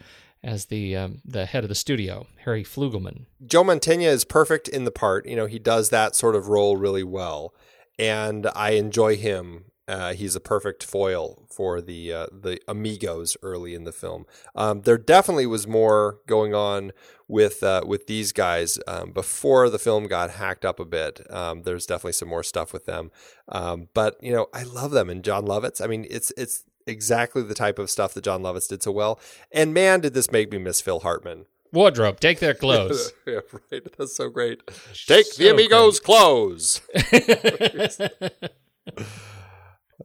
as 0.46 0.66
the 0.68 0.96
um, 0.96 1.22
the 1.26 1.46
head 1.48 1.64
of 1.64 1.70
the 1.70 1.76
studio, 1.76 2.28
Harry 2.44 2.64
Flugelman. 2.64 3.26
Joe 3.46 3.64
Mantegna 3.64 4.08
is 4.08 4.24
perfect 4.24 4.68
in 4.68 4.86
the 4.86 4.92
part. 4.92 5.26
You 5.26 5.36
know, 5.36 5.48
he 5.48 5.60
does 5.60 5.90
that 5.90 6.16
sort 6.16 6.36
of 6.36 6.48
role 6.48 6.78
really 6.78 7.04
well, 7.04 7.54
and 8.00 8.48
I 8.56 8.72
enjoy 8.72 9.18
him. 9.18 9.66
Uh, 9.88 10.14
he's 10.14 10.36
a 10.36 10.40
perfect 10.40 10.84
foil 10.84 11.48
for 11.50 11.82
the 11.82 12.14
uh, 12.14 12.28
the 12.32 12.60
amigos 12.68 13.36
early 13.42 13.74
in 13.74 13.84
the 13.84 13.92
film. 13.92 14.26
Um, 14.56 14.82
there 14.82 14.98
definitely 14.98 15.48
was 15.48 15.68
more 15.68 16.20
going 16.28 16.54
on 16.54 16.92
with 17.28 17.64
uh, 17.64 17.84
with 17.86 18.06
these 18.08 18.32
guys 18.32 18.80
um, 18.88 19.12
before 19.12 19.70
the 19.70 19.80
film 19.80 20.08
got 20.08 20.32
hacked 20.32 20.66
up 20.66 20.80
a 20.80 20.86
bit. 20.86 21.22
Um, 21.32 21.64
there's 21.64 21.86
definitely 21.88 22.14
some 22.14 22.30
more 22.30 22.44
stuff 22.44 22.72
with 22.72 22.86
them, 22.86 23.12
um, 23.50 23.90
but 23.96 24.16
you 24.22 24.32
know, 24.32 24.48
I 24.54 24.64
love 24.64 24.92
them. 24.92 25.10
And 25.10 25.24
Jon 25.24 25.46
Lovitz. 25.46 25.84
I 25.84 25.88
mean, 25.88 26.06
it's 26.10 26.32
it's 26.38 26.64
exactly 26.88 27.42
the 27.42 27.56
type 27.56 27.80
of 27.80 27.90
stuff 27.90 28.14
that 28.14 28.24
Jon 28.24 28.42
Lovitz 28.42 28.68
did 28.68 28.84
so 28.84 28.92
well. 28.92 29.20
And 29.52 29.74
man, 29.74 30.02
did 30.02 30.14
this 30.14 30.32
make 30.32 30.52
me 30.52 30.58
miss 30.58 30.82
Phil 30.82 31.02
Hartman. 31.02 31.46
Wardrobe, 31.72 32.20
take 32.20 32.40
their 32.40 32.54
clothes. 32.54 33.12
yeah, 33.28 33.40
right. 33.72 33.84
That's 33.98 34.16
so 34.16 34.30
great. 34.30 34.66
Take 35.08 35.26
So 35.26 35.44
the 35.44 35.50
amigos' 35.50 36.00
clothes. 36.00 36.82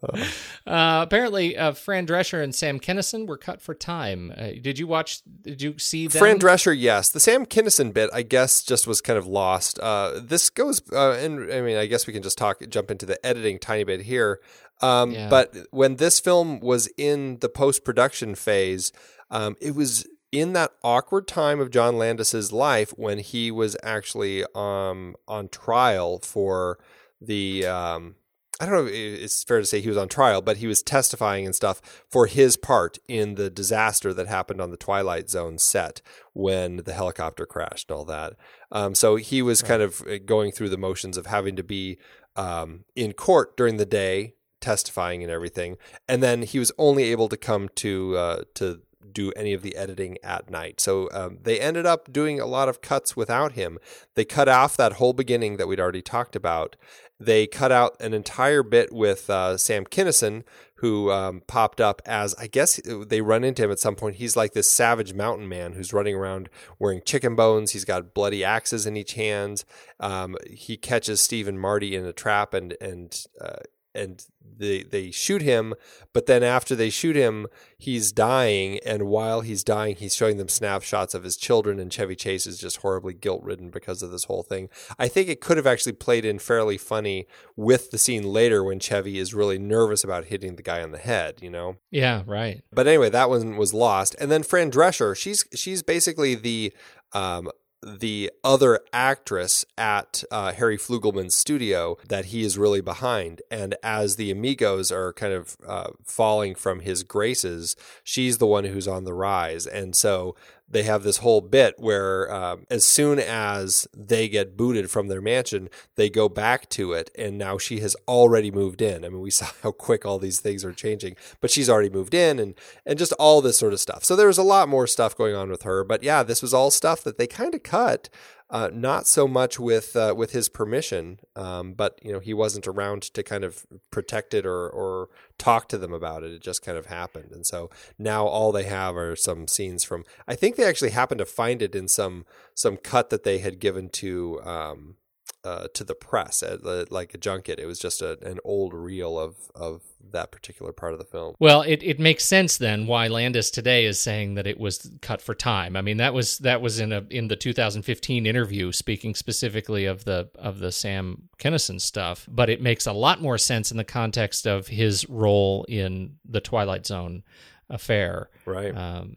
Uh, 0.03 1.01
apparently, 1.03 1.57
uh, 1.57 1.73
Fran 1.73 2.07
Drescher 2.07 2.43
and 2.43 2.55
Sam 2.55 2.79
Kinison 2.81 3.27
were 3.27 3.37
cut 3.37 3.61
for 3.61 3.75
time. 3.75 4.33
Uh, 4.37 4.51
did 4.61 4.79
you 4.79 4.87
watch? 4.87 5.21
Did 5.43 5.61
you 5.63 5.79
see 5.79 6.07
them? 6.07 6.21
Fran 6.21 6.39
Drescher, 6.39 6.75
yes. 6.79 7.11
The 7.11 7.21
Sam 7.21 7.47
Kinison 7.47 7.93
bit, 7.93 8.11
I 8.13 8.23
guess, 8.23 8.63
just 8.63 8.87
was 8.87 9.01
kind 9.01 9.19
of 9.19 9.27
lost. 9.27 9.79
Uh, 9.79 10.21
this 10.23 10.51
goes, 10.51 10.81
uh, 10.93 11.13
and 11.13 11.53
I 11.53 11.61
mean, 11.61 11.77
I 11.77 11.87
guess 11.87 12.07
we 12.07 12.13
can 12.13 12.23
just 12.23 12.39
talk, 12.39 12.63
jump 12.69 12.91
into 12.91 13.07
the 13.07 13.25
editing 13.25 13.59
tiny 13.59 13.85
bit 13.85 14.03
here. 14.03 14.41
Um, 14.81 15.13
Yeah. 15.13 15.29
But 15.29 15.55
when 15.71 15.97
this 15.97 16.21
film 16.21 16.61
was 16.61 16.89
in 16.97 17.39
the 17.41 17.49
post 17.49 17.85
production 17.85 18.35
phase, 18.35 18.93
um, 19.31 19.57
it 19.61 19.75
was 19.75 20.07
in 20.33 20.53
that 20.55 20.73
awkward 20.83 21.27
time 21.27 21.61
of 21.61 21.71
John 21.71 21.99
Landis's 21.99 22.53
life 22.53 22.91
when 22.97 23.19
he 23.19 23.51
was 23.51 23.77
actually 23.83 24.45
um, 24.55 25.17
on 25.29 25.49
trial 25.49 26.19
for 26.21 26.79
the. 27.21 27.67
Um, 27.67 28.15
I 28.61 28.67
don't 28.67 28.75
know 28.75 28.87
if 28.87 28.93
it's 28.95 29.43
fair 29.43 29.59
to 29.59 29.65
say 29.65 29.81
he 29.81 29.89
was 29.89 29.97
on 29.97 30.09
trial, 30.09 30.43
but 30.43 30.59
he 30.59 30.67
was 30.67 30.83
testifying 30.83 31.47
and 31.47 31.55
stuff 31.55 32.05
for 32.11 32.27
his 32.27 32.59
part 32.59 32.99
in 33.09 33.37
the 33.37 33.49
disaster 33.49 34.13
that 34.13 34.27
happened 34.27 34.61
on 34.61 34.71
the 34.71 34.77
Twilight 34.77 35.31
Zone 35.31 35.57
set 35.59 36.03
when 36.35 36.77
the 36.77 36.93
helicopter 36.93 37.47
crashed 37.47 37.91
and 37.91 37.97
all 37.97 38.05
that. 38.05 38.35
Um, 38.71 38.95
so 38.95 39.17
he 39.17 39.41
was 39.41 39.63
kind 39.63 39.81
of 39.81 40.03
uh, 40.03 40.19
going 40.27 40.53
through 40.53 40.69
the 40.69 40.77
motions 40.77 41.17
of 41.17 41.25
having 41.25 41.57
to 41.57 41.63
be 41.63 41.99
um, 42.37 42.85
in 42.95 43.15
court 43.15 43.57
during 43.57 43.79
the 43.79 43.87
day, 43.87 44.35
testifying 44.61 45.23
and 45.23 45.33
everything, 45.33 45.79
and 46.07 46.23
then 46.23 46.43
he 46.43 46.59
was 46.59 46.71
only 46.77 47.05
able 47.05 47.31
to 47.31 47.39
come 47.39 47.71
to 47.77 48.17
uh, 48.17 48.43
to 48.55 48.83
do 49.13 49.33
any 49.33 49.53
of 49.53 49.63
the 49.63 49.77
editing 49.77 50.19
at 50.23 50.51
night. 50.51 50.81
So 50.81 51.09
um, 51.13 51.39
they 51.43 51.59
ended 51.59 51.87
up 51.87 52.13
doing 52.13 52.41
a 52.41 52.47
lot 52.47 52.69
of 52.69 52.81
cuts 52.81 53.17
without 53.17 53.53
him. 53.53 53.79
They 54.15 54.25
cut 54.25 54.49
off 54.49 54.77
that 54.77 54.95
whole 54.95 55.13
beginning 55.13 55.57
that 55.57 55.69
we'd 55.69 55.81
already 55.81 56.03
talked 56.03 56.37
about. 56.37 56.77
They 57.19 57.47
cut 57.47 57.71
out 57.71 57.97
an 58.01 58.15
entire 58.15 58.63
bit 58.63 58.93
with 58.93 59.29
uh, 59.29 59.59
Sam 59.59 59.85
Kinison, 59.85 60.43
who 60.77 61.11
um, 61.11 61.43
popped 61.47 61.79
up 61.79 62.01
as 62.07 62.35
I 62.39 62.47
guess 62.47 62.81
they 62.87 63.21
run 63.21 63.45
into 63.45 63.63
him 63.63 63.71
at 63.71 63.79
some 63.79 63.95
point. 63.95 64.17
He's 64.17 64.37
like 64.37 64.55
this 64.55 64.71
savage 64.71 65.13
mountain 65.13 65.47
man 65.47 65.75
who's 65.75 65.93
running 65.93 66.15
around 66.15 66.49
wearing 66.79 67.03
chicken 67.05 67.37
bones. 67.37 67.73
He's 67.73 67.85
got 67.85 68.15
bloody 68.15 68.43
axes 68.43 68.87
in 68.87 68.97
each 68.97 69.13
hand. 69.13 69.65
Um, 69.99 70.37
he 70.51 70.79
catches 70.79 71.21
Steve 71.21 71.47
and 71.47 71.61
Marty 71.61 71.95
in 71.95 72.07
a 72.07 72.13
trap 72.15 72.55
and 72.55 72.75
and 72.81 73.27
uh, 73.39 73.59
and 73.95 74.27
they 74.59 74.83
they 74.83 75.11
shoot 75.11 75.43
him 75.43 75.75
but 76.13 76.27
then 76.27 76.43
after 76.43 76.75
they 76.75 76.91
shoot 76.91 77.17
him 77.17 77.47
he's 77.79 78.13
dying 78.13 78.79
and 78.85 79.05
while 79.05 79.41
he's 79.41 79.65
dying 79.65 79.97
he's 79.97 80.15
showing 80.15 80.37
them 80.37 80.49
snapshots 80.49 81.15
of 81.15 81.25
his 81.25 81.37
children 81.37 81.79
and 81.79 81.93
Chevy 81.93 82.15
Chase 82.15 82.47
is 82.47 82.59
just 82.59 82.79
horribly 82.79 83.15
guilt-ridden 83.15 83.71
because 83.71 84.03
of 84.03 84.11
this 84.11 84.25
whole 84.25 84.43
thing. 84.43 84.69
I 84.99 85.09
think 85.09 85.29
it 85.29 85.41
could 85.41 85.57
have 85.57 85.67
actually 85.67 85.93
played 85.93 86.25
in 86.25 86.39
fairly 86.39 86.79
funny 86.79 87.27
with 87.57 87.91
the 87.91 87.99
scene 87.99 88.25
later 88.25 88.63
when 88.63 88.79
Chevy 88.81 89.19
is 89.19 89.35
really 89.35 89.59
nervous 89.59 90.05
about 90.05 90.27
hitting 90.27 90.57
the 90.57 90.63
guy 90.63 90.83
on 90.83 90.93
the 90.93 90.99
head, 90.99 91.41
you 91.41 91.51
know. 91.51 91.77
Yeah, 91.91 92.23
right. 92.27 92.63
But 92.73 92.87
anyway, 92.87 93.11
that 93.11 93.31
one 93.31 93.57
was 93.57 93.75
lost. 93.75 94.15
And 94.21 94.31
then 94.31 94.43
Fran 94.43 94.71
Drescher, 94.71 95.17
she's 95.17 95.45
she's 95.55 95.83
basically 95.83 96.35
the 96.35 96.73
um, 97.13 97.51
the 97.83 98.31
other 98.45 98.81
actress 98.93 99.65
at 99.79 100.23
uh, 100.31 100.53
Harry 100.53 100.77
Flugelman's 100.77 101.35
studio 101.35 101.97
that 102.09 102.27
he 102.27 102.43
is 102.43 102.59
really 102.59 102.81
behind. 102.81 103.41
And 103.51 103.75
as 103.83 104.17
the 104.17 104.31
amigos 104.31 104.93
are 104.93 105.13
kind 105.13 105.33
of 105.33 105.57
uh, 105.67 105.91
falling 106.05 106.55
from 106.55 106.81
his 106.81 107.03
graces, 107.03 107.77
she's 108.05 108.39
the 108.39 108.47
one 108.47 108.65
who's 108.65 108.89
on 108.89 109.05
the 109.05 109.15
rise. 109.15 109.67
And 109.67 109.97
so 109.97 110.37
they 110.71 110.85
have 110.85 111.03
this 111.03 111.19
whole 111.19 111.41
bit 111.41 111.75
where 111.79 112.33
um, 112.33 112.65
as 112.71 112.87
soon 112.87 113.19
as 113.19 113.89
they 113.95 114.29
get 114.29 114.57
booted 114.57 114.91
from 114.91 115.09
their 115.09 115.21
mansion, 115.21 115.69
they 115.97 116.09
go 116.09 116.29
back 116.29 116.69
to 116.71 116.93
it. 116.93 117.11
And 117.19 117.37
now 117.37 117.59
she 117.59 117.81
has 117.81 117.97
already 118.07 118.51
moved 118.51 118.81
in. 118.81 119.05
I 119.05 119.09
mean, 119.09 119.21
we 119.21 119.31
saw 119.31 119.49
how 119.63 119.73
quick 119.73 120.07
all 120.07 120.19
these 120.19 120.41
things 120.41 120.65
are 120.65 120.73
changing, 120.73 121.17
but 121.41 121.51
she's 121.51 121.69
already 121.69 121.91
moved 121.91 122.15
in 122.15 122.39
and, 122.39 122.55
and 122.87 122.99
just 122.99 123.13
all 123.15 123.43
this 123.43 123.59
sort 123.59 123.73
of 123.73 123.81
stuff. 123.81 124.05
So 124.05 124.15
there's 124.15 124.39
a 124.39 124.43
lot 124.45 124.69
more 124.69 124.87
stuff 124.87 125.17
going 125.17 125.35
on 125.35 125.51
with 125.51 125.63
her. 125.63 125.83
But 125.83 126.03
yeah, 126.03 126.23
this 126.23 126.43
was 126.43 126.55
all 126.55 126.71
stuff 126.71 127.03
that 127.03 127.19
they 127.19 127.27
kind 127.27 127.55
of 127.55 127.63
cut. 127.63 128.09
Uh, 128.51 128.69
not 128.73 129.07
so 129.07 129.29
much 129.29 129.61
with 129.61 129.95
uh, 129.95 130.13
with 130.17 130.33
his 130.33 130.49
permission, 130.49 131.21
um, 131.37 131.73
but 131.73 132.01
you 132.03 132.13
know 132.13 132.19
he 132.19 132.35
wasn't 132.35 132.67
around 132.67 133.03
to 133.03 133.23
kind 133.23 133.45
of 133.45 133.65
protect 133.93 134.35
it 134.35 134.45
or 134.45 134.69
or 134.69 135.09
talk 135.39 135.69
to 135.69 135.79
them 135.79 135.93
about 135.93 136.25
it. 136.25 136.33
It 136.33 136.43
just 136.43 136.61
kind 136.61 136.77
of 136.77 136.87
happened, 136.87 137.31
and 137.31 137.47
so 137.47 137.71
now 137.97 138.27
all 138.27 138.51
they 138.51 138.65
have 138.65 138.97
are 138.97 139.15
some 139.15 139.47
scenes 139.47 139.85
from. 139.85 140.05
I 140.27 140.35
think 140.35 140.57
they 140.57 140.65
actually 140.65 140.91
happened 140.91 141.21
to 141.21 141.27
find 141.27 141.63
it 141.63 141.77
in 141.77 141.87
some 141.87 142.27
some 142.53 142.77
cut 142.77 143.11
that 143.11 143.23
they 143.23 143.39
had 143.39 143.61
given 143.61 143.89
to 143.91 144.43
um, 144.43 144.97
uh, 145.45 145.69
to 145.75 145.85
the 145.85 145.95
press 145.95 146.43
at 146.43 146.63
the, 146.63 146.87
like 146.91 147.15
a 147.15 147.19
junket. 147.19 147.59
It 147.59 147.67
was 147.67 147.79
just 147.79 148.03
a, 148.03 148.19
an 148.27 148.39
old 148.45 148.75
reel 148.75 149.19
of 149.19 149.37
of 149.55 149.83
that 150.13 150.33
particular 150.33 150.73
part 150.73 150.93
of 150.93 150.99
the 150.99 151.05
film. 151.05 151.35
Well, 151.39 151.63
it, 151.63 151.83
it 151.83 152.01
makes 152.01 152.25
sense 152.25 152.57
then 152.59 152.87
why 152.87 153.07
Landis 153.09 153.51
today 153.51 153.85
is 153.85 153.99
saying 153.99 154.35
that 154.35 154.47
it 154.47 154.59
was 154.59 154.91
cut 155.03 155.23
for 155.23 155.35
time. 155.35 155.77
I 155.77 155.83
mean, 155.83 155.99
that 155.99 156.13
was 156.15 156.39
that 156.39 156.61
was 156.61 156.81
in 156.81 156.93
a 156.93 157.05
in 157.11 157.29
the 157.29 157.37
2015 157.37 158.27
interview 158.27 158.73
speaking 158.73 159.15
specifically 159.15 159.87
of 159.87 160.05
the 160.05 160.31
of 160.37 160.59
the 160.59 160.73
Sam 160.73 161.29
Kinison 161.39 161.81
stuff, 161.81 162.27
but 162.31 162.51
it 162.51 162.61
makes 162.61 162.87
a 162.87 162.93
lot 162.93 163.23
more 163.23 163.39
sense 163.39 163.71
in 163.71 163.77
the 163.77 163.85
context 163.85 164.47
of 164.47 164.69
his 164.69 165.09
role 165.09 165.65
in 165.69 166.17
the 166.29 166.41
Twilight 166.41 166.87
Zone 166.87 167.23
affair. 167.69 168.31
Right. 168.45 168.77
Um, 168.77 169.17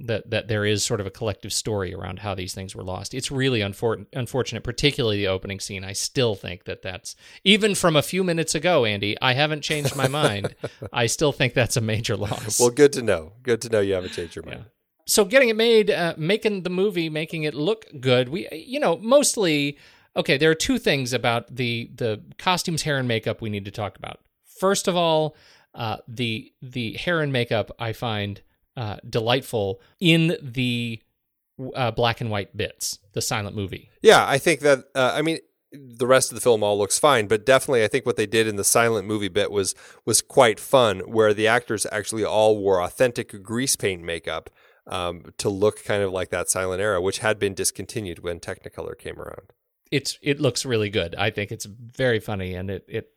that 0.00 0.30
that 0.30 0.48
there 0.48 0.64
is 0.64 0.84
sort 0.84 1.00
of 1.00 1.06
a 1.06 1.10
collective 1.10 1.52
story 1.52 1.94
around 1.94 2.20
how 2.20 2.34
these 2.34 2.54
things 2.54 2.74
were 2.76 2.82
lost. 2.84 3.14
It's 3.14 3.30
really 3.30 3.60
unfor- 3.60 4.06
unfortunate, 4.12 4.62
particularly 4.62 5.18
the 5.18 5.28
opening 5.28 5.60
scene. 5.60 5.84
I 5.84 5.92
still 5.92 6.34
think 6.34 6.64
that 6.64 6.82
that's 6.82 7.16
even 7.42 7.74
from 7.74 7.96
a 7.96 8.02
few 8.02 8.22
minutes 8.22 8.54
ago, 8.54 8.84
Andy. 8.84 9.16
I 9.20 9.34
haven't 9.34 9.62
changed 9.62 9.96
my 9.96 10.08
mind. 10.08 10.54
I 10.92 11.06
still 11.06 11.32
think 11.32 11.54
that's 11.54 11.76
a 11.76 11.80
major 11.80 12.16
loss. 12.16 12.60
Well, 12.60 12.70
good 12.70 12.92
to 12.94 13.02
know. 13.02 13.32
Good 13.42 13.60
to 13.62 13.68
know 13.68 13.80
you 13.80 13.94
haven't 13.94 14.12
changed 14.12 14.36
your 14.36 14.44
mind. 14.44 14.66
so 15.06 15.24
getting 15.24 15.48
it 15.48 15.56
made, 15.56 15.90
uh, 15.90 16.14
making 16.16 16.62
the 16.62 16.70
movie, 16.70 17.08
making 17.08 17.42
it 17.44 17.54
look 17.54 17.86
good. 18.00 18.28
We, 18.28 18.48
you 18.52 18.78
know, 18.80 18.96
mostly 18.98 19.78
okay. 20.16 20.36
There 20.38 20.50
are 20.50 20.54
two 20.54 20.78
things 20.78 21.12
about 21.12 21.54
the 21.54 21.90
the 21.94 22.22
costumes, 22.38 22.82
hair, 22.82 22.98
and 22.98 23.08
makeup 23.08 23.40
we 23.40 23.50
need 23.50 23.64
to 23.64 23.70
talk 23.72 23.96
about. 23.96 24.20
First 24.60 24.86
of 24.86 24.96
all, 24.96 25.34
uh, 25.74 25.96
the 26.06 26.52
the 26.62 26.92
hair 26.92 27.20
and 27.20 27.32
makeup 27.32 27.70
I 27.78 27.92
find 27.92 28.40
uh, 28.76 28.96
delightful 29.08 29.80
in 30.00 30.36
the 30.42 31.00
uh, 31.74 31.90
black 31.90 32.20
and 32.20 32.30
white 32.30 32.56
bits, 32.56 32.98
the 33.12 33.22
silent 33.22 33.56
movie. 33.56 33.90
Yeah, 34.02 34.26
I 34.26 34.38
think 34.38 34.60
that. 34.60 34.84
Uh, 34.94 35.12
I 35.14 35.22
mean, 35.22 35.38
the 35.72 36.06
rest 36.06 36.30
of 36.30 36.34
the 36.34 36.40
film 36.40 36.62
all 36.62 36.78
looks 36.78 36.98
fine, 36.98 37.26
but 37.26 37.46
definitely, 37.46 37.84
I 37.84 37.88
think 37.88 38.06
what 38.06 38.16
they 38.16 38.26
did 38.26 38.46
in 38.46 38.56
the 38.56 38.64
silent 38.64 39.06
movie 39.06 39.28
bit 39.28 39.50
was 39.50 39.74
was 40.04 40.20
quite 40.20 40.60
fun, 40.60 41.00
where 41.00 41.34
the 41.34 41.46
actors 41.46 41.86
actually 41.92 42.24
all 42.24 42.58
wore 42.58 42.82
authentic 42.82 43.42
grease 43.42 43.76
paint 43.76 44.02
makeup 44.02 44.50
um, 44.86 45.32
to 45.38 45.48
look 45.48 45.84
kind 45.84 46.02
of 46.02 46.12
like 46.12 46.30
that 46.30 46.50
silent 46.50 46.80
era, 46.80 47.00
which 47.00 47.18
had 47.18 47.38
been 47.38 47.54
discontinued 47.54 48.20
when 48.20 48.40
Technicolor 48.40 48.96
came 48.98 49.18
around. 49.18 49.52
It's 49.94 50.18
it 50.22 50.40
looks 50.40 50.64
really 50.64 50.90
good. 50.90 51.14
I 51.14 51.30
think 51.30 51.52
it's 51.52 51.66
very 51.66 52.18
funny 52.18 52.54
and 52.54 52.68
it 52.68 52.84
it 52.88 53.10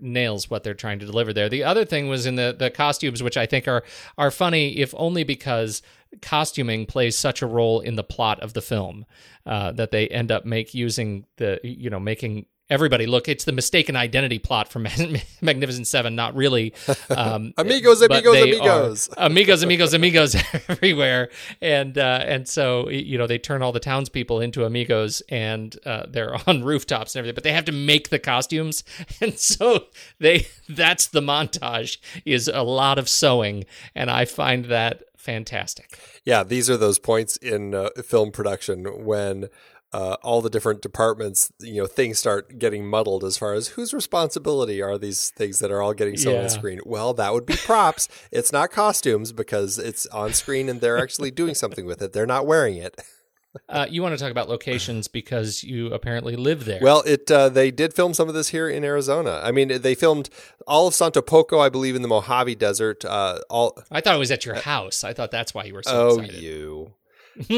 nails 0.00 0.50
what 0.50 0.62
they're 0.62 0.74
trying 0.74 0.98
to 0.98 1.06
deliver 1.06 1.32
there. 1.32 1.48
The 1.48 1.64
other 1.64 1.86
thing 1.86 2.08
was 2.08 2.26
in 2.26 2.36
the 2.36 2.54
the 2.58 2.70
costumes, 2.70 3.22
which 3.22 3.38
I 3.38 3.46
think 3.46 3.66
are 3.66 3.82
are 4.18 4.30
funny, 4.30 4.78
if 4.78 4.94
only 4.96 5.24
because 5.24 5.80
costuming 6.20 6.84
plays 6.84 7.16
such 7.16 7.40
a 7.40 7.46
role 7.46 7.80
in 7.80 7.96
the 7.96 8.04
plot 8.04 8.40
of 8.40 8.52
the 8.52 8.60
film 8.60 9.06
uh, 9.46 9.72
that 9.72 9.90
they 9.90 10.08
end 10.08 10.30
up 10.30 10.44
make 10.44 10.74
using 10.74 11.24
the 11.36 11.60
you 11.62 11.88
know 11.88 12.00
making 12.00 12.44
everybody 12.70 13.06
look 13.06 13.28
it's 13.28 13.44
the 13.44 13.52
mistaken 13.52 13.96
identity 13.96 14.38
plot 14.38 14.68
from 14.68 14.82
magnificent 15.40 15.86
seven 15.86 16.14
not 16.14 16.34
really 16.34 16.74
um, 17.10 17.52
Amigos, 17.58 18.02
amigos, 18.02 18.36
amigos. 18.36 19.08
amigos 19.16 19.62
amigos 19.68 19.94
amigos 19.94 20.36
everywhere. 20.68 21.28
And 21.60 21.96
uh, 21.96 22.24
and 22.24 22.48
so 22.48 22.88
you 22.88 23.18
know 23.18 23.26
they 23.26 23.38
turn 23.38 23.62
all 23.62 23.72
the 23.72 23.80
townspeople 23.80 24.40
into 24.40 24.64
amigos 24.64 25.22
and 25.28 25.76
uh, 25.86 26.06
they're 26.08 26.36
on 26.48 26.64
rooftops 26.64 27.14
and 27.14 27.20
everything 27.20 27.34
but 27.34 27.44
they 27.44 27.52
have 27.52 27.64
to 27.66 27.72
make 27.72 28.10
the 28.10 28.18
costumes. 28.18 28.84
And 29.20 29.38
so 29.38 29.86
they 30.18 30.46
that's 30.68 31.06
the 31.06 31.20
montage 31.20 31.98
is 32.24 32.48
a 32.48 32.62
lot 32.62 32.98
of 32.98 33.08
sewing. 33.08 33.64
And 33.94 34.10
i 34.10 34.24
find 34.24 34.66
that 34.66 35.02
fantastic. 35.16 35.98
Yeah, 36.24 36.42
these 36.42 36.70
are 36.70 36.76
those 36.76 36.98
points 36.98 37.36
in 37.36 37.74
uh, 37.74 37.90
film 38.04 38.30
production 38.30 38.84
when 39.04 39.48
uh, 39.92 40.16
all 40.22 40.42
the 40.42 40.50
different 40.50 40.82
departments, 40.82 41.50
you 41.60 41.80
know, 41.80 41.86
things 41.86 42.18
start 42.18 42.58
getting 42.58 42.86
muddled 42.86 43.24
as 43.24 43.38
far 43.38 43.54
as 43.54 43.68
whose 43.68 43.94
responsibility 43.94 44.82
are 44.82 44.98
these 44.98 45.30
things 45.30 45.60
that 45.60 45.70
are 45.70 45.80
all 45.80 45.94
getting 45.94 46.16
sewn 46.16 46.34
Yeah. 46.34 46.42
on 46.42 46.48
screen. 46.50 46.80
Well, 46.84 47.14
that 47.14 47.32
would 47.32 47.46
be 47.46 47.54
props. 47.56 48.08
it's 48.30 48.52
not 48.52 48.70
costumes 48.70 49.32
because 49.32 49.78
it's 49.78 50.06
on 50.06 50.34
screen 50.34 50.68
and 50.68 50.80
they're 50.80 50.98
actually 50.98 51.30
doing 51.30 51.54
something 51.54 51.86
with 51.86 52.02
it. 52.02 52.12
They're 52.12 52.26
not 52.26 52.46
wearing 52.46 52.76
it. 52.76 53.00
uh, 53.70 53.86
you 53.88 54.02
want 54.02 54.16
to 54.16 54.22
talk 54.22 54.30
about 54.30 54.48
locations 54.48 55.08
because 55.08 55.64
you 55.64 55.86
apparently 55.94 56.36
live 56.36 56.66
there 56.66 56.80
Well, 56.82 57.02
it 57.06 57.30
uh, 57.30 57.48
they 57.48 57.70
did 57.70 57.94
film 57.94 58.12
some 58.12 58.28
of 58.28 58.34
this 58.34 58.48
here 58.48 58.68
in 58.68 58.84
Arizona. 58.84 59.40
I 59.42 59.52
mean, 59.52 59.80
they 59.80 59.94
filmed 59.94 60.28
all 60.66 60.86
of 60.86 60.94
Santo 60.94 61.22
Poco, 61.22 61.58
I 61.58 61.70
believe, 61.70 61.96
in 61.96 62.02
the 62.02 62.08
Mojave 62.08 62.56
Desert. 62.56 63.06
Uh, 63.06 63.38
all 63.48 63.78
i 63.90 64.02
thought 64.02 64.14
it 64.14 64.18
was 64.18 64.30
at 64.30 64.44
your 64.44 64.56
house 64.56 65.02
i 65.02 65.14
thought 65.14 65.30
that's 65.30 65.54
why 65.54 65.64
you 65.64 65.72
were 65.72 65.82
so 65.82 66.08
oh, 66.10 66.18
excited 66.18 66.42
you. 66.42 66.92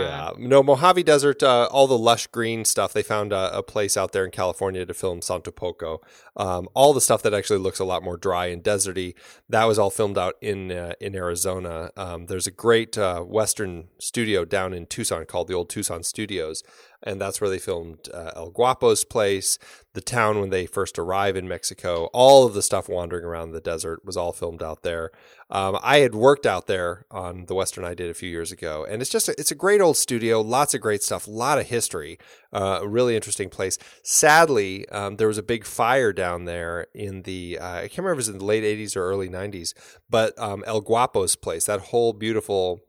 Yeah, 0.00 0.32
no 0.38 0.62
Mojave 0.62 1.02
Desert. 1.04 1.42
Uh, 1.42 1.68
all 1.70 1.86
the 1.86 1.98
lush 1.98 2.26
green 2.28 2.64
stuff. 2.64 2.92
They 2.92 3.02
found 3.02 3.32
a, 3.32 3.56
a 3.58 3.62
place 3.62 3.96
out 3.96 4.12
there 4.12 4.24
in 4.24 4.30
California 4.30 4.84
to 4.84 4.94
film 4.94 5.22
Santo 5.22 5.50
Poco. 5.50 6.00
Um, 6.36 6.68
all 6.74 6.92
the 6.92 7.00
stuff 7.00 7.22
that 7.22 7.34
actually 7.34 7.58
looks 7.60 7.78
a 7.78 7.84
lot 7.84 8.02
more 8.02 8.16
dry 8.16 8.46
and 8.46 8.62
deserty. 8.62 9.14
That 9.48 9.64
was 9.64 9.78
all 9.78 9.90
filmed 9.90 10.18
out 10.18 10.34
in 10.40 10.72
uh, 10.72 10.94
in 11.00 11.14
Arizona. 11.14 11.90
Um, 11.96 12.26
there's 12.26 12.46
a 12.46 12.50
great 12.50 12.98
uh, 12.98 13.20
Western 13.20 13.88
studio 13.98 14.44
down 14.44 14.72
in 14.72 14.86
Tucson 14.86 15.24
called 15.26 15.48
the 15.48 15.54
Old 15.54 15.70
Tucson 15.70 16.02
Studios, 16.02 16.62
and 17.02 17.20
that's 17.20 17.40
where 17.40 17.50
they 17.50 17.58
filmed 17.58 18.08
uh, 18.12 18.32
El 18.36 18.50
Guapo's 18.50 19.04
place, 19.04 19.58
the 19.92 20.00
town 20.00 20.40
when 20.40 20.50
they 20.50 20.66
first 20.66 20.98
arrive 20.98 21.36
in 21.36 21.48
Mexico. 21.48 22.10
All 22.12 22.46
of 22.46 22.54
the 22.54 22.62
stuff 22.62 22.88
wandering 22.88 23.24
around 23.24 23.52
the 23.52 23.60
desert 23.60 24.04
was 24.04 24.16
all 24.16 24.32
filmed 24.32 24.62
out 24.62 24.82
there. 24.82 25.10
Um, 25.50 25.78
I 25.82 25.98
had 25.98 26.14
worked 26.14 26.46
out 26.46 26.66
there 26.66 27.06
on 27.10 27.46
the 27.46 27.54
Western 27.54 27.84
I 27.84 27.94
did 27.94 28.08
a 28.08 28.14
few 28.14 28.28
years 28.28 28.52
ago, 28.52 28.86
and 28.88 29.02
it's 29.02 29.10
just 29.10 29.28
a, 29.28 29.32
it's 29.32 29.50
a 29.50 29.56
great 29.56 29.80
old 29.80 29.96
studio, 29.96 30.40
lots 30.40 30.74
of 30.74 30.80
great 30.80 31.02
stuff, 31.02 31.26
a 31.26 31.30
lot 31.30 31.58
of 31.58 31.66
history, 31.66 32.18
uh, 32.52 32.78
a 32.82 32.88
really 32.88 33.16
interesting 33.16 33.50
place. 33.50 33.76
Sadly, 34.04 34.88
um, 34.90 35.16
there 35.16 35.28
was 35.28 35.38
a 35.38 35.42
big 35.42 35.64
fire 35.64 36.12
down 36.12 36.44
there 36.44 36.86
in 36.94 37.22
the 37.22 37.58
uh, 37.58 37.66
I 37.66 37.80
can't 37.88 37.98
remember 37.98 38.12
if 38.12 38.16
it 38.16 38.18
was 38.18 38.28
in 38.28 38.38
the 38.38 38.44
late 38.44 38.62
'80s 38.62 38.96
or 38.96 39.02
early 39.02 39.28
'90s, 39.28 39.74
but 40.08 40.38
um, 40.38 40.62
El 40.66 40.82
Guapo's 40.82 41.34
place, 41.34 41.66
that 41.66 41.80
whole 41.80 42.12
beautiful 42.12 42.80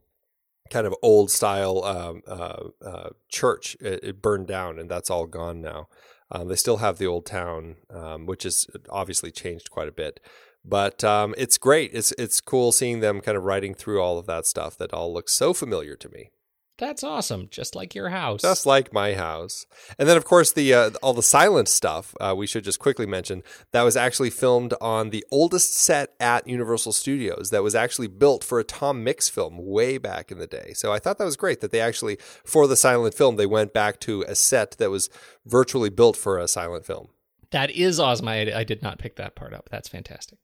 kind 0.72 0.88
of 0.88 0.96
old 1.04 1.30
style 1.30 1.84
um, 1.84 2.24
uh, 2.28 2.70
uh, 2.84 3.10
church. 3.30 3.78
It, 3.80 4.00
it 4.04 4.22
burned 4.22 4.48
down, 4.48 4.80
and 4.80 4.90
that's 4.90 5.12
all 5.12 5.28
gone 5.28 5.62
now. 5.62 5.88
Um, 6.32 6.48
they 6.48 6.56
still 6.56 6.78
have 6.78 6.98
the 6.98 7.08
old 7.08 7.26
town, 7.26 7.76
um, 7.90 8.26
which 8.26 8.44
has 8.44 8.66
obviously 8.90 9.32
changed 9.32 9.70
quite 9.70 9.90
a 9.90 9.92
bit. 9.92 10.20
But 10.64 11.04
um, 11.04 11.36
it's 11.38 11.58
great. 11.58 11.92
It's 11.94 12.12
it's 12.14 12.40
cool 12.40 12.72
seeing 12.72 13.00
them 13.00 13.20
kind 13.20 13.38
of 13.38 13.44
writing 13.44 13.74
through 13.74 14.02
all 14.02 14.18
of 14.18 14.28
that 14.28 14.46
stuff 14.46 14.78
that 14.78 14.94
all 14.94 15.14
looks 15.14 15.34
so 15.34 15.54
familiar 15.54 15.96
to 15.96 16.10
me, 16.10 16.32
That's 16.78 17.04
awesome. 17.04 17.48
Just 17.52 17.76
like 17.76 17.94
your 17.94 18.10
house. 18.10 18.42
just 18.42 18.66
like 18.66 18.92
my 18.92 19.14
house. 19.14 19.66
And 20.00 20.10
then, 20.10 20.18
of 20.18 20.26
course, 20.26 20.52
the 20.52 20.74
uh, 20.74 20.90
all 21.04 21.14
the 21.14 21.22
silent 21.22 21.68
stuff. 21.68 22.16
Uh, 22.20 22.34
we 22.36 22.48
should 22.48 22.64
just 22.64 22.80
quickly 22.80 23.06
mention 23.06 23.44
that 23.72 23.84
was 23.84 23.96
actually 23.96 24.32
filmed 24.32 24.74
on 24.82 25.12
the 25.12 25.24
oldest 25.30 25.76
set 25.76 26.14
at 26.20 26.48
Universal 26.48 26.94
Studios. 26.94 27.52
That 27.52 27.62
was 27.62 27.76
actually 27.76 28.08
built 28.08 28.44
for 28.44 28.60
a 28.60 28.64
Tom 28.64 29.04
Mix 29.04 29.30
film 29.30 29.58
way 29.60 30.00
back 30.00 30.32
in 30.32 30.40
the 30.40 30.48
day. 30.48 30.72
So 30.74 30.92
I 30.92 30.98
thought 30.98 31.20
that 31.20 31.26
was 31.26 31.38
great 31.38 31.62
that 31.62 31.72
they 31.72 31.82
actually, 31.82 32.18
for 32.44 32.66
the 32.68 32.76
silent 32.76 33.14
film, 33.14 33.36
they 33.36 33.46
went 33.46 33.74
back 33.74 34.00
to 34.02 34.24
a 34.24 34.34
set 34.34 34.72
that 34.80 34.90
was 34.90 35.10
virtually 35.46 35.90
built 35.90 36.18
for 36.18 36.40
a 36.40 36.48
silent 36.48 36.86
film. 36.86 37.10
That 37.52 37.70
is 37.70 38.00
awesome. 38.00 38.28
I, 38.28 38.52
I 38.56 38.64
did 38.64 38.82
not 38.82 38.98
pick 38.98 39.18
that 39.18 39.36
part 39.36 39.54
up. 39.54 39.70
That's 39.70 39.90
fantastic. 39.90 40.40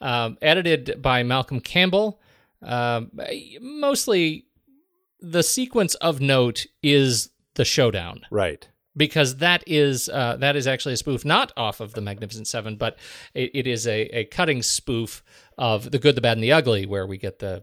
Um, 0.00 0.38
edited 0.42 1.00
by 1.00 1.22
Malcolm 1.22 1.60
Campbell. 1.60 2.20
Um, 2.62 3.10
mostly 3.60 4.46
the 5.22 5.42
sequence 5.42 5.94
of 5.96 6.20
note 6.20 6.66
is 6.82 7.30
the 7.54 7.64
showdown 7.64 8.22
Right. 8.30 8.68
because 8.96 9.36
that 9.36 9.62
is 9.66 10.08
uh, 10.08 10.36
that 10.36 10.56
is 10.56 10.66
actually 10.66 10.94
a 10.94 10.96
spoof 10.96 11.24
not 11.24 11.52
off 11.56 11.80
of 11.80 11.92
the 11.94 12.00
Magnificent 12.00 12.46
Seven, 12.48 12.76
but 12.76 12.98
it, 13.34 13.50
it 13.54 13.66
is 13.66 13.86
a, 13.86 14.00
a 14.16 14.24
cutting 14.24 14.62
spoof 14.62 15.22
of 15.56 15.90
the 15.90 15.98
Good, 15.98 16.14
the 16.16 16.20
Bad, 16.20 16.36
and 16.38 16.42
the 16.44 16.52
Ugly, 16.52 16.86
where 16.86 17.06
we 17.06 17.18
get 17.18 17.38
the 17.38 17.62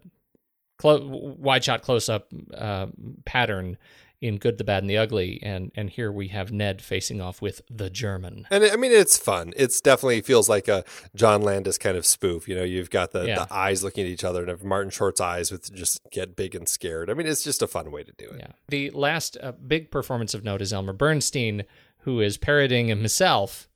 clo- 0.77 1.05
wide 1.37 1.63
shot 1.63 1.81
close 1.81 2.07
up 2.07 2.31
uh, 2.55 2.87
pattern 3.25 3.77
in 4.21 4.37
Good, 4.37 4.57
the 4.57 4.63
Bad, 4.63 4.83
and 4.83 4.89
the 4.89 4.97
Ugly, 4.97 5.39
and 5.41 5.71
and 5.75 5.89
here 5.89 6.11
we 6.11 6.27
have 6.29 6.51
Ned 6.51 6.81
facing 6.81 7.21
off 7.21 7.41
with 7.41 7.61
the 7.69 7.89
German. 7.89 8.45
And 8.51 8.63
I 8.65 8.75
mean, 8.75 8.91
it's 8.91 9.17
fun. 9.17 9.53
It's 9.55 9.79
definitely 9.79 10.21
feels 10.21 10.49
like 10.49 10.67
a 10.67 10.83
John 11.15 11.41
Landis 11.41 11.77
kind 11.77 11.95
of 11.95 12.05
spoof. 12.05 12.47
You 12.47 12.55
know, 12.55 12.63
you've 12.63 12.89
got 12.89 13.11
the, 13.11 13.25
Yeah. 13.25 13.45
the 13.45 13.53
eyes 13.53 13.83
looking 13.83 14.03
at 14.05 14.09
each 14.09 14.23
other, 14.25 14.41
and 14.41 14.49
have 14.49 14.63
Martin 14.63 14.89
Short's 14.91 15.21
eyes 15.21 15.51
with 15.51 15.73
just 15.73 16.01
get 16.11 16.35
big 16.35 16.53
and 16.55 16.67
scared. 16.67 17.09
I 17.09 17.13
mean, 17.13 17.27
it's 17.27 17.43
just 17.43 17.61
a 17.61 17.67
fun 17.67 17.91
way 17.91 18.03
to 18.03 18.11
do 18.17 18.25
it. 18.25 18.35
Yeah. 18.39 18.51
The 18.67 18.89
last 18.91 19.37
uh, 19.41 19.53
big 19.53 19.89
performance 19.91 20.33
of 20.33 20.43
note 20.43 20.61
is 20.61 20.73
Elmer 20.73 20.93
Bernstein, 20.93 21.63
who 21.99 22.19
is 22.19 22.37
parodying 22.37 22.87
himself 22.89 23.69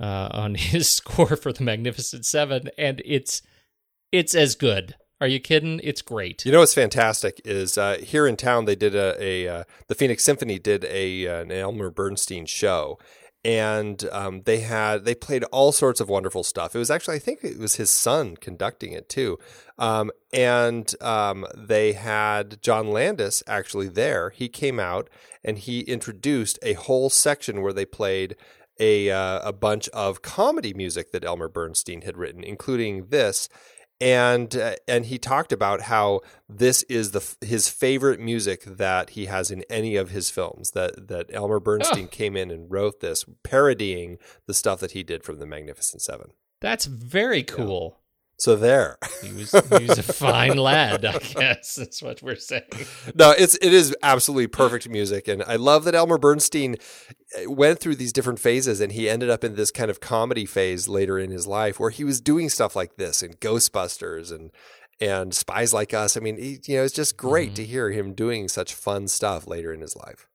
uh, 0.00 0.28
on 0.30 0.54
his 0.56 0.88
score 0.88 1.34
for 1.36 1.52
the 1.52 1.64
Magnificent 1.64 2.24
Seven, 2.24 2.70
and 2.78 3.02
it's 3.04 3.42
it's 4.12 4.34
as 4.34 4.54
good. 4.54 4.94
Are 5.22 5.28
you 5.28 5.38
kidding? 5.38 5.80
It's 5.84 6.02
great. 6.02 6.44
You 6.44 6.50
know 6.50 6.58
what's 6.58 6.74
fantastic 6.74 7.40
is 7.44 7.78
uh, 7.78 7.98
here 7.98 8.26
in 8.26 8.36
town 8.36 8.64
they 8.64 8.74
did 8.74 8.96
a, 8.96 9.14
a 9.22 9.46
uh, 9.46 9.64
the 9.86 9.94
Phoenix 9.94 10.24
Symphony 10.24 10.58
did 10.58 10.84
a 10.86 11.28
uh, 11.28 11.42
an 11.42 11.52
Elmer 11.52 11.90
Bernstein 11.90 12.44
show, 12.44 12.98
and 13.44 14.04
um, 14.10 14.42
they 14.46 14.62
had 14.62 15.04
they 15.04 15.14
played 15.14 15.44
all 15.44 15.70
sorts 15.70 16.00
of 16.00 16.08
wonderful 16.08 16.42
stuff. 16.42 16.74
It 16.74 16.80
was 16.80 16.90
actually 16.90 17.14
I 17.14 17.20
think 17.20 17.44
it 17.44 17.56
was 17.56 17.76
his 17.76 17.88
son 17.88 18.36
conducting 18.36 18.94
it 18.94 19.08
too, 19.08 19.38
um, 19.78 20.10
and 20.32 20.92
um, 21.00 21.46
they 21.56 21.92
had 21.92 22.60
John 22.60 22.90
Landis 22.90 23.44
actually 23.46 23.90
there. 23.90 24.30
He 24.30 24.48
came 24.48 24.80
out 24.80 25.08
and 25.44 25.56
he 25.56 25.82
introduced 25.82 26.58
a 26.64 26.72
whole 26.72 27.10
section 27.10 27.62
where 27.62 27.72
they 27.72 27.84
played 27.86 28.34
a 28.80 29.10
uh, 29.12 29.38
a 29.48 29.52
bunch 29.52 29.88
of 29.90 30.22
comedy 30.22 30.74
music 30.74 31.12
that 31.12 31.24
Elmer 31.24 31.48
Bernstein 31.48 32.02
had 32.02 32.16
written, 32.16 32.42
including 32.42 33.06
this. 33.10 33.48
And 34.02 34.56
uh, 34.56 34.74
and 34.88 35.06
he 35.06 35.16
talked 35.16 35.52
about 35.52 35.82
how 35.82 36.22
this 36.48 36.82
is 36.84 37.12
the 37.12 37.36
his 37.40 37.68
favorite 37.68 38.18
music 38.18 38.64
that 38.64 39.10
he 39.10 39.26
has 39.26 39.52
in 39.52 39.62
any 39.70 39.94
of 39.94 40.10
his 40.10 40.28
films. 40.28 40.72
That 40.72 41.06
that 41.06 41.26
Elmer 41.32 41.60
Bernstein 41.60 42.06
oh. 42.06 42.08
came 42.08 42.36
in 42.36 42.50
and 42.50 42.68
wrote 42.68 42.98
this, 42.98 43.24
parodying 43.44 44.18
the 44.46 44.54
stuff 44.54 44.80
that 44.80 44.90
he 44.90 45.04
did 45.04 45.22
from 45.22 45.38
the 45.38 45.46
Magnificent 45.46 46.02
Seven. 46.02 46.32
That's 46.60 46.86
very 46.86 47.44
cool. 47.44 48.00
So 48.42 48.56
there, 48.56 48.98
he 49.22 49.32
was 49.32 49.52
he 49.52 49.86
was 49.86 49.98
a 49.98 50.02
fine 50.02 50.56
lad. 50.56 51.04
I 51.04 51.18
guess 51.18 51.76
that's 51.76 52.02
what 52.02 52.20
we're 52.22 52.34
saying. 52.34 52.64
No, 53.14 53.30
it's 53.30 53.54
it 53.62 53.72
is 53.72 53.94
absolutely 54.02 54.48
perfect 54.48 54.88
music, 54.88 55.28
and 55.28 55.44
I 55.44 55.54
love 55.54 55.84
that 55.84 55.94
Elmer 55.94 56.18
Bernstein 56.18 56.74
eh, 57.36 57.46
went 57.46 57.78
through 57.78 57.94
these 57.94 58.12
different 58.12 58.40
phases, 58.40 58.80
and 58.80 58.90
he 58.90 59.08
ended 59.08 59.30
up 59.30 59.44
in 59.44 59.54
this 59.54 59.70
kind 59.70 59.92
of 59.92 60.00
comedy 60.00 60.44
phase 60.44 60.88
later 60.88 61.20
in 61.20 61.30
his 61.30 61.46
life, 61.46 61.78
where 61.78 61.90
he 61.90 62.02
was 62.02 62.20
doing 62.20 62.48
stuff 62.48 62.74
like 62.74 62.96
this 62.96 63.22
and 63.22 63.38
Ghostbusters 63.38 64.32
and 64.32 64.50
and 65.00 65.32
Spies 65.32 65.72
Like 65.72 65.94
Us. 65.94 66.16
I 66.16 66.20
mean, 66.20 66.36
he, 66.36 66.58
you 66.66 66.78
know, 66.78 66.82
it's 66.82 66.92
just 66.92 67.16
great 67.16 67.50
mm-hmm. 67.50 67.54
to 67.54 67.64
hear 67.64 67.90
him 67.92 68.12
doing 68.12 68.48
such 68.48 68.74
fun 68.74 69.06
stuff 69.06 69.46
later 69.46 69.72
in 69.72 69.80
his 69.80 69.94
life. 69.94 70.26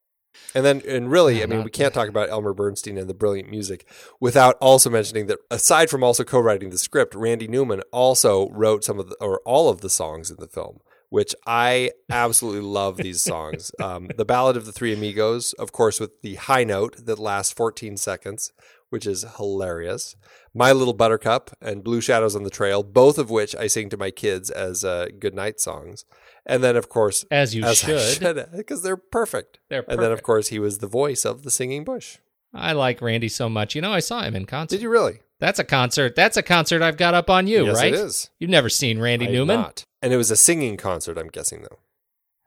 And 0.55 0.65
then, 0.65 0.81
and 0.87 1.11
really, 1.11 1.43
I 1.43 1.45
mean, 1.45 1.63
we 1.63 1.69
can't 1.69 1.93
talk 1.93 2.07
about 2.07 2.29
Elmer 2.29 2.53
Bernstein 2.53 2.97
and 2.97 3.09
the 3.09 3.13
brilliant 3.13 3.49
music 3.49 3.85
without 4.19 4.55
also 4.59 4.89
mentioning 4.89 5.27
that 5.27 5.39
aside 5.51 5.89
from 5.89 6.03
also 6.03 6.23
co-writing 6.23 6.69
the 6.69 6.77
script, 6.77 7.13
Randy 7.13 7.47
Newman 7.47 7.81
also 7.91 8.49
wrote 8.49 8.83
some 8.83 8.99
of 8.99 9.09
the, 9.09 9.15
or 9.21 9.39
all 9.45 9.69
of 9.69 9.81
the 9.81 9.89
songs 9.89 10.31
in 10.31 10.37
the 10.39 10.47
film, 10.47 10.79
which 11.09 11.35
I 11.45 11.91
absolutely 12.09 12.61
love 12.61 12.97
these 12.97 13.21
songs. 13.33 13.71
Um, 13.81 14.09
the 14.15 14.25
Ballad 14.25 14.57
of 14.57 14.65
the 14.65 14.71
Three 14.71 14.93
Amigos, 14.93 15.53
of 15.53 15.71
course, 15.71 15.99
with 15.99 16.21
the 16.21 16.35
high 16.35 16.63
note 16.63 17.05
that 17.05 17.19
lasts 17.19 17.53
14 17.53 17.97
seconds, 17.97 18.51
which 18.89 19.05
is 19.05 19.25
hilarious. 19.37 20.15
My 20.53 20.71
Little 20.71 20.93
Buttercup 20.93 21.51
and 21.61 21.83
Blue 21.83 22.01
Shadows 22.01 22.35
on 22.35 22.43
the 22.43 22.49
Trail, 22.49 22.83
both 22.83 23.17
of 23.17 23.29
which 23.29 23.55
I 23.55 23.67
sing 23.67 23.89
to 23.89 23.97
my 23.97 24.11
kids 24.11 24.49
as 24.49 24.83
uh, 24.83 25.07
goodnight 25.19 25.59
songs. 25.59 26.05
And 26.49 26.63
then, 26.63 26.77
of 26.77 26.87
course, 26.87 27.25
as 27.29 27.53
you 27.53 27.63
as 27.63 27.79
should, 27.79 28.47
because 28.55 28.81
they're 28.81 28.97
perfect. 28.97 29.59
They're 29.69 29.83
perfect. 29.83 29.93
And 29.93 30.01
then, 30.01 30.11
of 30.13 30.23
course, 30.23 30.47
he 30.47 30.59
was 30.59 30.77
the 30.77 30.87
voice 30.87 31.25
of 31.25 31.43
the 31.43 31.51
singing 31.51 31.83
bush. 31.83 32.17
I 32.53 32.71
like 32.71 33.01
Randy 33.01 33.27
so 33.27 33.49
much. 33.49 33.75
You 33.75 33.81
know, 33.81 33.91
I 33.91 33.99
saw 33.99 34.23
him 34.23 34.35
in 34.35 34.45
concert. 34.45 34.77
Did 34.77 34.81
you 34.81 34.89
really? 34.89 35.19
That's 35.39 35.59
a 35.59 35.65
concert. 35.65 36.15
That's 36.15 36.37
a 36.37 36.41
concert 36.41 36.81
I've 36.81 36.97
got 36.97 37.13
up 37.13 37.29
on 37.29 37.47
you, 37.47 37.65
yes, 37.65 37.75
right? 37.75 37.93
It 37.93 37.99
is. 37.99 38.29
You've 38.39 38.49
never 38.49 38.69
seen 38.69 38.99
Randy 38.99 39.27
I 39.27 39.31
Newman? 39.31 39.59
Not. 39.59 39.83
And 40.01 40.13
it 40.13 40.17
was 40.17 40.31
a 40.31 40.37
singing 40.37 40.77
concert, 40.77 41.17
I'm 41.17 41.27
guessing, 41.27 41.61
though. 41.61 41.79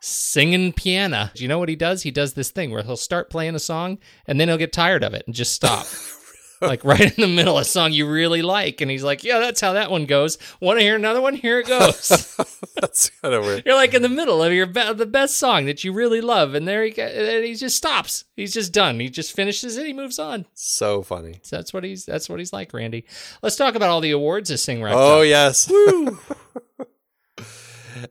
Singing 0.00 0.72
piano. 0.72 1.30
Do 1.34 1.42
you 1.42 1.48
know 1.48 1.58
what 1.58 1.68
he 1.68 1.76
does? 1.76 2.02
He 2.02 2.10
does 2.10 2.32
this 2.32 2.50
thing 2.50 2.70
where 2.70 2.82
he'll 2.82 2.96
start 2.96 3.28
playing 3.30 3.54
a 3.54 3.60
song 3.60 3.98
and 4.26 4.40
then 4.40 4.48
he'll 4.48 4.56
get 4.56 4.72
tired 4.72 5.04
of 5.04 5.12
it 5.12 5.24
and 5.26 5.34
just 5.34 5.52
stop. 5.52 5.86
like 6.60 6.84
right 6.84 7.00
in 7.00 7.20
the 7.20 7.28
middle, 7.28 7.56
of 7.56 7.62
a 7.62 7.64
song 7.64 7.92
you 7.92 8.06
really 8.06 8.42
like, 8.42 8.80
and 8.80 8.90
he's 8.90 9.02
like, 9.02 9.24
"Yeah, 9.24 9.38
that's 9.38 9.60
how 9.60 9.72
that 9.74 9.90
one 9.90 10.06
goes. 10.06 10.38
Want 10.60 10.78
to 10.78 10.84
hear 10.84 10.96
another 10.96 11.20
one? 11.20 11.34
Here 11.34 11.60
it 11.60 11.66
goes." 11.66 12.08
that's 12.80 13.10
kind 13.22 13.34
of 13.34 13.44
weird. 13.44 13.64
You're 13.64 13.74
like 13.74 13.94
in 13.94 14.02
the 14.02 14.08
middle 14.08 14.42
of 14.42 14.52
your 14.52 14.66
be- 14.66 14.92
the 14.92 15.06
best 15.06 15.38
song 15.38 15.66
that 15.66 15.84
you 15.84 15.92
really 15.92 16.20
love, 16.20 16.54
and 16.54 16.66
there 16.68 16.84
he 16.84 17.00
and 17.00 17.44
he 17.44 17.54
just 17.54 17.76
stops. 17.76 18.24
He's 18.36 18.52
just 18.52 18.72
done. 18.72 19.00
He 19.00 19.08
just 19.08 19.32
finishes 19.32 19.76
it. 19.76 19.86
He 19.86 19.92
moves 19.92 20.18
on. 20.18 20.46
So 20.54 21.02
funny. 21.02 21.40
So 21.42 21.56
that's 21.56 21.72
what 21.72 21.84
he's 21.84 22.04
that's 22.04 22.28
what 22.28 22.38
he's 22.38 22.52
like, 22.52 22.72
Randy. 22.72 23.06
Let's 23.42 23.56
talk 23.56 23.74
about 23.74 23.90
all 23.90 24.00
the 24.00 24.10
awards 24.12 24.48
this 24.48 24.64
thing 24.64 24.82
right 24.82 24.94
Oh 24.96 25.22
yes. 25.22 25.68
Woo. 25.70 26.18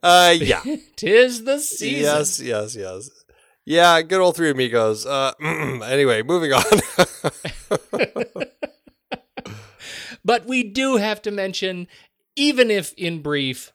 uh 0.03 0.35
yeah. 0.39 0.61
Tis 0.95 1.43
the 1.43 1.59
season. 1.59 2.03
Yes, 2.03 2.39
yes, 2.39 2.75
yes. 2.75 3.09
Yeah, 3.69 4.01
good 4.01 4.19
old 4.19 4.35
Three 4.35 4.49
Amigos. 4.49 5.05
Uh, 5.05 5.31
anyway, 5.85 6.23
moving 6.23 6.53
on. 6.53 6.63
but 10.25 10.47
we 10.47 10.63
do 10.63 10.95
have 10.95 11.21
to 11.21 11.29
mention, 11.29 11.87
even 12.35 12.71
if 12.71 12.93
in 12.93 13.21
brief, 13.21 13.71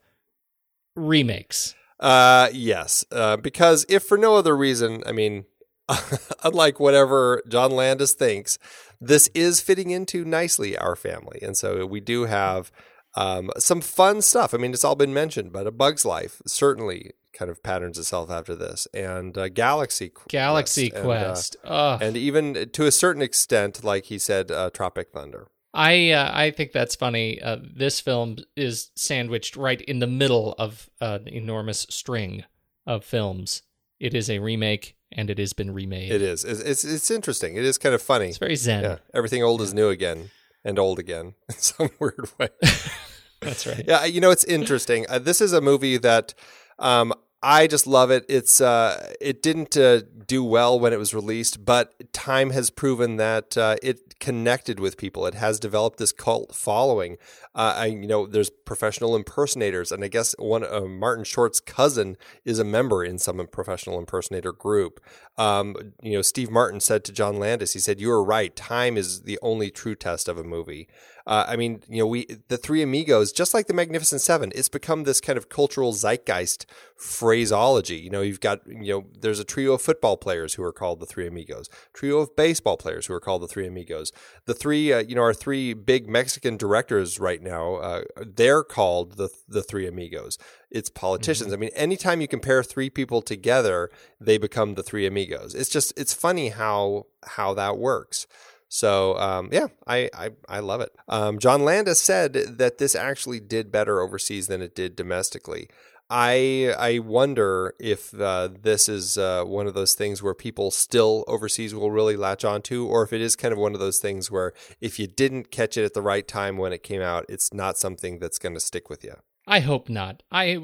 remakes. 0.96 1.76
Uh, 2.00 2.48
yes, 2.52 3.04
uh, 3.12 3.36
because 3.36 3.86
if 3.88 4.02
for 4.02 4.18
no 4.18 4.34
other 4.34 4.56
reason, 4.56 5.04
I 5.06 5.12
mean, 5.12 5.44
unlike 6.42 6.80
whatever 6.80 7.40
John 7.48 7.70
Landis 7.70 8.14
thinks, 8.14 8.58
this 9.00 9.28
is 9.32 9.60
fitting 9.60 9.90
into 9.92 10.24
nicely 10.24 10.76
our 10.76 10.96
family, 10.96 11.38
and 11.40 11.56
so 11.56 11.86
we 11.86 12.00
do 12.00 12.24
have 12.24 12.72
um, 13.14 13.52
some 13.58 13.80
fun 13.80 14.22
stuff. 14.22 14.54
I 14.54 14.56
mean, 14.56 14.72
it's 14.72 14.82
all 14.82 14.96
been 14.96 15.14
mentioned, 15.14 15.52
but 15.52 15.68
A 15.68 15.70
Bug's 15.70 16.04
Life 16.04 16.42
certainly 16.48 17.12
kind 17.34 17.50
of 17.50 17.62
patterns 17.62 17.98
itself 17.98 18.30
after 18.30 18.54
this, 18.54 18.86
and 18.94 19.36
uh, 19.36 19.48
Galaxy 19.48 20.12
Galaxy 20.28 20.90
Quest, 20.90 21.56
and, 21.62 21.72
uh, 21.72 21.98
and, 22.00 22.16
even 22.16 22.70
to 22.70 22.86
a 22.86 22.90
certain 22.90 23.20
extent, 23.22 23.84
like 23.84 24.06
he 24.06 24.18
said, 24.18 24.50
uh, 24.50 24.70
Tropic 24.70 25.10
Thunder. 25.12 25.48
I 25.74 26.12
uh, 26.12 26.30
I 26.32 26.52
think 26.52 26.72
that's 26.72 26.94
funny. 26.94 27.42
Uh, 27.42 27.56
this 27.60 28.00
film 28.00 28.36
is 28.56 28.90
sandwiched 28.94 29.56
right 29.56 29.80
in 29.80 29.98
the 29.98 30.06
middle 30.06 30.54
of 30.58 30.88
an 31.00 31.26
enormous 31.28 31.86
string 31.90 32.44
of 32.86 33.04
films. 33.04 33.62
It 33.98 34.14
is 34.14 34.30
a 34.30 34.38
remake, 34.38 34.96
and 35.10 35.28
it 35.30 35.38
has 35.38 35.52
been 35.52 35.74
remade. 35.74 36.12
It 36.12 36.22
is. 36.22 36.44
It's 36.44 36.60
it's, 36.60 36.84
it's 36.84 37.10
interesting. 37.10 37.56
It 37.56 37.64
is 37.64 37.76
kind 37.76 37.94
of 37.94 38.00
funny. 38.00 38.28
It's 38.28 38.38
very 38.38 38.56
zen. 38.56 38.84
Yeah, 38.84 38.96
everything 39.12 39.42
old 39.42 39.60
is 39.60 39.74
new 39.74 39.88
again, 39.88 40.30
and 40.64 40.78
old 40.78 41.00
again 41.00 41.34
in 41.48 41.56
some 41.56 41.90
weird 41.98 42.30
way. 42.38 42.48
That's 43.40 43.66
right. 43.66 43.84
Yeah, 43.86 44.04
you 44.04 44.20
know 44.20 44.30
it's 44.30 44.44
interesting. 44.44 45.06
Uh, 45.08 45.18
this 45.18 45.40
is 45.40 45.52
a 45.52 45.60
movie 45.60 45.98
that 45.98 46.34
um, 46.78 47.12
I 47.46 47.66
just 47.66 47.86
love 47.86 48.10
it. 48.10 48.24
It's 48.26 48.62
uh, 48.62 49.12
it 49.20 49.42
didn't 49.42 49.76
uh, 49.76 50.00
do 50.26 50.42
well 50.42 50.80
when 50.80 50.94
it 50.94 50.98
was 50.98 51.12
released, 51.12 51.62
but 51.62 51.92
time 52.14 52.50
has 52.50 52.70
proven 52.70 53.16
that 53.16 53.58
uh, 53.58 53.76
it 53.82 54.18
connected 54.18 54.80
with 54.80 54.96
people. 54.96 55.26
It 55.26 55.34
has 55.34 55.60
developed 55.60 55.98
this 55.98 56.10
cult 56.10 56.54
following. 56.54 57.18
Uh, 57.54 57.74
I, 57.76 57.86
you 57.86 58.06
know, 58.06 58.26
there's 58.26 58.48
professional 58.48 59.14
impersonators, 59.14 59.92
and 59.92 60.02
I 60.02 60.08
guess 60.08 60.34
one 60.38 60.64
uh, 60.64 60.86
Martin 60.86 61.24
Short's 61.24 61.60
cousin 61.60 62.16
is 62.46 62.58
a 62.58 62.64
member 62.64 63.04
in 63.04 63.18
some 63.18 63.46
professional 63.48 63.98
impersonator 63.98 64.52
group. 64.52 64.98
Um, 65.36 65.74
you 66.02 66.12
know, 66.12 66.22
Steve 66.22 66.50
Martin 66.50 66.80
said 66.80 67.04
to 67.04 67.12
John 67.12 67.38
Landis, 67.38 67.72
he 67.72 67.80
said, 67.80 68.00
"You 68.00 68.10
are 68.12 68.22
right. 68.22 68.54
Time 68.54 68.96
is 68.96 69.22
the 69.22 69.38
only 69.42 69.70
true 69.70 69.94
test 69.94 70.28
of 70.28 70.38
a 70.38 70.44
movie." 70.44 70.88
Uh, 71.26 71.46
I 71.48 71.56
mean, 71.56 71.80
you 71.88 71.98
know, 71.98 72.06
we 72.06 72.26
the 72.48 72.58
Three 72.58 72.82
Amigos, 72.82 73.32
just 73.32 73.54
like 73.54 73.66
the 73.66 73.72
Magnificent 73.72 74.20
Seven, 74.20 74.52
it's 74.54 74.68
become 74.68 75.04
this 75.04 75.20
kind 75.22 75.38
of 75.38 75.48
cultural 75.48 75.92
zeitgeist 75.92 76.66
phraseology. 76.96 77.96
You 77.96 78.10
know, 78.10 78.20
you've 78.20 78.40
got 78.40 78.60
you 78.66 78.92
know, 78.92 79.04
there's 79.18 79.38
a 79.38 79.44
trio 79.44 79.72
of 79.72 79.82
football 79.82 80.18
players 80.18 80.54
who 80.54 80.62
are 80.62 80.72
called 80.72 81.00
the 81.00 81.06
Three 81.06 81.26
Amigos, 81.26 81.70
trio 81.94 82.18
of 82.18 82.36
baseball 82.36 82.76
players 82.76 83.06
who 83.06 83.14
are 83.14 83.20
called 83.20 83.42
the 83.42 83.48
Three 83.48 83.66
Amigos. 83.66 84.12
The 84.44 84.54
three, 84.54 84.92
uh, 84.92 84.98
you 84.98 85.14
know, 85.14 85.22
our 85.22 85.34
three 85.34 85.72
big 85.72 86.08
Mexican 86.08 86.58
directors 86.58 87.18
right 87.18 87.42
now, 87.42 87.76
uh, 87.76 88.02
they're 88.16 88.62
called 88.62 89.16
the 89.16 89.30
the 89.48 89.62
Three 89.62 89.86
Amigos. 89.86 90.36
It's 90.74 90.90
politicians. 90.90 91.52
Mm-hmm. 91.52 91.54
I 91.54 91.66
mean, 91.66 91.70
anytime 91.74 92.20
you 92.20 92.28
compare 92.28 92.62
three 92.62 92.90
people 92.90 93.22
together, 93.22 93.90
they 94.20 94.38
become 94.38 94.74
the 94.74 94.82
Three 94.82 95.06
Amigos. 95.06 95.54
It's 95.54 95.70
just 95.70 95.98
it's 95.98 96.12
funny 96.12 96.48
how 96.48 97.06
how 97.24 97.54
that 97.54 97.78
works. 97.78 98.26
So 98.68 99.16
um, 99.18 99.50
yeah, 99.52 99.68
I, 99.86 100.10
I, 100.12 100.30
I 100.48 100.58
love 100.58 100.80
it. 100.80 100.90
Um, 101.06 101.38
John 101.38 101.64
Landis 101.64 102.02
said 102.02 102.32
that 102.32 102.78
this 102.78 102.96
actually 102.96 103.38
did 103.38 103.70
better 103.70 104.00
overseas 104.00 104.48
than 104.48 104.60
it 104.62 104.74
did 104.74 104.96
domestically. 104.96 105.68
I 106.10 106.74
I 106.76 106.98
wonder 106.98 107.74
if 107.78 108.12
uh, 108.20 108.48
this 108.62 108.88
is 108.88 109.16
uh, 109.16 109.44
one 109.44 109.68
of 109.68 109.74
those 109.74 109.94
things 109.94 110.24
where 110.24 110.34
people 110.34 110.72
still 110.72 111.24
overseas 111.28 111.72
will 111.72 111.92
really 111.92 112.16
latch 112.16 112.44
onto, 112.44 112.86
or 112.86 113.04
if 113.04 113.12
it 113.12 113.20
is 113.20 113.36
kind 113.36 113.52
of 113.52 113.58
one 113.58 113.74
of 113.74 113.80
those 113.80 114.00
things 114.00 114.28
where 114.28 114.52
if 114.80 114.98
you 114.98 115.06
didn't 115.06 115.50
catch 115.52 115.76
it 115.76 115.84
at 115.84 115.94
the 115.94 116.02
right 116.02 116.26
time 116.26 116.58
when 116.58 116.72
it 116.72 116.82
came 116.82 117.00
out, 117.00 117.24
it's 117.28 117.54
not 117.54 117.78
something 117.78 118.18
that's 118.18 118.38
going 118.38 118.54
to 118.54 118.60
stick 118.60 118.90
with 118.90 119.04
you. 119.04 119.14
I 119.46 119.60
hope 119.60 119.88
not. 119.88 120.22
I 120.32 120.58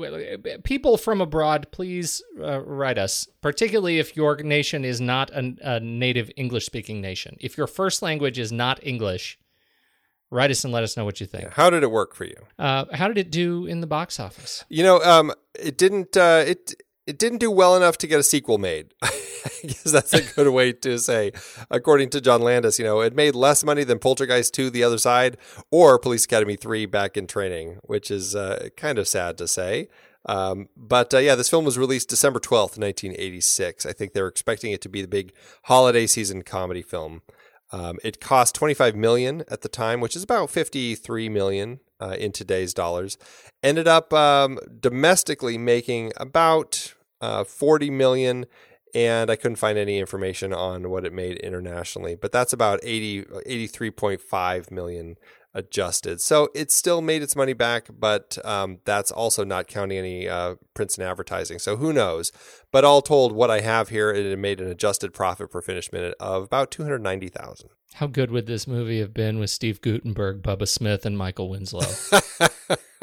people 0.65 0.97
from 0.97 1.21
abroad, 1.21 1.67
please 1.71 2.23
uh, 2.41 2.61
write 2.61 2.99
us, 2.99 3.29
particularly 3.43 3.99
if 3.99 4.17
your 4.17 4.37
nation 4.37 4.85
is 4.85 5.01
not 5.01 5.31
a, 5.31 5.55
a 5.63 5.81
native 5.81 6.31
English 6.37 6.67
speaking 6.67 7.01
nation. 7.01 7.37
If 7.41 7.59
your 7.59 7.67
first 7.67 8.01
language 8.01 8.39
is 8.39 8.51
not 8.51 8.81
English, 8.83 9.39
write 10.31 10.51
us 10.51 10.65
and 10.65 10.73
let 10.73 10.83
us 10.83 10.97
know 10.97 11.05
what 11.05 11.21
you 11.21 11.27
think. 11.27 11.53
How 11.53 11.69
did 11.69 11.83
it 11.83 11.91
work 11.91 12.15
for 12.15 12.25
you? 12.25 12.37
Uh, 12.59 12.87
how 12.93 13.09
did 13.09 13.19
it 13.19 13.31
do 13.31 13.67
in 13.67 13.81
the 13.81 13.87
box 13.87 14.19
office? 14.19 14.65
You 14.69 14.83
know, 14.83 15.03
um, 15.03 15.33
it 15.55 15.77
didn't. 15.77 16.17
Uh, 16.17 16.45
it 16.47 16.75
it 17.07 17.19
didn't 17.19 17.39
do 17.39 17.51
well 17.51 17.77
enough 17.77 17.99
to 17.99 18.07
get 18.07 18.21
a 18.21 18.23
sequel 18.23 18.59
made. 18.59 18.95
I 19.03 19.11
guess 19.63 19.85
that's 19.85 20.13
a 20.13 20.23
good 20.23 20.53
way 20.53 20.73
to 20.73 20.99
say. 20.99 21.33
According 21.71 22.11
to 22.11 22.21
John 22.21 22.43
Landis, 22.43 22.79
you 22.79 22.85
know, 22.85 23.01
it 23.01 23.15
made 23.15 23.35
less 23.35 23.65
money 23.65 23.85
than 23.85 23.99
Poltergeist 23.99 24.55
2 24.55 24.71
The 24.71 24.85
Other 24.85 24.99
Side 24.99 25.37
or 25.71 25.99
Police 25.99 26.25
Academy 26.25 26.57
3 26.57 26.87
Back 26.87 27.17
in 27.17 27.27
Training, 27.27 27.79
which 27.83 28.11
is 28.11 28.37
uh, 28.37 28.69
kind 28.77 28.99
of 28.99 29.09
sad 29.09 29.39
to 29.39 29.49
say. 29.49 29.89
Um, 30.27 30.69
but 30.77 31.15
uh, 31.15 31.19
yeah, 31.19 31.35
this 31.35 31.49
film 31.49 31.65
was 31.65 31.79
released 31.79 32.11
December 32.11 32.41
12th, 32.41 32.79
1986. 32.79 33.87
I 33.87 33.93
think 33.93 34.13
they 34.13 34.21
were 34.21 34.29
expecting 34.29 34.73
it 34.73 34.83
to 34.83 34.89
be 34.89 35.03
the 35.03 35.09
big 35.09 35.33
holiday 35.65 36.07
season 36.07 36.43
comedy 36.43 36.83
film. 36.83 37.23
Um, 37.73 37.99
it 38.03 38.21
cost 38.21 38.55
25 38.55 38.97
million 38.97 39.45
at 39.49 39.63
the 39.63 39.69
time, 39.69 40.01
which 40.01 40.17
is 40.17 40.23
about 40.23 40.51
53 40.51 41.29
million 41.29 41.81
uh, 42.01 42.17
in 42.19 42.33
today's 42.33 42.75
dollars. 42.75 43.17
Ended 43.63 43.87
up 43.87 44.13
um, 44.13 44.59
domestically 44.81 45.59
making 45.59 46.13
about 46.17 46.95
uh, 47.21 47.45
40 47.45 47.91
million, 47.91 48.47
and 48.95 49.31
I 49.31 49.37
couldn't 49.37 49.57
find 49.57 49.79
any 49.79 49.99
information 49.99 50.53
on 50.53 50.91
what 50.91 51.05
it 51.05 51.13
made 51.13 51.37
internationally. 51.39 52.17
But 52.17 52.33
that's 52.33 52.53
about 52.53 52.81
80, 52.83 53.23
83.5 53.25 54.71
million 54.71 55.17
adjusted. 55.55 56.21
So 56.21 56.49
it 56.55 56.71
still 56.71 57.01
made 57.01 57.23
its 57.23 57.35
money 57.35 57.53
back, 57.53 57.89
but 57.99 58.39
um, 58.45 58.79
that's 58.85 59.11
also 59.11 59.45
not 59.45 59.67
counting 59.67 59.99
any 59.99 60.29
uh, 60.29 60.57
prints 60.75 60.97
and 60.97 61.07
advertising. 61.07 61.59
So 61.59 61.77
who 61.77 61.93
knows? 61.93 62.33
But 62.71 62.85
all 62.85 63.03
told, 63.03 63.33
what 63.33 63.51
I 63.51 63.61
have 63.61 63.89
here, 63.89 64.11
it 64.11 64.39
made 64.39 64.61
an 64.61 64.69
adjusted 64.69 65.13
profit 65.13 65.51
per 65.51 65.61
finished 65.61 65.93
minute 65.93 66.15
of 66.21 66.45
about 66.45 66.71
290,000. 66.71 67.71
How 67.95 68.07
good 68.07 68.31
would 68.31 68.47
this 68.47 68.69
movie 68.69 69.01
have 69.01 69.13
been 69.13 69.41
with 69.41 69.51
Steve 69.51 69.81
Guttenberg, 69.81 70.43
Bubba 70.43 70.69
Smith, 70.69 71.05
and 71.05 71.19
Michael 71.19 71.49
Winslow? 71.49 71.81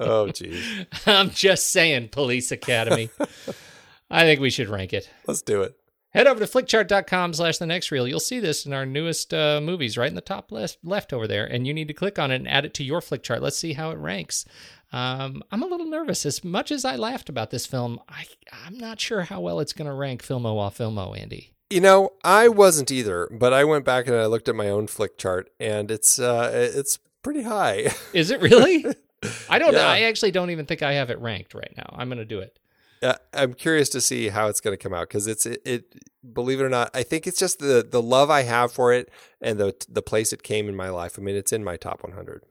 oh, 0.00 0.30
geez. 0.32 0.86
I'm 1.06 1.30
just 1.30 1.70
saying, 1.70 2.08
Police 2.10 2.52
Academy. 2.52 3.10
I 4.10 4.22
think 4.22 4.40
we 4.40 4.50
should 4.50 4.68
rank 4.68 4.92
it. 4.92 5.10
Let's 5.26 5.42
do 5.42 5.62
it. 5.62 5.74
Head 6.14 6.28
over 6.28 6.38
to 6.38 6.46
flickchart.com 6.46 7.34
slash 7.34 7.58
the 7.58 7.66
next 7.66 7.90
reel. 7.90 8.06
You'll 8.06 8.20
see 8.20 8.38
this 8.38 8.66
in 8.66 8.72
our 8.72 8.86
newest 8.86 9.34
uh, 9.34 9.60
movies 9.60 9.98
right 9.98 10.08
in 10.08 10.14
the 10.14 10.20
top 10.20 10.52
left, 10.52 10.78
left 10.84 11.12
over 11.12 11.26
there. 11.26 11.44
And 11.44 11.66
you 11.66 11.74
need 11.74 11.88
to 11.88 11.94
click 11.94 12.20
on 12.20 12.30
it 12.30 12.36
and 12.36 12.48
add 12.48 12.64
it 12.64 12.72
to 12.74 12.84
your 12.84 13.00
flick 13.00 13.24
chart. 13.24 13.42
Let's 13.42 13.58
see 13.58 13.72
how 13.72 13.90
it 13.90 13.98
ranks. 13.98 14.44
Um, 14.92 15.42
I'm 15.50 15.64
a 15.64 15.66
little 15.66 15.86
nervous. 15.86 16.24
As 16.24 16.44
much 16.44 16.70
as 16.70 16.84
I 16.84 16.94
laughed 16.94 17.28
about 17.28 17.50
this 17.50 17.66
film, 17.66 17.98
I, 18.08 18.26
I'm 18.64 18.78
not 18.78 19.00
sure 19.00 19.22
how 19.22 19.40
well 19.40 19.58
it's 19.58 19.72
going 19.72 19.88
to 19.88 19.94
rank 19.94 20.22
Filmo 20.22 20.56
off 20.56 20.78
Filmo, 20.78 21.18
Andy. 21.18 21.50
You 21.68 21.80
know, 21.80 22.10
I 22.22 22.46
wasn't 22.46 22.92
either, 22.92 23.28
but 23.32 23.52
I 23.52 23.64
went 23.64 23.84
back 23.84 24.06
and 24.06 24.14
I 24.14 24.26
looked 24.26 24.48
at 24.48 24.54
my 24.54 24.68
own 24.68 24.86
flick 24.86 25.18
chart, 25.18 25.50
and 25.58 25.90
it's 25.90 26.20
uh, 26.20 26.50
it's 26.52 27.00
pretty 27.22 27.42
high. 27.42 27.92
Is 28.12 28.30
it 28.30 28.40
really? 28.40 28.84
I 29.50 29.58
don't 29.58 29.72
know. 29.72 29.80
Yeah. 29.80 29.88
I 29.88 30.02
actually 30.02 30.30
don't 30.30 30.50
even 30.50 30.66
think 30.66 30.82
I 30.82 30.92
have 30.92 31.10
it 31.10 31.18
ranked 31.18 31.54
right 31.54 31.72
now. 31.76 31.92
I'm 31.96 32.08
going 32.08 32.18
to 32.18 32.24
do 32.24 32.38
it. 32.38 32.58
Uh, 33.04 33.14
I'm 33.34 33.52
curious 33.54 33.88
to 33.90 34.00
see 34.00 34.28
how 34.30 34.48
it's 34.48 34.60
going 34.60 34.72
to 34.76 34.82
come 34.82 34.94
out 34.94 35.08
because 35.08 35.26
it's 35.26 35.44
it, 35.46 35.60
it. 35.64 35.84
Believe 36.32 36.58
it 36.60 36.64
or 36.64 36.68
not, 36.70 36.90
I 36.94 37.02
think 37.02 37.26
it's 37.26 37.38
just 37.38 37.58
the 37.58 37.86
the 37.88 38.00
love 38.02 38.30
I 38.30 38.42
have 38.42 38.72
for 38.72 38.92
it 38.92 39.10
and 39.40 39.58
the 39.60 39.74
the 39.88 40.02
place 40.02 40.32
it 40.32 40.42
came 40.42 40.68
in 40.68 40.74
my 40.74 40.88
life. 40.88 41.18
I 41.18 41.22
mean, 41.22 41.36
it's 41.36 41.52
in 41.52 41.62
my 41.62 41.76
top 41.76 42.02
100. 42.02 42.42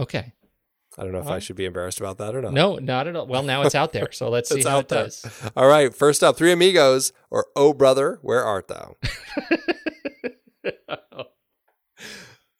Okay. 0.00 0.32
I 0.98 1.02
don't 1.02 1.12
know 1.12 1.20
if 1.20 1.26
I 1.28 1.38
should 1.40 1.56
be 1.56 1.66
embarrassed 1.66 2.00
about 2.00 2.16
that 2.18 2.34
or 2.34 2.40
not. 2.40 2.54
No, 2.54 2.76
not 2.76 3.06
at 3.06 3.14
all. 3.14 3.26
Well, 3.26 3.42
now 3.42 3.62
it's 3.62 3.74
out 3.74 3.92
there. 3.92 4.10
So 4.12 4.28
let's 4.30 4.48
see 4.48 4.56
It's 4.60 4.66
how 4.66 4.78
out 4.78 4.84
it 4.84 4.88
there. 4.88 5.04
does. 5.04 5.26
All 5.54 5.66
right, 5.68 5.94
first 5.94 6.24
up, 6.24 6.38
Three 6.38 6.52
Amigos 6.52 7.12
or 7.30 7.46
Oh 7.54 7.74
Brother, 7.74 8.18
Where 8.22 8.42
Art 8.42 8.68
Thou? 8.68 8.96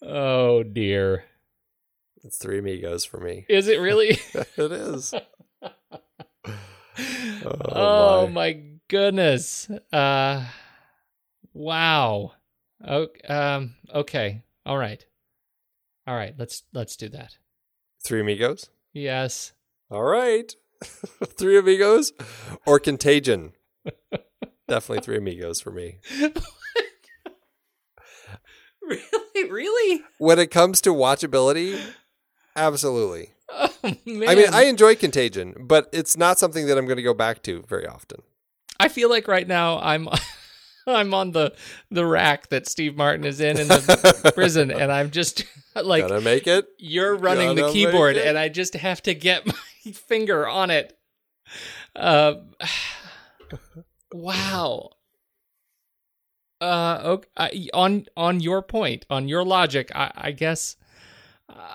Oh, 0.03 0.62
dear. 0.62 1.24
It's 2.22 2.37
Three 2.39 2.59
Amigos 2.59 3.05
for 3.05 3.18
me. 3.18 3.45
Is 3.49 3.68
it 3.68 3.81
really? 3.81 4.11
it 4.35 4.72
is. 4.72 5.12
Oh, 7.47 7.53
Oh 7.70 8.26
my. 8.26 8.32
my 8.55 8.62
goodness. 8.88 9.70
Uh 9.92 10.44
wow. 11.53 12.32
Okay, 12.86 13.20
um 13.28 13.74
okay. 13.94 14.42
All 14.64 14.76
right. 14.78 15.05
All 16.07 16.14
right, 16.14 16.34
let's 16.38 16.62
let's 16.72 16.97
do 16.97 17.09
that. 17.11 17.36
Three 18.05 18.20
Amigos? 18.20 18.70
Yes. 18.92 19.53
All 19.90 20.03
right. 20.05 20.53
three 21.38 21.59
Amigos 21.59 22.12
or 22.66 22.78
Contagion? 22.78 23.53
Definitely 24.68 25.01
Three 25.01 25.18
Amigos 25.18 25.61
for 25.61 25.70
me. 25.70 25.99
Really? 28.82 29.51
Really? 29.51 30.03
When 30.18 30.38
it 30.38 30.51
comes 30.53 30.80
to 30.82 30.90
watchability, 30.90 31.80
absolutely. 32.55 33.32
Oh. 33.59 33.70
I 33.84 33.97
mean, 34.05 34.53
I 34.53 34.64
enjoy 34.64 34.97
Contagion, 34.97 35.55
but 35.61 35.88
it's 35.92 36.16
not 36.16 36.36
something 36.36 36.66
that 36.66 36.76
I'm 36.76 36.84
going 36.86 36.97
to 36.97 37.03
go 37.03 37.14
back 37.14 37.42
to 37.44 37.62
very 37.68 37.86
often. 37.86 38.22
I 38.80 38.88
feel 38.88 39.09
like 39.09 39.28
right 39.28 39.47
now 39.47 39.78
I'm 39.78 40.09
I'm 40.86 41.14
on 41.14 41.32
the 41.32 41.55
the 41.90 42.05
rack 42.05 42.49
that 42.49 42.68
Steve 42.68 42.97
Martin 42.97 43.24
is 43.24 43.40
in 43.40 43.59
in 43.59 43.68
the 43.68 44.32
prison 44.34 44.70
and 44.70 44.90
I'm 44.92 45.11
just 45.11 45.44
like 45.74 46.03
Gotta 46.07 46.20
make 46.20 46.47
it. 46.47 46.66
you're 46.78 47.16
running 47.16 47.55
the 47.55 47.62
Gotta 47.62 47.72
keyboard 47.72 48.16
and 48.16 48.36
I 48.36 48.49
just 48.49 48.74
have 48.74 49.03
to 49.03 49.14
get 49.14 49.47
my 49.47 49.92
finger 49.92 50.47
on 50.49 50.70
it. 50.70 50.97
Uh, 51.94 52.34
wow. 54.12 54.90
Uh, 56.61 57.18
okay, 57.38 57.68
on 57.74 58.07
on 58.16 58.40
your 58.40 58.62
point, 58.62 59.05
on 59.11 59.28
your 59.28 59.44
logic, 59.44 59.92
I, 59.94 60.11
I 60.16 60.30
guess, 60.32 60.76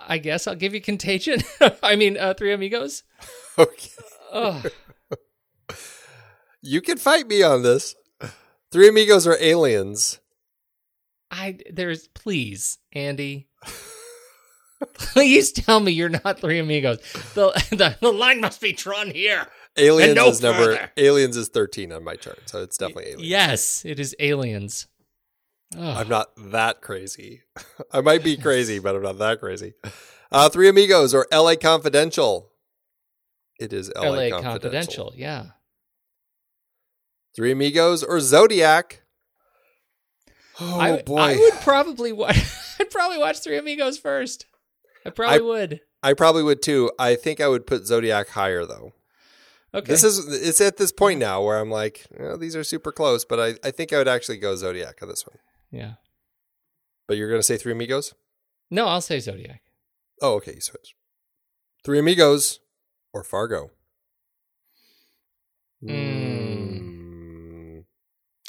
I 0.07 0.17
guess 0.17 0.47
I'll 0.47 0.55
give 0.55 0.73
you 0.73 0.82
Contagion. 0.82 1.41
I 1.84 1.95
mean, 1.95 2.17
uh, 2.17 2.34
Three 2.34 2.53
Amigos. 2.53 3.03
Okay. 3.57 3.89
Oh, 4.32 4.63
You 6.61 6.82
can 6.82 6.97
fight 6.97 7.27
me 7.27 7.43
on 7.43 7.63
this. 7.63 7.95
Three 8.71 8.88
Amigos 8.88 9.27
are 9.27 9.38
aliens. 9.41 10.19
I 11.29 11.59
there's 11.71 12.07
please, 12.07 12.77
Andy. 12.93 13.49
Please 14.93 15.51
tell 15.51 15.79
me 15.82 15.91
you're 15.91 16.09
not 16.09 16.39
Three 16.39 16.59
Amigos. 16.59 16.99
The, 17.36 17.51
the 17.71 17.97
the 17.99 18.11
line 18.11 18.39
must 18.41 18.61
be 18.61 18.71
drawn 18.71 19.11
here. 19.11 19.47
Aliens 19.77 20.15
no 20.15 20.29
is 20.29 20.41
number 20.41 20.75
further. 20.75 20.91
Aliens 20.97 21.38
is 21.38 21.49
13 21.49 21.91
on 21.91 22.03
my 22.03 22.15
chart, 22.15 22.39
so 22.45 22.61
it's 22.61 22.77
definitely 22.77 23.11
aliens. 23.11 23.23
Yes, 23.23 23.86
it 23.86 23.99
is 23.99 24.15
aliens. 24.19 24.88
Oh. 25.78 25.89
I'm 25.91 26.09
not 26.09 26.32
that 26.38 26.82
crazy. 26.82 27.43
I 27.91 28.01
might 28.01 28.24
be 28.24 28.38
crazy, 28.38 28.80
but 28.80 28.95
I'm 28.95 29.03
not 29.03 29.17
that 29.19 29.39
crazy. 29.39 29.74
Uh, 30.32 30.49
Three 30.49 30.67
Amigos 30.67 31.13
or 31.13 31.28
LA 31.32 31.55
Confidential. 31.55 32.51
It 33.59 33.74
is 33.74 33.91
LA, 33.95 34.01
LA 34.01 34.30
Confidential. 34.30 34.41
Confidential. 34.41 35.13
Yeah. 35.15 35.45
Three 37.36 37.51
Amigos 37.51 38.03
or 38.03 38.19
Zodiac. 38.19 39.01
Oh 40.59 40.80
I, 40.80 41.01
boy. 41.01 41.17
I 41.17 41.36
would 41.38 41.53
probably 41.61 42.11
watch. 42.11 42.38
I'd 42.80 42.89
probably 42.91 43.17
watch 43.17 43.39
Three 43.39 43.57
Amigos 43.57 43.97
first. 43.97 44.45
I 45.05 45.09
probably 45.09 45.38
I- 45.38 45.41
would. 45.41 45.82
I 46.03 46.13
probably 46.13 46.41
would 46.41 46.63
too. 46.63 46.91
I 46.97 47.13
think 47.15 47.39
I 47.39 47.47
would 47.47 47.67
put 47.67 47.86
Zodiac 47.86 48.30
higher 48.30 48.65
though. 48.65 48.93
Okay. 49.74 49.89
This 49.89 50.03
is 50.03 50.28
it's 50.28 50.59
at 50.59 50.78
this 50.78 50.91
point 50.91 51.19
now 51.19 51.43
where 51.43 51.59
I'm 51.59 51.69
like, 51.69 52.05
well, 52.17 52.38
these 52.38 52.55
are 52.55 52.63
super 52.63 52.91
close, 52.91 53.24
but 53.24 53.39
I, 53.39 53.67
I 53.67 53.72
think 53.72 53.93
I 53.93 53.97
would 53.99 54.07
actually 54.07 54.38
go 54.38 54.55
Zodiac 54.55 54.97
on 55.01 55.07
this 55.07 55.26
one. 55.26 55.38
Yeah. 55.72 55.93
But 57.07 57.17
you're 57.17 57.30
gonna 57.30 57.43
say 57.43 57.57
Three 57.57 57.72
Amigos? 57.72 58.13
No, 58.69 58.88
I'll 58.88 59.01
say 59.01 59.19
Zodiac. 59.19 59.61
Oh, 60.22 60.36
okay, 60.36 60.53
you 60.55 60.61
switch. 60.61 60.95
Three 61.84 61.99
Amigos 61.99 62.59
or 63.13 63.24
Fargo. 63.24 63.72
Mm. 65.84 65.89
Mm. 65.89 67.84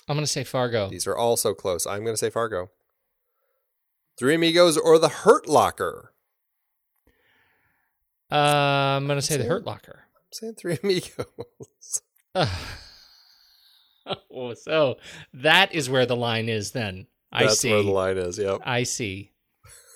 I'm 0.09 0.17
gonna 0.17 0.27
say 0.27 0.45
Fargo. 0.45 0.89
These 0.89 1.07
are 1.07 1.17
all 1.17 1.37
so 1.37 1.55
close. 1.55 1.87
I'm 1.87 2.05
gonna 2.05 2.17
say 2.17 2.31
Fargo. 2.31 2.71
Three 4.19 4.35
Amigos 4.35 4.77
or 4.77 4.99
The 4.99 5.09
Hurt 5.09 5.49
Locker. 5.49 6.13
Uh, 8.31 8.97
I'm 8.97 9.07
gonna 9.07 9.23
say 9.23 9.37
the 9.37 9.45
Hurt 9.45 9.65
Locker. 9.65 10.05
I'm 10.17 10.33
saying 10.33 10.55
Three 10.55 10.79
Amigos. 10.85 12.03
oh, 14.07 14.55
so 14.55 14.97
that 15.35 15.75
is 15.75 15.89
where 15.91 16.07
the 16.07 16.17
line 16.17 16.49
is. 16.49 16.73
Then 16.73 17.07
I 17.33 17.45
That's 17.45 17.59
see. 17.61 17.71
where 17.71 17.83
the 17.83 17.91
line 17.91 18.19
is. 18.19 18.39
Yep. 18.39 18.61
I 18.65 18.83
see. 18.83 19.31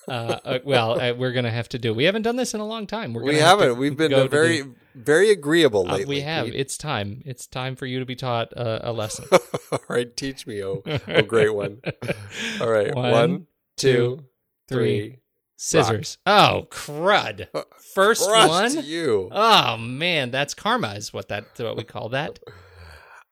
Uh, 0.08 0.38
uh, 0.44 0.58
well, 0.64 1.00
uh, 1.00 1.12
we're 1.14 1.32
gonna 1.32 1.50
have 1.50 1.68
to 1.70 1.78
do. 1.80 1.92
We 1.92 2.04
haven't 2.04 2.22
done 2.22 2.36
this 2.36 2.54
in 2.54 2.60
a 2.60 2.66
long 2.66 2.86
time. 2.86 3.12
We're 3.12 3.24
We 3.24 3.36
have 3.38 3.58
haven't. 3.58 3.76
We've 3.78 3.96
been 3.96 4.14
uh, 4.14 4.26
very, 4.28 4.62
the- 4.62 4.74
very 4.94 5.30
agreeable 5.30 5.86
uh, 5.88 5.94
lately. 5.96 6.16
we 6.16 6.20
have. 6.20 6.46
It's 6.46 6.78
time. 6.78 7.22
It's 7.26 7.46
time 7.48 7.74
for 7.74 7.86
you 7.86 7.98
to 7.98 8.06
be 8.06 8.14
taught 8.14 8.52
a, 8.52 8.90
a 8.90 8.92
lesson. 8.92 9.24
All 9.72 9.80
right, 9.88 10.16
teach 10.16 10.46
me, 10.46 10.62
oh, 10.62 10.82
oh, 10.86 11.22
great 11.22 11.52
one. 11.52 11.80
All 12.60 12.70
right, 12.70 12.94
One, 12.94 13.10
one, 13.10 13.46
two, 13.76 13.92
two, 14.18 14.24
three. 14.68 14.98
three. 15.00 15.18
Scissors. 15.56 16.18
Oh, 16.24 16.68
crud! 16.70 17.48
First 17.94 18.28
Crushed 18.28 18.76
one. 18.76 18.84
you. 18.84 19.28
Oh 19.32 19.76
man, 19.78 20.30
that's 20.30 20.54
karma. 20.54 20.94
Is 20.94 21.12
what 21.12 21.28
that 21.30 21.46
what 21.58 21.76
we 21.76 21.82
call 21.82 22.10
that. 22.10 22.38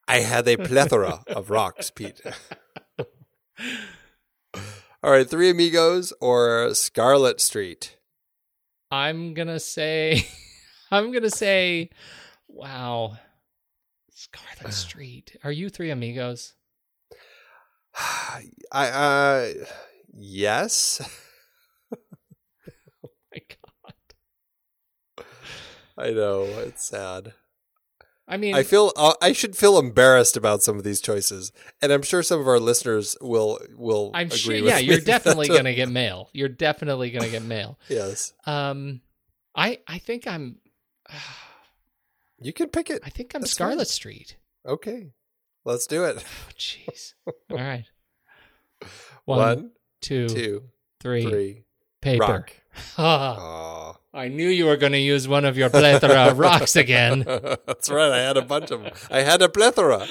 I 0.09 0.21
had 0.21 0.49
a 0.49 0.57
plethora 0.57 1.23
of 1.29 1.51
rocks, 1.51 1.91
Pete. 1.91 2.21
All 5.03 5.11
right, 5.11 5.29
Three 5.29 5.51
Amigos 5.51 6.13
or 6.21 6.73
Scarlet 6.75 7.41
Street. 7.41 7.97
I'm 8.91 9.35
gonna 9.35 9.61
say. 9.61 10.27
I'm 10.91 11.13
gonna 11.13 11.31
say. 11.31 11.91
Wow. 12.49 13.17
Scarlet 14.11 14.73
Street. 14.75 15.37
Are 15.45 15.53
you 15.53 15.69
three 15.69 15.91
amigos? 15.91 16.55
I 18.73 18.89
uh 18.89 19.49
yes. 20.13 21.01
Oh 23.07 23.11
my 23.33 23.41
God. 25.17 25.27
I 25.99 26.11
know, 26.11 26.43
it's 26.45 26.85
sad. 26.85 27.35
I 28.27 28.37
mean, 28.39 28.55
I 28.55 28.63
feel 28.63 28.93
uh, 28.97 29.15
I 29.21 29.33
should 29.33 29.55
feel 29.57 29.79
embarrassed 29.79 30.37
about 30.37 30.63
some 30.63 30.79
of 30.79 30.85
these 30.85 31.01
choices, 31.01 31.53
and 31.83 31.93
I'm 31.93 32.03
sure 32.03 32.23
some 32.23 32.41
of 32.41 32.49
our 32.49 32.59
listeners 32.59 33.17
will 33.21 33.59
will. 33.77 34.11
I'm 34.15 34.29
agree 34.29 34.39
sure. 34.39 34.55
Yeah, 34.55 34.79
you're 34.79 35.01
definitely 35.15 35.49
going 35.49 35.65
to 35.65 35.75
get 35.75 35.91
mail. 35.91 36.31
You're 36.33 36.49
definitely 36.49 37.11
going 37.11 37.25
to 37.25 37.31
get 37.31 37.43
mail. 37.43 37.79
Yes, 37.89 38.33
Um, 38.47 39.03
I 39.55 39.81
I 39.87 39.99
think 39.99 40.27
I'm 40.27 40.57
you 42.41 42.53
can 42.53 42.69
pick 42.69 42.91
it. 42.91 43.01
I 43.05 43.11
think 43.11 43.35
I'm 43.35 43.43
That's 43.43 43.53
Scarlet 43.53 43.77
fine. 43.79 43.87
Street. 43.87 44.37
Okay, 44.67 45.13
let's 45.65 45.87
do 45.87 46.05
it. 46.05 46.17
Oh, 46.19 46.51
jeez. 46.59 47.13
All 47.51 47.57
right. 47.59 47.85
One, 49.25 49.71
two, 50.01 50.29
two, 50.29 50.63
three. 51.01 51.23
three. 51.25 51.65
Paper. 52.01 52.23
Rock. 52.23 52.53
Ah, 52.99 53.97
I 54.13 54.29
knew 54.29 54.49
you 54.49 54.67
were 54.67 54.77
going 54.77 54.93
to 54.93 54.99
use 54.99 55.27
one 55.27 55.45
of 55.45 55.57
your 55.57 55.71
plethora 55.71 56.31
of 56.31 56.39
rocks 56.39 56.77
again. 56.77 57.25
That's 57.67 57.91
right. 57.91 58.13
I 58.13 58.19
had 58.19 58.37
a 58.37 58.43
bunch 58.43 58.71
of 58.71 58.83
them. 58.83 58.93
I 59.11 59.23
had 59.23 59.43
a 59.43 59.49
plethora. 59.49 60.07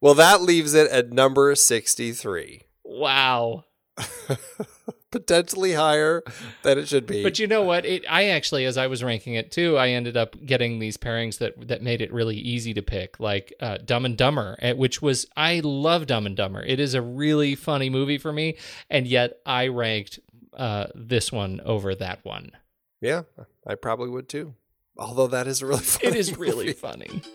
Well, 0.00 0.14
that 0.14 0.42
leaves 0.42 0.74
it 0.74 0.90
at 0.90 1.12
number 1.12 1.54
63. 1.54 2.62
Wow. 2.84 3.64
Potentially 5.10 5.72
higher 5.72 6.22
than 6.62 6.78
it 6.78 6.88
should 6.88 7.04
be. 7.04 7.22
But 7.22 7.38
you 7.40 7.48
know 7.48 7.62
what? 7.62 7.84
It 7.84 8.04
I 8.08 8.26
actually, 8.26 8.64
as 8.64 8.78
I 8.78 8.86
was 8.86 9.02
ranking 9.02 9.34
it 9.34 9.50
too, 9.50 9.76
I 9.76 9.88
ended 9.88 10.16
up 10.16 10.36
getting 10.46 10.78
these 10.78 10.96
pairings 10.96 11.38
that 11.38 11.66
that 11.66 11.82
made 11.82 12.00
it 12.00 12.12
really 12.12 12.36
easy 12.36 12.72
to 12.74 12.82
pick, 12.82 13.18
like 13.18 13.52
uh, 13.60 13.78
Dumb 13.84 14.04
and 14.04 14.16
Dumber, 14.16 14.56
eh, 14.60 14.72
which 14.72 15.02
was 15.02 15.26
I 15.36 15.60
love 15.64 16.06
Dumb 16.06 16.26
and 16.26 16.36
Dumber. 16.36 16.62
It 16.62 16.78
is 16.78 16.94
a 16.94 17.02
really 17.02 17.56
funny 17.56 17.90
movie 17.90 18.18
for 18.18 18.32
me, 18.32 18.56
and 18.88 19.04
yet 19.04 19.40
I 19.44 19.66
ranked 19.66 20.20
uh, 20.60 20.86
this 20.94 21.32
one 21.32 21.60
over 21.64 21.94
that 21.94 22.24
one. 22.24 22.52
yeah, 23.00 23.22
I 23.66 23.74
probably 23.74 24.08
would 24.10 24.28
too. 24.28 24.54
Although 24.96 25.28
that 25.28 25.46
is 25.46 25.62
a 25.62 25.66
really 25.66 25.80
funny 25.82 26.08
It 26.08 26.16
is 26.16 26.36
really 26.38 26.66
movie. 26.66 26.72
funny. 26.74 27.22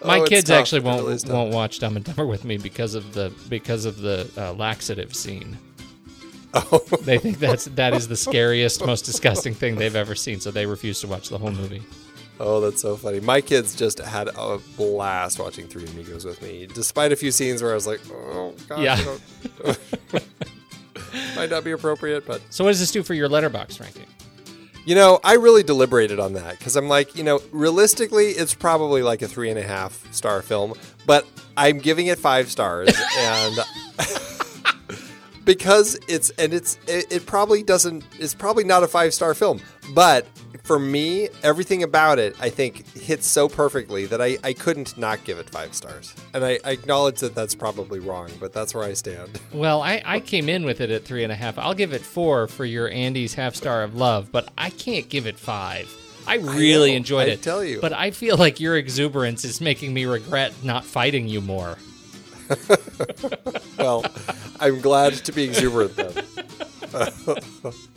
Oh, 0.00 0.06
My 0.06 0.18
it's 0.20 0.28
kids 0.28 0.50
actually 0.50 0.82
won't 0.82 1.04
really 1.04 1.18
won't 1.32 1.52
watch 1.52 1.80
Dumb 1.80 1.96
and 1.96 2.04
Dumber 2.04 2.24
with 2.24 2.44
me 2.44 2.56
because 2.56 2.94
of 2.94 3.14
the 3.14 3.32
because 3.48 3.84
of 3.84 3.98
the 3.98 4.30
uh, 4.36 4.52
laxative 4.52 5.12
scene. 5.12 5.58
Oh, 6.54 6.78
They 7.02 7.18
think 7.18 7.40
that's 7.40 7.64
that 7.74 7.94
is 7.94 8.06
the 8.06 8.16
scariest, 8.16 8.86
most 8.86 9.04
disgusting 9.04 9.54
thing 9.54 9.74
they've 9.74 9.96
ever 9.96 10.14
seen, 10.14 10.38
so 10.38 10.52
they 10.52 10.66
refuse 10.66 11.00
to 11.00 11.08
watch 11.08 11.30
the 11.30 11.38
whole 11.38 11.50
movie. 11.50 11.82
oh, 12.38 12.60
that's 12.60 12.80
so 12.80 12.94
funny. 12.96 13.18
My 13.18 13.40
kids 13.40 13.74
just 13.74 13.98
had 13.98 14.28
a 14.36 14.58
blast 14.76 15.40
watching 15.40 15.66
Three 15.66 15.84
Amigos 15.86 16.24
with 16.24 16.40
me, 16.42 16.68
despite 16.72 17.10
a 17.10 17.16
few 17.16 17.32
scenes 17.32 17.60
where 17.60 17.72
I 17.72 17.74
was 17.74 17.88
like, 17.88 17.98
oh, 18.12 18.54
God, 18.68 18.80
Yeah. 18.80 19.74
Might 21.36 21.50
not 21.50 21.64
be 21.64 21.72
appropriate, 21.72 22.26
but 22.26 22.40
So, 22.50 22.64
what 22.64 22.70
does 22.70 22.80
this 22.80 22.90
do 22.90 23.02
for 23.02 23.14
your 23.14 23.28
Letterboxd 23.28 23.80
ranking? 23.80 24.06
You 24.84 24.94
know, 24.94 25.20
I 25.22 25.34
really 25.34 25.62
deliberated 25.62 26.18
on 26.18 26.32
that 26.32 26.58
because 26.58 26.74
I'm 26.74 26.88
like, 26.88 27.14
you 27.14 27.22
know, 27.22 27.42
realistically, 27.52 28.28
it's 28.28 28.54
probably 28.54 29.02
like 29.02 29.20
a 29.20 29.28
three 29.28 29.50
and 29.50 29.58
a 29.58 29.62
half 29.62 30.10
star 30.14 30.40
film, 30.40 30.72
but 31.04 31.26
I'm 31.58 31.78
giving 31.78 32.06
it 32.06 32.18
five 32.18 32.50
stars, 32.50 32.88
and 33.18 33.58
because 35.44 35.98
it's 36.08 36.30
and 36.30 36.54
it's 36.54 36.78
it, 36.86 37.12
it 37.12 37.26
probably 37.26 37.62
doesn't 37.62 38.04
it's 38.18 38.34
probably 38.34 38.64
not 38.64 38.82
a 38.82 38.88
five 38.88 39.12
star 39.12 39.34
film, 39.34 39.60
but 39.94 40.26
for 40.68 40.78
me, 40.78 41.30
everything 41.42 41.82
about 41.82 42.18
it 42.18 42.36
I 42.38 42.50
think 42.50 42.86
hits 42.94 43.26
so 43.26 43.48
perfectly 43.48 44.04
that 44.06 44.20
I 44.20 44.36
I 44.44 44.52
couldn't 44.52 44.98
not 44.98 45.24
give 45.24 45.38
it 45.38 45.48
five 45.48 45.74
stars, 45.74 46.14
and 46.34 46.44
I, 46.44 46.60
I 46.62 46.72
acknowledge 46.72 47.20
that 47.20 47.34
that's 47.34 47.54
probably 47.54 48.00
wrong, 48.00 48.28
but 48.38 48.52
that's 48.52 48.74
where 48.74 48.84
I 48.84 48.92
stand. 48.92 49.40
Well, 49.52 49.80
I, 49.82 50.02
I 50.04 50.20
came 50.20 50.48
in 50.50 50.64
with 50.66 50.82
it 50.82 50.90
at 50.90 51.04
three 51.04 51.24
and 51.24 51.32
a 51.32 51.34
half. 51.34 51.58
I'll 51.58 51.72
give 51.74 51.94
it 51.94 52.02
four 52.02 52.46
for 52.48 52.66
your 52.66 52.88
Andy's 52.90 53.32
half 53.34 53.54
star 53.54 53.82
of 53.82 53.94
love, 53.94 54.30
but 54.30 54.50
I 54.58 54.68
can't 54.70 55.08
give 55.08 55.26
it 55.26 55.38
five. 55.38 55.88
I 56.26 56.34
really 56.36 56.90
know, 56.90 56.98
enjoyed 56.98 57.28
I 57.28 57.32
it. 57.32 57.42
tell 57.42 57.64
you. 57.64 57.80
But 57.80 57.94
I 57.94 58.10
feel 58.10 58.36
like 58.36 58.60
your 58.60 58.76
exuberance 58.76 59.46
is 59.46 59.62
making 59.62 59.94
me 59.94 60.04
regret 60.04 60.52
not 60.62 60.84
fighting 60.84 61.26
you 61.28 61.40
more. 61.40 61.78
Well, 63.78 64.04
I'm 64.58 64.80
glad 64.80 65.14
to 65.14 65.32
be 65.32 65.44
exuberant 65.44 65.94
then. 65.94 66.12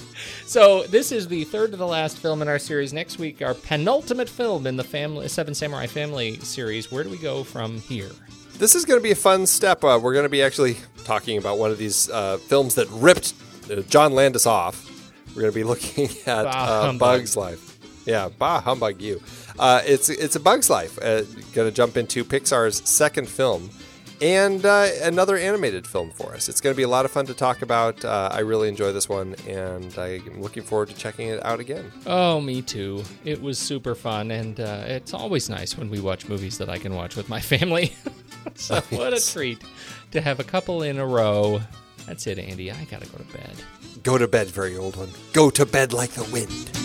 So 0.51 0.83
this 0.83 1.13
is 1.13 1.29
the 1.29 1.45
third 1.45 1.71
to 1.71 1.77
the 1.77 1.87
last 1.87 2.17
film 2.17 2.41
in 2.41 2.49
our 2.49 2.59
series. 2.59 2.91
Next 2.91 3.17
week, 3.17 3.41
our 3.41 3.53
penultimate 3.53 4.27
film 4.27 4.67
in 4.67 4.75
the 4.75 4.83
family 4.83 5.29
Seven 5.29 5.55
Samurai 5.55 5.87
Family 5.87 6.39
series. 6.39 6.91
Where 6.91 7.05
do 7.05 7.09
we 7.09 7.17
go 7.17 7.45
from 7.45 7.79
here? 7.79 8.09
This 8.57 8.75
is 8.75 8.83
going 8.83 8.99
to 8.99 9.01
be 9.01 9.11
a 9.11 9.15
fun 9.15 9.47
step. 9.47 9.81
Uh, 9.81 9.97
we're 10.03 10.11
going 10.11 10.25
to 10.25 10.29
be 10.29 10.43
actually 10.43 10.75
talking 11.05 11.37
about 11.37 11.57
one 11.57 11.71
of 11.71 11.77
these 11.77 12.09
uh, 12.09 12.35
films 12.35 12.75
that 12.75 12.89
ripped 12.89 13.33
uh, 13.71 13.75
John 13.83 14.11
Landis 14.11 14.45
off. 14.45 14.89
We're 15.29 15.43
going 15.43 15.53
to 15.53 15.55
be 15.57 15.63
looking 16.03 16.09
at 16.25 16.45
uh. 16.45 16.91
Bug's 16.97 17.37
Life. 17.37 17.79
Yeah, 18.05 18.27
bah 18.37 18.59
humbug 18.59 19.01
you. 19.01 19.21
Uh, 19.57 19.81
it's 19.85 20.09
it's 20.09 20.35
a 20.35 20.41
Bug's 20.41 20.69
Life. 20.69 20.99
Uh, 21.01 21.21
going 21.53 21.69
to 21.69 21.71
jump 21.71 21.95
into 21.95 22.25
Pixar's 22.25 22.85
second 22.89 23.29
film 23.29 23.69
and 24.21 24.63
uh, 24.65 24.87
another 25.01 25.35
animated 25.35 25.87
film 25.87 26.11
for 26.11 26.33
us. 26.33 26.47
It's 26.47 26.61
going 26.61 26.73
to 26.73 26.77
be 26.77 26.83
a 26.83 26.87
lot 26.87 27.05
of 27.05 27.11
fun 27.11 27.25
to 27.25 27.33
talk 27.33 27.61
about. 27.61 28.05
Uh, 28.05 28.29
I 28.31 28.39
really 28.39 28.69
enjoy 28.69 28.91
this 28.91 29.09
one, 29.09 29.35
and 29.47 29.97
I'm 29.97 30.41
looking 30.41 30.63
forward 30.63 30.89
to 30.89 30.95
checking 30.95 31.29
it 31.29 31.43
out 31.43 31.59
again. 31.59 31.91
Oh, 32.05 32.39
me 32.39 32.61
too. 32.61 33.03
It 33.25 33.41
was 33.41 33.57
super 33.57 33.95
fun, 33.95 34.31
and 34.31 34.59
uh, 34.59 34.83
it's 34.85 35.13
always 35.13 35.49
nice 35.49 35.77
when 35.77 35.89
we 35.89 35.99
watch 35.99 36.29
movies 36.29 36.57
that 36.59 36.69
I 36.69 36.77
can 36.77 36.93
watch 36.93 37.15
with 37.15 37.29
my 37.29 37.39
family. 37.53 37.93
so 38.55 38.79
what 38.91 39.13
a 39.13 39.19
treat 39.19 39.61
to 40.11 40.21
have 40.21 40.39
a 40.39 40.43
couple 40.43 40.83
in 40.83 40.99
a 40.99 41.05
row. 41.05 41.61
That's 42.05 42.27
it, 42.27 42.39
Andy. 42.39 42.71
I 42.71 42.83
gotta 42.85 43.07
go 43.07 43.17
to 43.17 43.33
bed. 43.33 43.53
Go 44.03 44.17
to 44.17 44.27
bed, 44.27 44.47
very 44.47 44.77
old 44.77 44.95
one. 44.97 45.09
Go 45.33 45.49
to 45.51 45.65
bed 45.65 45.93
like 45.93 46.11
the 46.11 46.23
wind. 46.31 46.80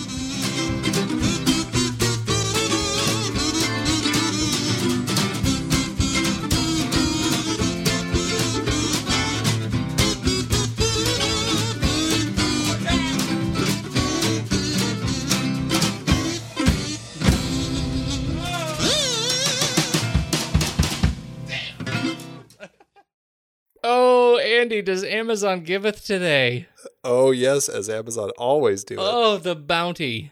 Amazon 25.27 25.65
giveth 25.65 26.07
today? 26.07 26.69
Oh 27.03 27.33
yes, 27.33 27.69
as 27.69 27.91
Amazon 27.91 28.31
always 28.39 28.85
do. 28.85 28.95
Oh, 28.97 29.39
the 29.39 29.57
bounty. 29.57 30.31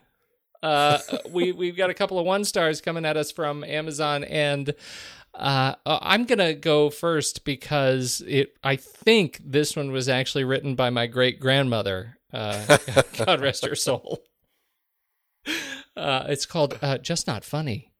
Uh, 0.62 1.00
we 1.30 1.50
we've 1.50 1.76
got 1.76 1.90
a 1.90 1.94
couple 1.94 2.16
of 2.16 2.24
one 2.24 2.44
stars 2.44 2.80
coming 2.80 3.04
at 3.04 3.16
us 3.16 3.32
from 3.32 3.64
Amazon, 3.64 4.22
and 4.22 4.72
uh, 5.34 5.74
uh, 5.84 5.98
I'm 6.00 6.26
gonna 6.26 6.54
go 6.54 6.90
first 6.90 7.44
because 7.44 8.22
it. 8.28 8.54
I 8.62 8.76
think 8.76 9.40
this 9.44 9.74
one 9.74 9.90
was 9.90 10.08
actually 10.08 10.44
written 10.44 10.76
by 10.76 10.90
my 10.90 11.08
great 11.08 11.40
grandmother. 11.40 12.18
Uh, 12.32 12.78
God 13.18 13.40
rest 13.40 13.66
her 13.66 13.74
soul. 13.74 14.22
Uh, 15.96 16.26
it's 16.28 16.46
called 16.46 16.78
uh, 16.80 16.98
"Just 16.98 17.26
Not 17.26 17.44
Funny." 17.44 17.90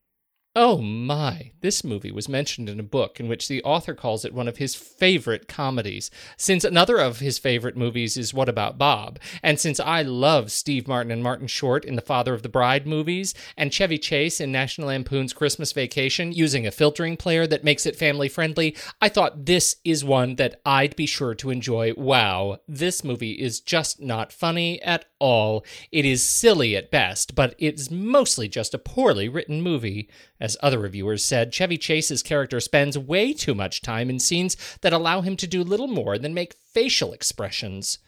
Oh 0.57 0.79
my, 0.79 1.51
this 1.63 1.83
movie 1.83 2.13
was 2.13 2.29
mentioned 2.29 2.69
in 2.69 2.79
a 2.79 2.85
book 2.85 3.19
in 3.19 3.27
which 3.27 3.49
the 3.49 3.61
author 3.65 3.93
calls 3.93 4.25
it 4.25 4.33
one 4.33 4.47
of 4.47 4.59
his 4.59 4.77
favorite 4.77 5.49
comedies. 5.49 6.13
Since 6.37 6.63
another 6.63 6.99
of 6.99 7.19
his 7.19 7.41
favorite 7.41 7.77
movies 7.77 8.17
is 8.17 8.33
What 8.33 8.49
About 8.49 8.79
Bob, 8.79 9.19
and 9.43 9.59
since 9.59 9.81
I 9.81 10.03
love 10.03 10.53
Steve 10.53 10.87
Martin 10.87 11.11
and 11.11 11.25
Martin 11.25 11.49
Short 11.49 11.85
in 11.85 11.97
the 11.97 12.01
Father 12.01 12.35
of 12.35 12.43
the 12.43 12.49
Bride 12.49 12.87
movies, 12.87 13.35
and 13.57 13.75
Chevy 13.75 13.99
Chase 13.99 14.41
in 14.41 14.53
National 14.53 14.87
Lampoon's 14.87 15.33
Christmas 15.33 15.73
Vacation 15.73 16.31
using 16.31 16.69
a 16.69 16.71
filtering 16.71 17.17
player 17.17 17.49
that 17.49 17.65
makes 17.65 17.85
it 17.85 17.97
family 17.97 18.29
friendly, 18.29 18.77
I 19.01 19.09
thought 19.09 19.47
this 19.47 19.75
is 19.83 20.05
one 20.05 20.37
that 20.37 20.61
I'd 20.65 20.95
be 20.95 21.07
sure 21.07 21.35
to 21.35 21.51
enjoy. 21.51 21.95
Wow, 21.97 22.59
this 22.69 23.03
movie 23.03 23.33
is 23.33 23.59
just 23.59 24.01
not 24.01 24.33
funny 24.33 24.81
at 24.83 25.07
all. 25.25 25.65
It 25.91 26.05
is 26.05 26.23
silly 26.23 26.77
at 26.77 26.91
best, 26.91 27.35
but 27.35 27.55
it's 27.59 27.91
mostly 27.91 28.47
just 28.47 28.75
a 28.75 28.79
poorly 28.79 29.27
written 29.27 29.63
movie. 29.63 30.11
As 30.39 30.59
other 30.63 30.79
reviewers 30.79 31.25
said, 31.25 31.51
Chevy 31.51 31.79
Chase's 31.79 32.23
character 32.23 32.61
spends 32.61 32.99
way 32.99 33.33
too 33.33 33.55
much 33.55 33.81
time 33.81 34.11
in 34.11 34.19
scenes 34.19 34.55
that 34.83 34.93
allow 34.93 35.23
him 35.23 35.35
to 35.39 35.47
do 35.47 35.65
little 35.65 35.89
more 35.89 36.19
than 36.19 36.35
make 36.35 36.55
facial 36.75 37.15
expressions. 37.15 37.99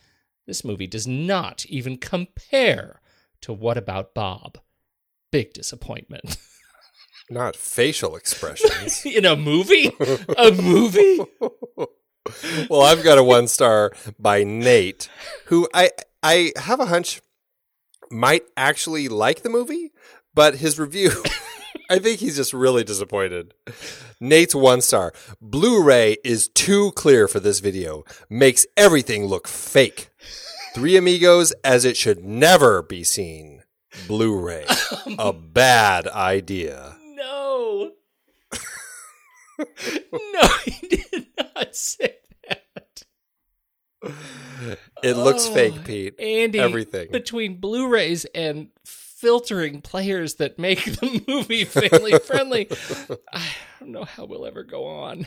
This 0.46 0.62
movie 0.62 0.86
does 0.86 1.06
not 1.06 1.64
even 1.66 1.96
compare 1.96 3.00
to 3.40 3.52
What 3.54 3.78
About 3.78 4.14
Bob? 4.14 4.58
Big 5.32 5.54
disappointment. 5.54 6.36
Not 7.30 7.56
facial 7.56 8.14
expressions. 8.14 9.04
in 9.06 9.24
a 9.24 9.34
movie? 9.34 9.90
a 10.38 10.52
movie? 10.52 11.18
well, 12.70 12.82
I've 12.82 13.02
got 13.02 13.18
a 13.18 13.24
one 13.24 13.48
star 13.48 13.92
by 14.18 14.44
Nate, 14.44 15.08
who 15.46 15.68
I 15.74 15.90
I 16.26 16.50
have 16.56 16.80
a 16.80 16.86
hunch 16.86 17.20
might 18.10 18.42
actually 18.56 19.06
like 19.06 19.42
the 19.42 19.48
movie, 19.48 19.92
but 20.34 20.56
his 20.56 20.76
review, 20.76 21.12
I 21.90 22.00
think 22.00 22.18
he's 22.18 22.34
just 22.34 22.52
really 22.52 22.82
disappointed. 22.82 23.54
Nate's 24.18 24.52
one 24.52 24.80
star. 24.80 25.12
Blu-ray 25.40 26.16
is 26.24 26.48
too 26.48 26.90
clear 26.96 27.28
for 27.28 27.38
this 27.38 27.60
video. 27.60 28.02
Makes 28.28 28.66
everything 28.76 29.26
look 29.26 29.46
fake. 29.46 30.08
Three 30.74 30.96
Amigos 30.96 31.52
as 31.62 31.84
it 31.84 31.96
should 31.96 32.24
never 32.24 32.82
be 32.82 33.04
seen. 33.04 33.62
Blu-ray. 34.08 34.66
A 35.20 35.32
bad 35.32 36.08
idea. 36.08 36.96
no. 37.14 37.92
no, 40.12 40.48
he 40.64 40.88
did 40.88 41.26
not 41.38 41.76
say 41.76 41.98
that. 42.08 42.25
It 45.02 45.16
looks 45.16 45.46
Oh, 45.48 45.54
fake, 45.54 45.84
Pete. 45.84 46.18
Andy, 46.18 46.58
Everything. 46.58 47.10
between 47.12 47.60
Blu-rays 47.60 48.24
and 48.34 48.68
filtering 48.84 49.82
players 49.82 50.34
that 50.36 50.58
make 50.58 50.84
the 50.84 51.22
movie 51.28 51.64
family 51.64 52.18
friendly, 52.18 52.68
I 53.32 53.42
don't 53.80 53.90
know 53.92 54.04
how 54.04 54.24
we'll 54.24 54.46
ever 54.46 54.62
go 54.64 54.86
on. 54.86 55.26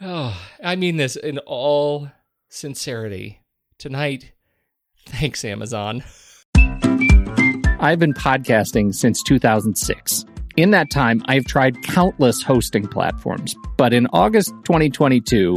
Oh, 0.00 0.38
I 0.62 0.76
mean 0.76 0.96
this 0.96 1.16
in 1.16 1.38
all 1.38 2.10
sincerity. 2.48 3.40
Tonight, 3.78 4.32
thanks 5.06 5.44
Amazon. 5.44 6.04
I've 7.80 7.98
been 7.98 8.14
podcasting 8.14 8.94
since 8.94 9.22
2006. 9.22 10.24
In 10.56 10.72
that 10.72 10.90
time, 10.90 11.22
I've 11.26 11.44
tried 11.46 11.80
countless 11.82 12.42
hosting 12.42 12.86
platforms, 12.88 13.54
but 13.76 13.92
in 13.92 14.06
August 14.12 14.50
2022, 14.64 15.56